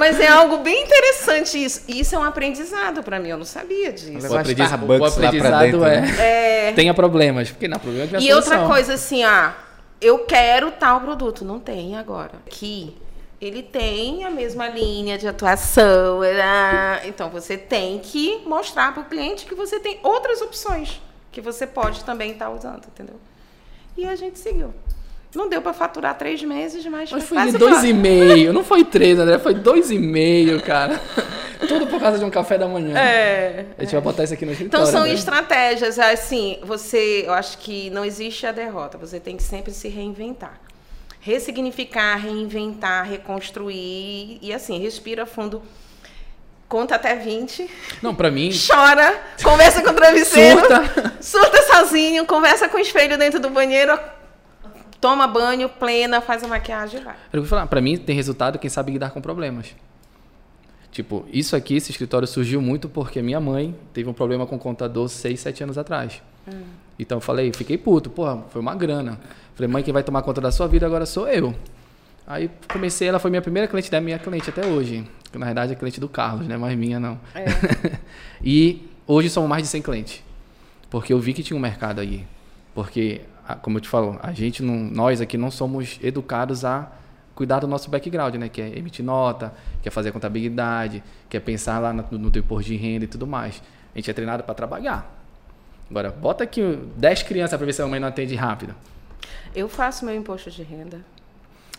mas 0.00 0.18
é 0.18 0.28
algo 0.28 0.56
bem 0.58 0.82
interessante 0.82 1.62
isso. 1.62 1.82
E 1.86 2.00
isso 2.00 2.14
é 2.14 2.18
um 2.18 2.22
aprendizado 2.24 3.02
para 3.02 3.20
mim, 3.20 3.28
eu 3.28 3.36
não 3.36 3.44
sabia 3.44 3.92
disso. 3.92 4.26
O, 4.32 4.34
aprendiz- 4.34 4.64
Starbucks 4.64 5.00
o 5.00 5.04
aprendizado 5.04 5.60
dentro, 5.60 5.84
é, 5.84 6.00
né? 6.00 6.16
É, 6.18 6.72
tenha 6.72 6.94
problemas, 6.94 7.50
porque 7.50 7.68
não, 7.68 7.78
problema 7.78 8.16
é 8.16 8.16
é 8.16 8.22
E 8.22 8.32
outra 8.32 8.66
coisa 8.66 8.94
assim, 8.94 9.22
ah, 9.24 9.54
eu 10.00 10.20
quero 10.20 10.70
tal 10.70 11.02
produto, 11.02 11.44
não 11.44 11.60
tem 11.60 11.98
agora. 11.98 12.32
Aqui 12.46 12.96
ele 13.38 13.62
tem 13.62 14.24
a 14.24 14.30
mesma 14.30 14.68
linha 14.68 15.18
de 15.18 15.28
atuação, 15.28 16.22
ah, 16.22 17.00
então 17.04 17.28
você 17.28 17.58
tem 17.58 17.98
que 17.98 18.42
mostrar 18.46 18.94
para 18.94 19.02
o 19.02 19.04
cliente 19.04 19.44
que 19.44 19.54
você 19.54 19.78
tem 19.78 20.00
outras 20.02 20.40
opções 20.40 20.98
que 21.30 21.42
você 21.42 21.66
pode 21.66 22.04
também 22.04 22.32
estar 22.32 22.48
usando, 22.48 22.86
entendeu? 22.86 23.16
E 23.98 24.06
a 24.06 24.16
gente 24.16 24.38
seguiu. 24.38 24.72
Não 25.34 25.48
deu 25.48 25.62
para 25.62 25.72
faturar 25.72 26.16
três 26.18 26.42
meses, 26.42 26.84
mas, 26.86 27.10
Mas 27.12 27.24
foi 27.24 27.36
quase 27.38 27.56
dois 27.56 27.84
e 27.84 27.92
meio, 27.92 28.52
não 28.52 28.64
foi 28.64 28.84
três, 28.84 29.16
André, 29.18 29.38
foi 29.38 29.54
dois 29.54 29.90
e 29.90 29.98
meio, 29.98 30.60
cara. 30.62 31.00
Tudo 31.68 31.86
por 31.86 32.00
causa 32.00 32.18
de 32.18 32.24
um 32.24 32.30
café 32.30 32.58
da 32.58 32.66
manhã. 32.66 32.98
É. 32.98 33.66
A 33.78 33.82
gente 33.84 33.92
vai 33.92 34.00
botar 34.00 34.24
isso 34.24 34.34
aqui 34.34 34.44
no 34.44 34.50
Então 34.52 34.64
escritório. 34.66 34.86
são 34.90 35.02
né? 35.02 35.12
estratégias, 35.14 35.98
assim, 35.98 36.58
você, 36.64 37.22
eu 37.26 37.32
acho 37.32 37.58
que 37.58 37.90
não 37.90 38.04
existe 38.04 38.44
a 38.46 38.50
derrota, 38.50 38.98
você 38.98 39.20
tem 39.20 39.36
que 39.36 39.42
sempre 39.42 39.72
se 39.72 39.86
reinventar. 39.88 40.58
Ressignificar, 41.20 42.16
reinventar, 42.16 43.06
reconstruir 43.08 44.38
e 44.40 44.52
assim, 44.54 44.80
respira 44.80 45.26
fundo, 45.26 45.62
conta 46.66 46.94
até 46.94 47.14
20, 47.14 47.68
Não, 48.02 48.14
pra 48.14 48.30
mim, 48.30 48.50
chora, 48.66 49.20
conversa 49.42 49.82
com 49.82 49.90
o 49.90 49.94
travesseiro, 49.94 50.60
surta. 50.60 51.14
surta 51.20 51.62
sozinho, 51.74 52.24
conversa 52.26 52.68
com 52.68 52.78
o 52.78 52.80
espelho 52.80 53.18
dentro 53.18 53.38
do 53.38 53.50
banheiro, 53.50 53.96
toma 55.00 55.26
banho, 55.26 55.68
plena, 55.68 56.20
faz 56.20 56.44
a 56.44 56.48
maquiagem 56.48 57.00
e 57.00 57.04
vai. 57.04 57.16
Eu 57.32 57.40
vou 57.40 57.48
falar, 57.48 57.66
pra 57.66 57.80
mim 57.80 57.96
tem 57.96 58.14
resultado 58.14 58.58
quem 58.58 58.68
sabe 58.68 58.92
lidar 58.92 59.10
com 59.10 59.20
problemas. 59.20 59.74
Tipo, 60.92 61.24
isso 61.32 61.54
aqui, 61.54 61.76
esse 61.76 61.90
escritório 61.90 62.26
surgiu 62.26 62.60
muito 62.60 62.88
porque 62.88 63.22
minha 63.22 63.40
mãe 63.40 63.74
teve 63.92 64.08
um 64.08 64.12
problema 64.12 64.46
com 64.46 64.56
o 64.56 64.58
contador 64.58 65.08
6, 65.08 65.38
7 65.38 65.64
anos 65.64 65.78
atrás. 65.78 66.20
Então 66.98 67.18
eu 67.18 67.22
falei, 67.22 67.52
fiquei 67.52 67.78
puto, 67.78 68.10
porra, 68.10 68.42
foi 68.50 68.60
uma 68.60 68.74
grana. 68.74 69.18
Falei, 69.54 69.70
mãe, 69.70 69.82
quem 69.82 69.92
vai 69.92 70.02
tomar 70.02 70.22
conta 70.22 70.40
da 70.40 70.50
sua 70.50 70.66
vida 70.66 70.84
agora 70.86 71.06
sou 71.06 71.28
eu. 71.28 71.54
Aí 72.26 72.50
comecei, 72.70 73.08
ela 73.08 73.18
foi 73.18 73.30
minha 73.30 73.42
primeira 73.42 73.66
cliente, 73.66 73.90
da 73.90 74.00
minha 74.00 74.18
cliente 74.18 74.50
até 74.50 74.66
hoje. 74.66 75.06
Que 75.30 75.38
na 75.38 75.46
verdade 75.46 75.72
é 75.72 75.76
cliente 75.76 76.00
do 76.00 76.08
Carlos, 76.08 76.46
né? 76.46 76.56
Mas 76.56 76.76
minha 76.76 76.98
não. 76.98 77.18
e 78.42 78.88
hoje 79.06 79.30
somos 79.30 79.48
mais 79.48 79.62
de 79.62 79.68
100 79.68 79.82
clientes. 79.82 80.22
Porque 80.90 81.12
eu 81.12 81.20
vi 81.20 81.32
que 81.32 81.42
tinha 81.42 81.56
um 81.56 81.60
mercado 81.60 82.00
aí. 82.00 82.26
Porque, 82.74 83.20
como 83.56 83.78
eu 83.78 83.80
te 83.80 83.88
falo, 83.88 84.18
a 84.22 84.32
gente 84.32 84.62
não, 84.62 84.74
nós 84.76 85.20
aqui 85.20 85.36
não 85.36 85.50
somos 85.50 85.98
educados 86.02 86.64
a 86.64 86.90
cuidar 87.34 87.60
do 87.60 87.66
nosso 87.66 87.90
background, 87.90 88.34
né? 88.34 88.48
Que 88.48 88.60
é 88.60 88.78
emitir 88.78 89.04
nota, 89.04 89.52
que 89.82 89.88
é 89.88 89.90
fazer 89.90 90.12
contabilidade, 90.12 91.02
que 91.28 91.36
é 91.36 91.40
pensar 91.40 91.78
lá 91.78 91.92
no, 91.92 92.04
no 92.18 92.30
teu 92.30 92.40
imposto 92.40 92.70
de 92.70 92.76
renda 92.76 93.04
e 93.04 93.08
tudo 93.08 93.26
mais. 93.26 93.62
A 93.94 93.98
gente 93.98 94.10
é 94.10 94.14
treinado 94.14 94.42
para 94.42 94.54
trabalhar. 94.54 95.10
Agora, 95.90 96.10
bota 96.10 96.44
aqui 96.44 96.78
10 96.96 97.22
crianças 97.24 97.56
para 97.56 97.66
ver 97.66 97.72
se 97.72 97.82
a 97.82 97.86
mãe 97.86 97.98
não 97.98 98.08
atende 98.08 98.34
rápido. 98.34 98.74
Eu 99.54 99.68
faço 99.68 100.04
meu 100.04 100.14
imposto 100.14 100.50
de 100.50 100.62
renda. 100.62 101.00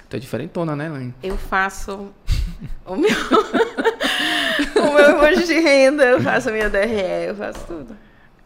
Tu 0.09 0.17
é 0.17 0.19
diferentona, 0.19 0.75
né, 0.75 0.89
Laine? 0.89 1.13
Eu 1.23 1.37
faço 1.37 2.11
o 2.85 2.95
meu, 2.95 3.09
o 4.75 4.93
meu 4.93 5.11
imposto 5.11 5.47
de 5.47 5.59
renda, 5.59 6.03
eu 6.03 6.21
faço 6.21 6.49
a 6.49 6.51
minha 6.51 6.69
DRE, 6.69 7.27
eu 7.27 7.35
faço 7.35 7.65
tudo. 7.65 7.95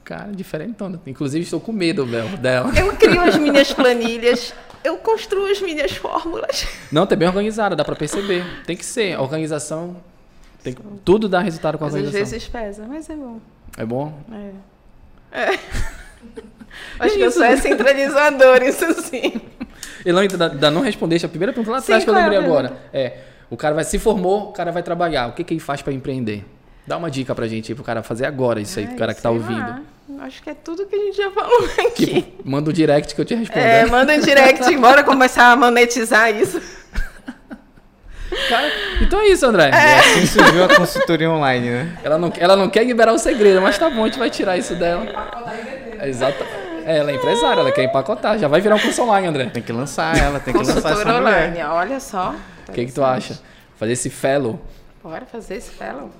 Cara, 0.05 0.31
diferentona. 0.31 1.01
Inclusive, 1.07 1.43
estou 1.43 1.59
com 1.59 1.71
medo 1.71 2.05
Bel, 2.05 2.27
dela. 2.37 2.71
Eu 2.77 2.95
crio 2.95 3.19
as 3.21 3.35
minhas 3.37 3.73
planilhas, 3.73 4.53
eu 4.83 4.97
construo 4.97 5.47
as 5.47 5.59
minhas 5.59 5.93
fórmulas. 5.93 6.67
Não, 6.91 7.07
tá 7.07 7.15
bem 7.15 7.27
organizada, 7.27 7.75
dá 7.75 7.83
para 7.83 7.95
perceber. 7.95 8.45
Tem 8.67 8.77
que 8.77 8.85
ser. 8.85 9.19
Organização. 9.19 9.97
Tem 10.63 10.73
que- 10.73 10.81
tudo 11.03 11.27
dá 11.27 11.39
resultado 11.39 11.77
com 11.79 11.85
a 11.85 11.87
Mas 11.87 11.95
às 11.95 12.01
organização. 12.05 12.31
vezes 12.31 12.47
pesa, 12.47 12.85
mas 12.87 13.09
é 13.09 13.15
bom. 13.15 13.39
É 13.77 13.85
bom? 13.85 14.13
É. 15.31 15.51
É. 15.53 15.59
Acho 16.99 17.15
que 17.15 17.21
eu 17.21 17.31
sou 17.31 17.43
é 17.43 17.57
centralizador, 17.57 18.61
isso 18.63 18.85
sim. 19.01 19.41
Elaine, 20.05 20.31
ainda, 20.39 20.69
não 20.71 20.81
respondeste 20.81 21.25
a 21.25 21.29
primeira 21.29 21.51
pergunta 21.51 21.71
lá 21.71 21.77
atrás 21.79 22.03
que 22.03 22.09
eu 22.09 22.15
é 22.15 22.21
lembrei 22.21 22.37
agora. 22.37 22.77
É, 22.93 23.17
o 23.49 23.57
cara 23.57 23.73
vai 23.73 23.83
se 23.83 23.97
formou, 23.97 24.49
o 24.49 24.51
cara 24.53 24.71
vai 24.71 24.83
trabalhar. 24.83 25.27
O 25.29 25.33
que, 25.33 25.43
que 25.43 25.53
ele 25.53 25.59
faz 25.59 25.81
para 25.81 25.93
empreender? 25.93 26.45
Dá 26.85 26.95
uma 26.97 27.09
dica 27.09 27.33
pra 27.33 27.47
gente 27.47 27.71
aí, 27.71 27.75
pro 27.75 27.83
cara 27.83 28.03
fazer 28.03 28.25
agora 28.27 28.61
isso 28.61 28.77
aí, 28.77 28.85
pro 28.85 28.97
cara 28.97 29.13
que 29.15 29.21
tá 29.21 29.31
ouvindo. 29.31 29.57
lá. 29.59 29.81
Acho 30.19 30.43
que 30.43 30.49
é 30.51 30.53
tudo 30.53 30.85
que 30.85 30.95
a 30.95 30.99
gente 30.99 31.17
já 31.17 31.31
falou 31.31 31.67
aqui. 31.87 32.05
Tipo, 32.21 32.47
manda 32.49 32.69
o 32.69 32.73
direct 32.73 33.15
que 33.15 33.21
eu 33.21 33.25
te 33.25 33.33
respondo. 33.35 33.59
é, 33.65 33.85
manda 33.87 34.13
um 34.13 34.19
direct, 34.19 34.73
bora 34.77 35.03
começar 35.03 35.51
a 35.51 35.55
monetizar 35.55 36.29
isso. 36.33 36.61
Cara, 38.49 38.71
então 39.01 39.19
é 39.21 39.27
isso, 39.27 39.45
André. 39.45 39.69
Assim 39.69 40.25
surgiu 40.25 40.65
a 40.65 40.75
consultoria 40.75 41.29
online, 41.29 41.69
né? 41.69 41.97
Ela, 42.03 42.17
não, 42.17 42.31
ela 42.37 42.55
não 42.55 42.69
quer 42.69 42.83
liberar 42.83 43.13
o 43.13 43.17
segredo, 43.17 43.61
mas 43.61 43.77
tá 43.77 43.89
bom, 43.89 44.03
a 44.03 44.07
gente 44.07 44.19
vai 44.19 44.29
tirar 44.29 44.57
isso 44.57 44.75
dela. 44.75 45.05
Exato. 46.03 46.43
É, 46.85 46.97
ela 46.97 47.11
é 47.11 47.15
empresária, 47.15 47.61
ela 47.61 47.71
quer 47.71 47.83
empacotar. 47.83 48.37
Já 48.37 48.47
vai 48.47 48.61
virar 48.61 48.75
um 48.75 48.79
curso 48.79 49.01
online, 49.03 49.27
André. 49.27 49.45
Tem 49.45 49.63
que 49.63 49.71
lançar 49.71 50.15
ela, 50.17 50.39
tem 50.39 50.53
que 50.53 50.59
lançar 50.59 50.77
essa 50.77 50.89
Consultora 50.89 51.21
mulher. 51.21 51.49
online, 51.49 51.63
olha 51.63 51.99
só. 51.99 52.35
O 52.67 52.71
que, 52.71 52.85
que 52.85 52.91
tu 52.91 53.03
acha? 53.03 53.39
Fazer 53.77 53.93
esse 53.93 54.09
fellow. 54.09 54.59
Bora 55.03 55.25
fazer 55.25 55.55
esse 55.55 55.71
fellow. 55.71 56.11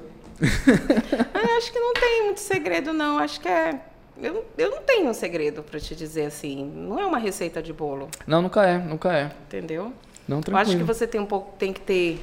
Eu 0.41 1.58
acho 1.58 1.71
que 1.71 1.80
não 1.80 1.93
tem 1.93 2.24
muito 2.26 2.39
segredo, 2.39 2.91
não. 2.93 3.17
Acho 3.17 3.39
que 3.39 3.48
é. 3.48 3.80
Eu, 4.21 4.45
eu 4.58 4.71
não 4.71 4.82
tenho 4.82 5.10
um 5.10 5.13
segredo 5.13 5.62
pra 5.63 5.80
te 5.80 5.95
dizer 5.95 6.26
assim. 6.26 6.65
Não 6.65 7.00
é 7.00 7.06
uma 7.06 7.17
receita 7.17 7.62
de 7.62 7.74
bolo, 7.74 8.10
Não, 8.26 8.41
nunca 8.41 8.65
é, 8.65 8.78
nunca 8.78 9.13
é. 9.13 9.32
entendeu? 9.45 9.91
Não, 10.28 10.38
Eu 10.38 10.43
tranquilo. 10.43 10.58
acho 10.69 10.78
que 10.78 10.84
você 10.84 11.06
tem 11.06 11.19
um 11.19 11.26
pouco, 11.26 11.54
tem 11.58 11.71
que 11.74 11.82
ter 11.82 12.19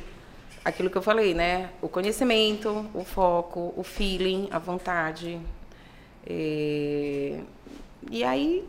aquilo 0.64 0.88
que 0.90 0.96
eu 0.96 1.02
falei, 1.02 1.34
né? 1.34 1.68
O 1.82 1.88
conhecimento, 1.88 2.86
o 2.94 3.04
foco, 3.04 3.74
o 3.76 3.82
feeling, 3.82 4.48
a 4.50 4.58
vontade. 4.58 5.38
E, 6.26 7.40
e 8.10 8.24
aí 8.24 8.64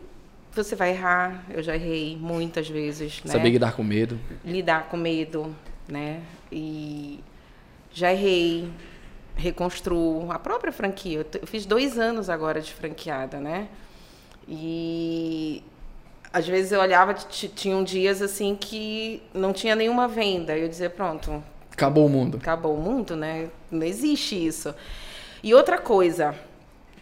você 0.52 0.76
vai 0.76 0.90
errar. 0.90 1.44
Eu 1.50 1.62
já 1.62 1.74
errei 1.74 2.16
muitas 2.20 2.68
vezes, 2.68 3.22
né? 3.24 3.32
Saber 3.32 3.50
lidar 3.50 3.72
com 3.74 3.82
medo. 3.82 4.18
lidar 4.44 4.88
com 4.88 4.96
medo, 4.96 5.54
né? 5.88 6.20
E 6.52 7.20
já 7.92 8.12
errei, 8.12 8.68
reconstruo 9.36 10.30
a 10.30 10.38
própria 10.38 10.72
franquia. 10.72 11.26
Eu, 11.40 11.46
fiz 11.46 11.66
dois 11.66 11.98
anos 11.98 12.28
agora 12.30 12.60
de 12.60 12.72
franqueada, 12.72 13.38
né? 13.38 13.68
E 14.48 15.62
às 16.32 16.46
vezes 16.46 16.72
eu 16.72 16.80
olhava, 16.80 17.14
tinham 17.14 17.82
dias 17.84 18.20
assim 18.20 18.56
que 18.56 19.22
não 19.32 19.52
tinha 19.52 19.74
nenhuma 19.76 20.08
venda. 20.08 20.56
Eu 20.56 20.68
dizia, 20.68 20.90
pronto, 20.90 21.42
Acabou 21.72 22.06
o 22.06 22.08
mundo. 22.08 22.36
acabou 22.36 22.74
o 22.76 22.80
mundo, 22.80 23.16
né? 23.16 23.48
Não 23.70 23.84
existe 23.86 24.34
isso. 24.46 24.74
E 25.42 25.52
outra 25.54 25.78
coisa 25.78 26.34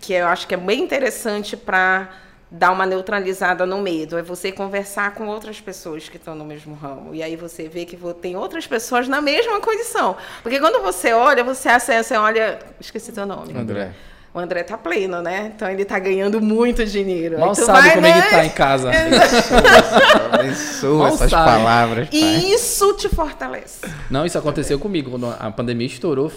que 0.01 0.13
eu 0.13 0.27
acho 0.27 0.47
que 0.49 0.55
é 0.55 0.57
bem 0.57 0.83
interessante 0.83 1.57
para 1.57 2.11
dar 2.53 2.71
uma 2.71 2.85
neutralizada 2.85 3.65
no 3.65 3.81
medo 3.81 4.19
é 4.19 4.23
você 4.23 4.53
conversar 4.53 5.15
com 5.15 5.27
outras 5.27 5.59
pessoas 5.59 6.11
que 6.11 6.19
estão 6.19 6.35
no 6.35 6.45
mesmo 6.45 6.75
ramo. 6.75 7.15
E 7.15 7.23
aí 7.23 7.35
você 7.35 7.67
vê 7.67 7.87
que 7.87 7.99
tem 8.21 8.37
outras 8.37 8.67
pessoas 8.67 9.09
na 9.09 9.23
mesma 9.23 9.59
condição. 9.59 10.17
Porque 10.43 10.61
quando 10.61 10.83
você 10.83 11.15
olha, 11.15 11.43
você 11.43 11.71
acessa, 11.71 12.21
olha, 12.21 12.59
esqueci 12.79 13.11
teu 13.11 13.25
nome. 13.25 13.57
André. 13.57 13.93
O 14.35 14.39
André 14.39 14.63
tá 14.65 14.77
pleno, 14.77 15.23
né? 15.23 15.53
Então 15.55 15.69
ele 15.69 15.85
tá 15.85 15.99
ganhando 15.99 16.41
muito 16.41 16.85
dinheiro. 16.85 17.39
Mal 17.39 17.55
sabe 17.55 17.89
vai, 17.89 17.95
como 17.95 18.07
é 18.07 18.15
né? 18.15 18.23
que 18.23 18.31
tá 18.31 18.45
em 18.45 18.51
casa. 18.51 18.91
Abençoa 20.33 21.09
essas 21.09 21.31
sabe. 21.31 21.51
palavras, 21.51 22.09
pai. 22.09 22.19
E 22.19 22.55
isso 22.55 22.95
te 22.95 23.09
fortalece. 23.09 23.87
Não, 24.11 24.27
isso 24.27 24.39
aconteceu 24.39 24.79
comigo. 24.79 25.11
Quando 25.11 25.27
a 25.27 25.51
pandemia 25.51 25.87
estourou, 25.87 26.31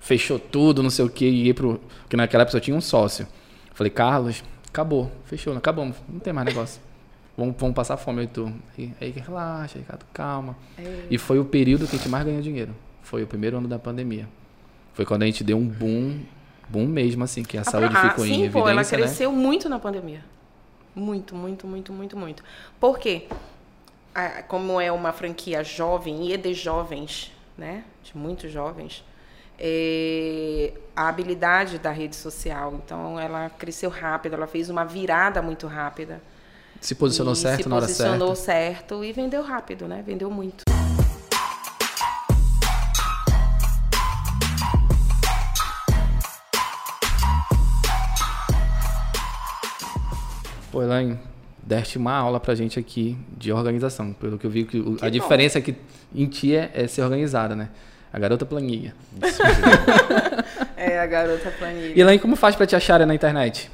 fechou 0.00 0.38
tudo, 0.38 0.82
não 0.82 0.90
sei 0.90 1.04
o 1.04 1.10
que, 1.10 1.26
e 1.26 1.46
ia 1.46 1.54
pro. 1.54 1.80
Porque 2.02 2.16
naquela 2.16 2.42
época 2.42 2.56
eu 2.56 2.60
tinha 2.60 2.76
um 2.76 2.80
sócio. 2.80 3.26
Falei, 3.74 3.90
Carlos, 3.90 4.42
acabou, 4.76 5.10
fechou, 5.24 5.56
acabamos, 5.56 5.96
não 6.06 6.20
tem 6.20 6.32
mais 6.34 6.46
negócio. 6.46 6.80
Vamos, 7.36 7.54
vamos 7.58 7.74
passar 7.74 7.96
fome, 7.96 8.20
eu 8.20 8.24
e 8.24 8.26
tu. 8.28 8.52
Aí, 8.76 8.92
aí 9.00 9.10
relaxa, 9.10 9.78
Ricardo, 9.78 10.04
calma. 10.12 10.54
E 11.10 11.16
foi 11.18 11.38
o 11.38 11.44
período 11.44 11.86
que 11.86 11.96
a 11.96 11.98
gente 11.98 12.08
mais 12.08 12.24
ganhou 12.24 12.42
dinheiro. 12.42 12.74
Foi 13.02 13.22
o 13.22 13.26
primeiro 13.26 13.56
ano 13.56 13.68
da 13.68 13.78
pandemia. 13.78 14.28
Foi 14.94 15.04
quando 15.04 15.22
a 15.22 15.26
gente 15.26 15.42
deu 15.44 15.56
um 15.58 15.66
boom, 15.66 16.20
boom 16.68 16.86
mesmo, 16.86 17.24
assim, 17.24 17.42
que 17.42 17.56
a, 17.58 17.62
A 17.62 17.64
saúde 17.64 17.90
pro- 17.90 17.98
ah, 17.98 18.10
ficou 18.10 18.24
em 18.24 18.28
sim, 18.28 18.34
evidência, 18.44 18.62
pô, 18.62 18.68
ela 18.68 18.82
né? 18.82 18.88
cresceu 18.88 19.32
muito 19.32 19.68
na 19.68 19.78
pandemia. 19.78 20.22
Muito, 20.94 21.34
muito, 21.34 21.66
muito, 21.66 21.92
muito, 21.92 22.16
muito. 22.16 22.42
Por 22.80 22.98
quê? 22.98 23.26
Como 24.48 24.80
é 24.80 24.90
uma 24.90 25.12
franquia 25.12 25.62
jovem 25.62 26.32
e 26.32 26.36
de 26.38 26.54
jovens, 26.54 27.30
né? 27.56 27.84
De 28.02 28.16
muitos 28.16 28.50
jovens, 28.50 29.04
é, 29.58 30.72
a 30.94 31.08
habilidade 31.08 31.78
da 31.78 31.90
rede 31.90 32.16
social. 32.16 32.74
Então, 32.84 33.18
ela 33.18 33.50
cresceu 33.50 33.90
rápido, 33.90 34.34
ela 34.34 34.46
fez 34.46 34.68
uma 34.70 34.84
virada 34.84 35.40
muito 35.42 35.66
rápida. 35.66 36.20
Se 36.80 36.94
posicionou 36.94 37.34
certo 37.34 37.62
se 37.64 37.68
na 37.68 37.76
hora 37.76 37.86
posicionou 37.86 38.36
certa. 38.36 38.76
certo 38.78 39.04
e 39.04 39.12
vendeu 39.12 39.42
rápido, 39.42 39.88
né? 39.88 40.02
Vendeu 40.06 40.30
muito. 40.30 40.64
Pô, 50.70 50.82
Elaine, 50.82 51.18
deste 51.62 51.96
uma 51.98 52.12
aula 52.14 52.38
pra 52.38 52.54
gente 52.54 52.78
aqui 52.78 53.16
de 53.36 53.52
organização. 53.52 54.12
Pelo 54.12 54.38
que 54.38 54.46
eu 54.46 54.50
vi, 54.50 54.64
que 54.64 54.82
Que 54.82 55.04
a 55.04 55.08
bom. 55.08 55.10
diferença 55.10 55.60
que 55.60 55.74
em 56.14 56.26
ti 56.26 56.54
é, 56.54 56.70
é 56.74 56.86
ser 56.86 57.02
organizada, 57.02 57.54
né? 57.56 57.70
A 58.16 58.18
garota 58.18 58.46
planilha. 58.46 58.94
É 60.74 60.98
a 61.00 61.06
garota 61.06 61.50
planilha. 61.50 61.92
E 61.94 62.00
Elaine, 62.00 62.20
como 62.20 62.36
faz 62.36 62.54
pra 62.54 62.66
te 62.66 62.74
acharem 62.76 63.06
na 63.06 63.14
internet? 63.14 63.70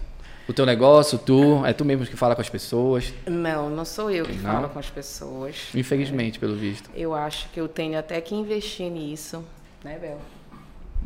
O 0.49 0.53
teu 0.53 0.64
negócio, 0.66 1.18
tu, 1.18 1.64
é 1.66 1.72
tu 1.72 1.84
mesmo 1.84 2.07
que 2.07 2.16
fala 2.16 2.34
com 2.34 2.40
as 2.40 2.49
pessoas? 2.49 3.12
Não, 3.26 3.68
não 3.70 3.84
sou 3.84 4.11
eu 4.11 4.24
que 4.24 4.36
Não? 4.36 4.53
falo 4.53 4.68
com 4.68 4.78
as 4.78 4.88
pessoas. 4.88 5.68
Infelizmente, 5.74 6.38
pelo 6.38 6.57
visto. 6.57 6.90
Eu 6.95 7.14
acho 7.14 7.49
que 7.51 7.61
eu 7.61 7.68
tenho 7.68 7.99
até 7.99 8.20
que 8.20 8.34
investir 8.34 8.90
nisso, 8.90 9.45
né, 9.84 9.99
Bel? 9.99 10.18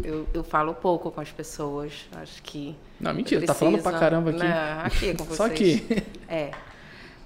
Eu, 0.03 0.27
eu 0.33 0.45
falo 0.45 0.73
pouco 0.75 1.11
com 1.11 1.21
as 1.21 1.31
pessoas. 1.31 1.93
Acho 2.13 2.43
que. 2.43 2.75
Não, 3.01 3.13
mentira, 3.13 3.45
tá 3.45 3.55
falando 3.55 3.83
pra 3.83 3.99
caramba 3.99 4.31
aqui. 4.31 4.39
Não, 4.39 4.81
aqui 4.85 5.15
com 5.15 5.25
vocês. 5.25 5.37
Só 5.37 5.47
aqui. 5.47 6.05
É. 6.29 6.51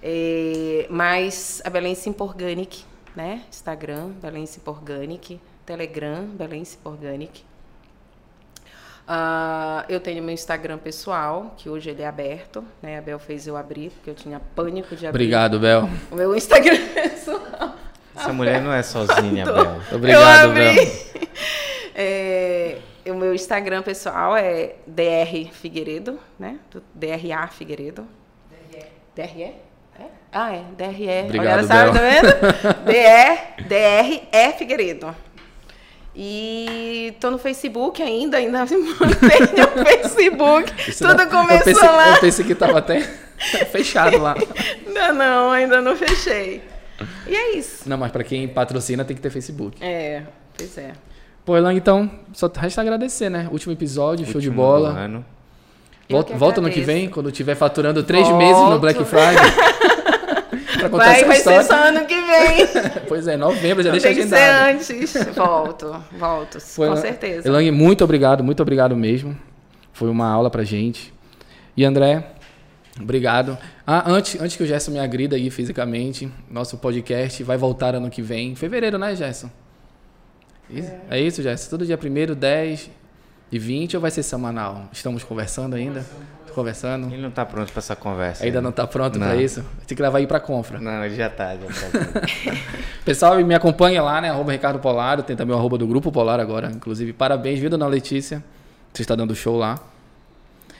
É, 0.02 0.86
mas 0.88 1.60
a 1.64 1.70
Belém 1.70 1.94
Simpa 1.94 2.24
Organic, 2.24 2.84
né? 3.14 3.42
Instagram, 3.50 4.10
Belém 4.20 4.46
Simpa 4.46 4.70
Organic. 4.70 5.38
Telegram, 5.70 6.24
Belém 6.24 6.64
Simpa 6.64 6.90
Organic. 6.90 7.44
Ah, 9.06 9.84
eu 9.88 10.00
tenho 10.00 10.20
meu 10.20 10.34
Instagram 10.34 10.78
pessoal, 10.78 11.54
que 11.56 11.68
hoje 11.68 11.90
ele 11.90 12.02
é 12.02 12.08
aberto, 12.08 12.64
né? 12.82 12.98
A 12.98 13.00
Bel 13.00 13.20
fez 13.20 13.46
eu 13.46 13.56
abrir, 13.56 13.90
porque 13.90 14.10
eu 14.10 14.14
tinha 14.16 14.40
pânico 14.40 14.96
de 14.96 15.06
abrir. 15.06 15.22
Obrigado, 15.22 15.60
Bel. 15.60 15.88
O 16.10 16.16
meu 16.16 16.34
Instagram 16.34 16.76
pessoal. 16.92 17.76
Essa 18.16 18.32
mulher 18.32 18.60
não 18.60 18.72
é 18.72 18.82
sozinha, 18.82 19.44
Bel. 19.44 19.80
Obrigado, 19.94 20.44
eu 20.44 20.50
abri. 20.50 20.74
Bel. 20.74 21.30
É, 22.02 22.78
o 23.06 23.14
meu 23.14 23.34
Instagram 23.34 23.82
pessoal 23.82 24.34
é 24.34 24.76
DR 24.86 25.52
Figueiredo, 25.52 26.18
né? 26.38 26.58
Do 26.70 26.82
DRA 26.94 27.46
Figueiredo. 27.48 28.06
DRE? 29.14 29.42
É? 29.42 30.06
Ah, 30.32 30.54
é, 30.54 30.62
DRE. 30.78 31.24
Obrigado, 31.24 31.58
Olha, 31.58 31.66
sabe, 31.66 31.92
tá 31.92 32.00
vendo? 32.00 32.86
DR, 32.86 33.68
DRE 33.68 34.52
Figueiredo. 34.56 35.14
E 36.14 37.14
tô 37.20 37.30
no 37.30 37.38
Facebook 37.38 38.02
ainda, 38.02 38.36
ainda 38.38 38.58
mantenho 38.66 39.64
o 39.64 39.84
Facebook. 39.84 40.90
Isso 40.90 41.06
Tudo 41.06 41.16
não- 41.18 41.30
começou 41.30 41.56
eu 41.58 41.74
pensei, 41.74 41.88
lá. 41.88 42.08
Eu 42.14 42.20
pensei 42.20 42.44
que 42.44 42.54
tava 42.54 42.78
até 42.78 43.00
fechado 43.70 44.18
lá. 44.18 44.34
Ainda 44.86 45.12
não, 45.14 45.50
ainda 45.52 45.80
não 45.80 45.96
fechei. 45.96 46.62
E 47.26 47.34
é 47.34 47.56
isso. 47.56 47.88
Não, 47.88 47.96
mas 47.96 48.10
pra 48.12 48.22
quem 48.24 48.46
patrocina 48.48 49.04
tem 49.04 49.16
que 49.16 49.22
ter 49.22 49.30
Facebook. 49.30 49.78
É, 49.82 50.22
pois 50.56 50.76
é. 50.76 50.92
Pô, 51.44 51.56
Elan, 51.56 51.72
então, 51.72 52.10
só 52.34 52.50
resta 52.54 52.82
agradecer, 52.82 53.30
né? 53.30 53.48
Último 53.50 53.72
episódio, 53.72 54.26
show 54.26 54.40
de 54.40 54.48
Último 54.48 54.62
bola. 54.62 54.92
Volta, 56.10 56.32
que 56.32 56.38
volta 56.38 56.60
no 56.60 56.68
que 56.70 56.80
vem, 56.80 57.08
quando 57.08 57.30
tiver 57.32 57.54
faturando 57.54 58.02
três 58.02 58.26
Volto. 58.28 58.38
meses 58.38 58.62
no 58.62 58.78
Black 58.80 59.02
Friday. 59.04 59.36
Pra 60.78 60.88
contar 60.90 61.04
Vai, 61.04 61.16
essa 61.18 61.26
vai 61.26 61.36
história. 61.36 61.62
ser 61.62 61.68
só 61.68 61.74
ano 61.88 62.06
que 62.06 62.14
vem. 62.14 62.66
Pois 63.08 63.26
é, 63.26 63.36
novembro, 63.36 63.82
já 63.82 63.90
Tem 63.92 64.00
deixa 64.00 64.14
que 64.14 64.34
agendado. 64.34 64.82
ser 64.82 64.94
antes. 64.94 65.34
Volto, 65.34 66.04
volto, 66.18 66.58
Pô, 66.76 66.86
com 66.86 66.96
certeza. 66.96 67.48
Elan, 67.48 67.70
muito 67.72 68.04
obrigado, 68.04 68.42
muito 68.44 68.60
obrigado 68.62 68.96
mesmo. 68.96 69.36
Foi 69.92 70.08
uma 70.08 70.28
aula 70.28 70.48
pra 70.50 70.62
gente. 70.64 71.12
E 71.76 71.84
André, 71.84 72.24
obrigado. 73.00 73.58
Ah, 73.86 74.04
antes, 74.10 74.40
antes 74.40 74.56
que 74.56 74.62
o 74.62 74.66
Gerson 74.66 74.92
me 74.92 74.98
agrida 75.00 75.36
aí 75.36 75.50
fisicamente, 75.50 76.30
nosso 76.50 76.78
podcast 76.78 77.42
vai 77.42 77.56
voltar 77.56 77.94
ano 77.94 78.08
que 78.10 78.22
vem. 78.22 78.54
Fevereiro, 78.54 78.98
né, 78.98 79.14
Gerson? 79.16 79.50
Isso? 80.68 80.92
É. 81.10 81.20
isso, 81.20 81.42
Gerson? 81.42 81.68
Todo 81.70 81.84
dia 81.84 81.98
1 81.98 82.34
10 82.34 82.90
e 83.50 83.58
20 83.58 83.96
ou 83.96 84.00
vai 84.00 84.10
ser 84.10 84.22
semanal? 84.22 84.88
Estamos 84.92 85.24
conversando 85.24 85.74
ainda? 85.74 86.00
Conversando? 86.00 86.39
Ele 87.12 87.22
não 87.22 87.30
tá 87.30 87.44
pronto 87.46 87.70
pra 87.72 87.78
essa 87.78 87.96
conversa. 87.96 88.44
Ainda 88.44 88.60
não 88.60 88.72
tá 88.72 88.86
pronto 88.86 89.18
Não. 89.18 89.26
pra 89.26 89.36
isso? 89.36 89.64
Tem 89.86 89.96
que 89.96 90.02
levar 90.02 90.18
aí 90.18 90.26
pra 90.26 90.38
Confra. 90.40 90.78
Não, 90.78 91.04
ele 91.04 91.14
já 91.14 91.28
tá, 91.30 91.54
já 91.54 91.60
tá. 91.90 92.20
Pessoal, 93.04 93.36
me 93.44 93.54
acompanha 93.54 94.02
lá, 94.02 94.20
né? 94.20 94.30
Arroba 94.30 94.52
Ricardo 94.52 94.78
Polaro. 94.78 95.22
Tem 95.22 95.34
também 95.36 95.54
o 95.54 95.58
arroba 95.58 95.78
do 95.78 95.86
Grupo 95.86 96.12
Polar 96.12 96.38
agora. 96.40 96.70
Inclusive, 96.70 97.12
parabéns, 97.12 97.58
viu, 97.58 97.70
dona 97.70 97.86
Letícia? 97.86 98.42
Você 98.92 99.02
está 99.02 99.14
dando 99.14 99.34
show 99.34 99.56
lá. 99.56 99.78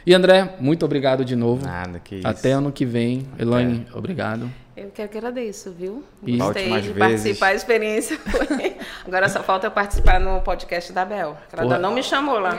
E 0.06 0.14
André, 0.14 0.54
muito 0.58 0.84
obrigado 0.84 1.24
de 1.24 1.36
novo. 1.36 1.64
Nada, 1.66 1.98
que 1.98 2.16
isso. 2.16 2.26
Até 2.26 2.52
ano 2.52 2.72
que 2.72 2.84
vem. 2.86 3.26
Elaine, 3.38 3.86
obrigado. 3.94 4.50
Eu 4.76 4.88
que 4.88 5.02
agradeço, 5.02 5.72
viu? 5.72 6.02
E- 6.26 6.38
Gostei 6.38 6.64
de 6.64 6.92
vezes. 6.92 6.96
participar, 6.98 7.46
a 7.48 7.54
experiência 7.54 8.16
foi. 8.18 8.76
Agora 9.06 9.28
só 9.28 9.42
falta 9.42 9.66
eu 9.66 9.70
participar 9.70 10.18
no 10.18 10.40
podcast 10.40 10.90
da 10.92 11.04
Bel. 11.04 11.18
Ela 11.18 11.36
Porra. 11.50 11.62
ainda 11.64 11.78
não 11.78 11.92
me 11.92 12.02
chamou 12.02 12.38
lá. 12.38 12.56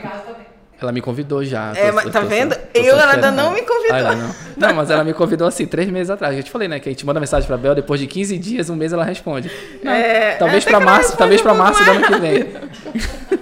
Ela 0.82 0.92
me 0.92 1.00
convidou 1.02 1.44
já. 1.46 1.74
É, 1.76 1.90
Tô- 1.90 1.94
mas 1.96 2.06
tô- 2.06 2.10
tá 2.12 2.22
tô- 2.22 2.26
vendo? 2.28 2.56
tô 2.56 2.80
Eu, 2.80 2.98
ela 2.98 3.14
ainda 3.14 3.30
não 3.32 3.52
me 3.54 3.62
convidou. 3.62 3.96
Ah, 3.96 4.00
ela 4.00 4.16
não. 4.16 4.36
não, 4.58 4.74
mas 4.74 4.90
ela 4.90 5.04
me 5.04 5.14
convidou 5.14 5.48
assim, 5.48 5.68
três 5.68 5.88
meses 5.90 6.10
atrás. 6.10 6.36
Eu 6.36 6.42
te 6.44 6.50
falei, 6.50 6.68
né? 6.68 6.80
Que 6.80 6.90
a 6.90 6.92
gente 6.92 7.06
manda 7.06 7.20
mensagem 7.20 7.46
pra 7.46 7.56
Bel, 7.56 7.76
depois 7.76 8.00
de 8.02 8.08
15 8.08 8.36
dias, 8.38 8.68
um 8.70 8.76
mês 8.76 8.92
ela 8.92 9.04
responde. 9.06 9.52
Não, 9.84 9.92
É, 9.92 10.36
talvez 10.38 10.66
pra 10.66 10.80
março, 10.80 11.16
talvez 11.16 11.40
pra 11.40 11.54
março 11.54 11.84
do 11.84 11.92
ano 11.92 12.02
que 12.08 12.16
vem. 12.20 12.48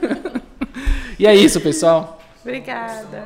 e 1.18 1.26
é 1.26 1.34
isso, 1.34 1.62
pessoal. 1.62 2.22
Obrigada. 2.44 3.24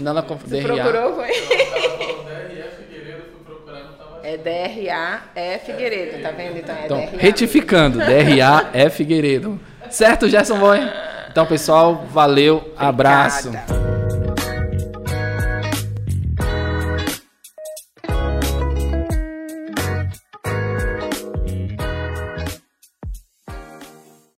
Não, 0.00 0.10
ela 0.12 0.22
DRA. 0.22 0.62
procurou, 0.62 1.16
foi? 1.16 1.30
É 4.24 4.36
DRA 4.36 5.22
é 5.34 5.58
Figueiredo, 5.58 6.22
tá 6.22 6.30
vendo? 6.30 6.56
Então 6.58 6.74
é 6.76 6.84
Então, 6.84 6.96
DRA. 6.98 7.18
retificando, 7.18 7.98
DRA 7.98 8.70
é 8.72 8.88
Figueiredo. 8.88 9.60
Certo, 9.92 10.26
Gerson 10.26 10.58
Boy? 10.58 10.80
Então, 11.30 11.44
pessoal, 11.44 12.06
valeu, 12.10 12.72
abraço. 12.78 13.48
Obrigada. 13.48 14.21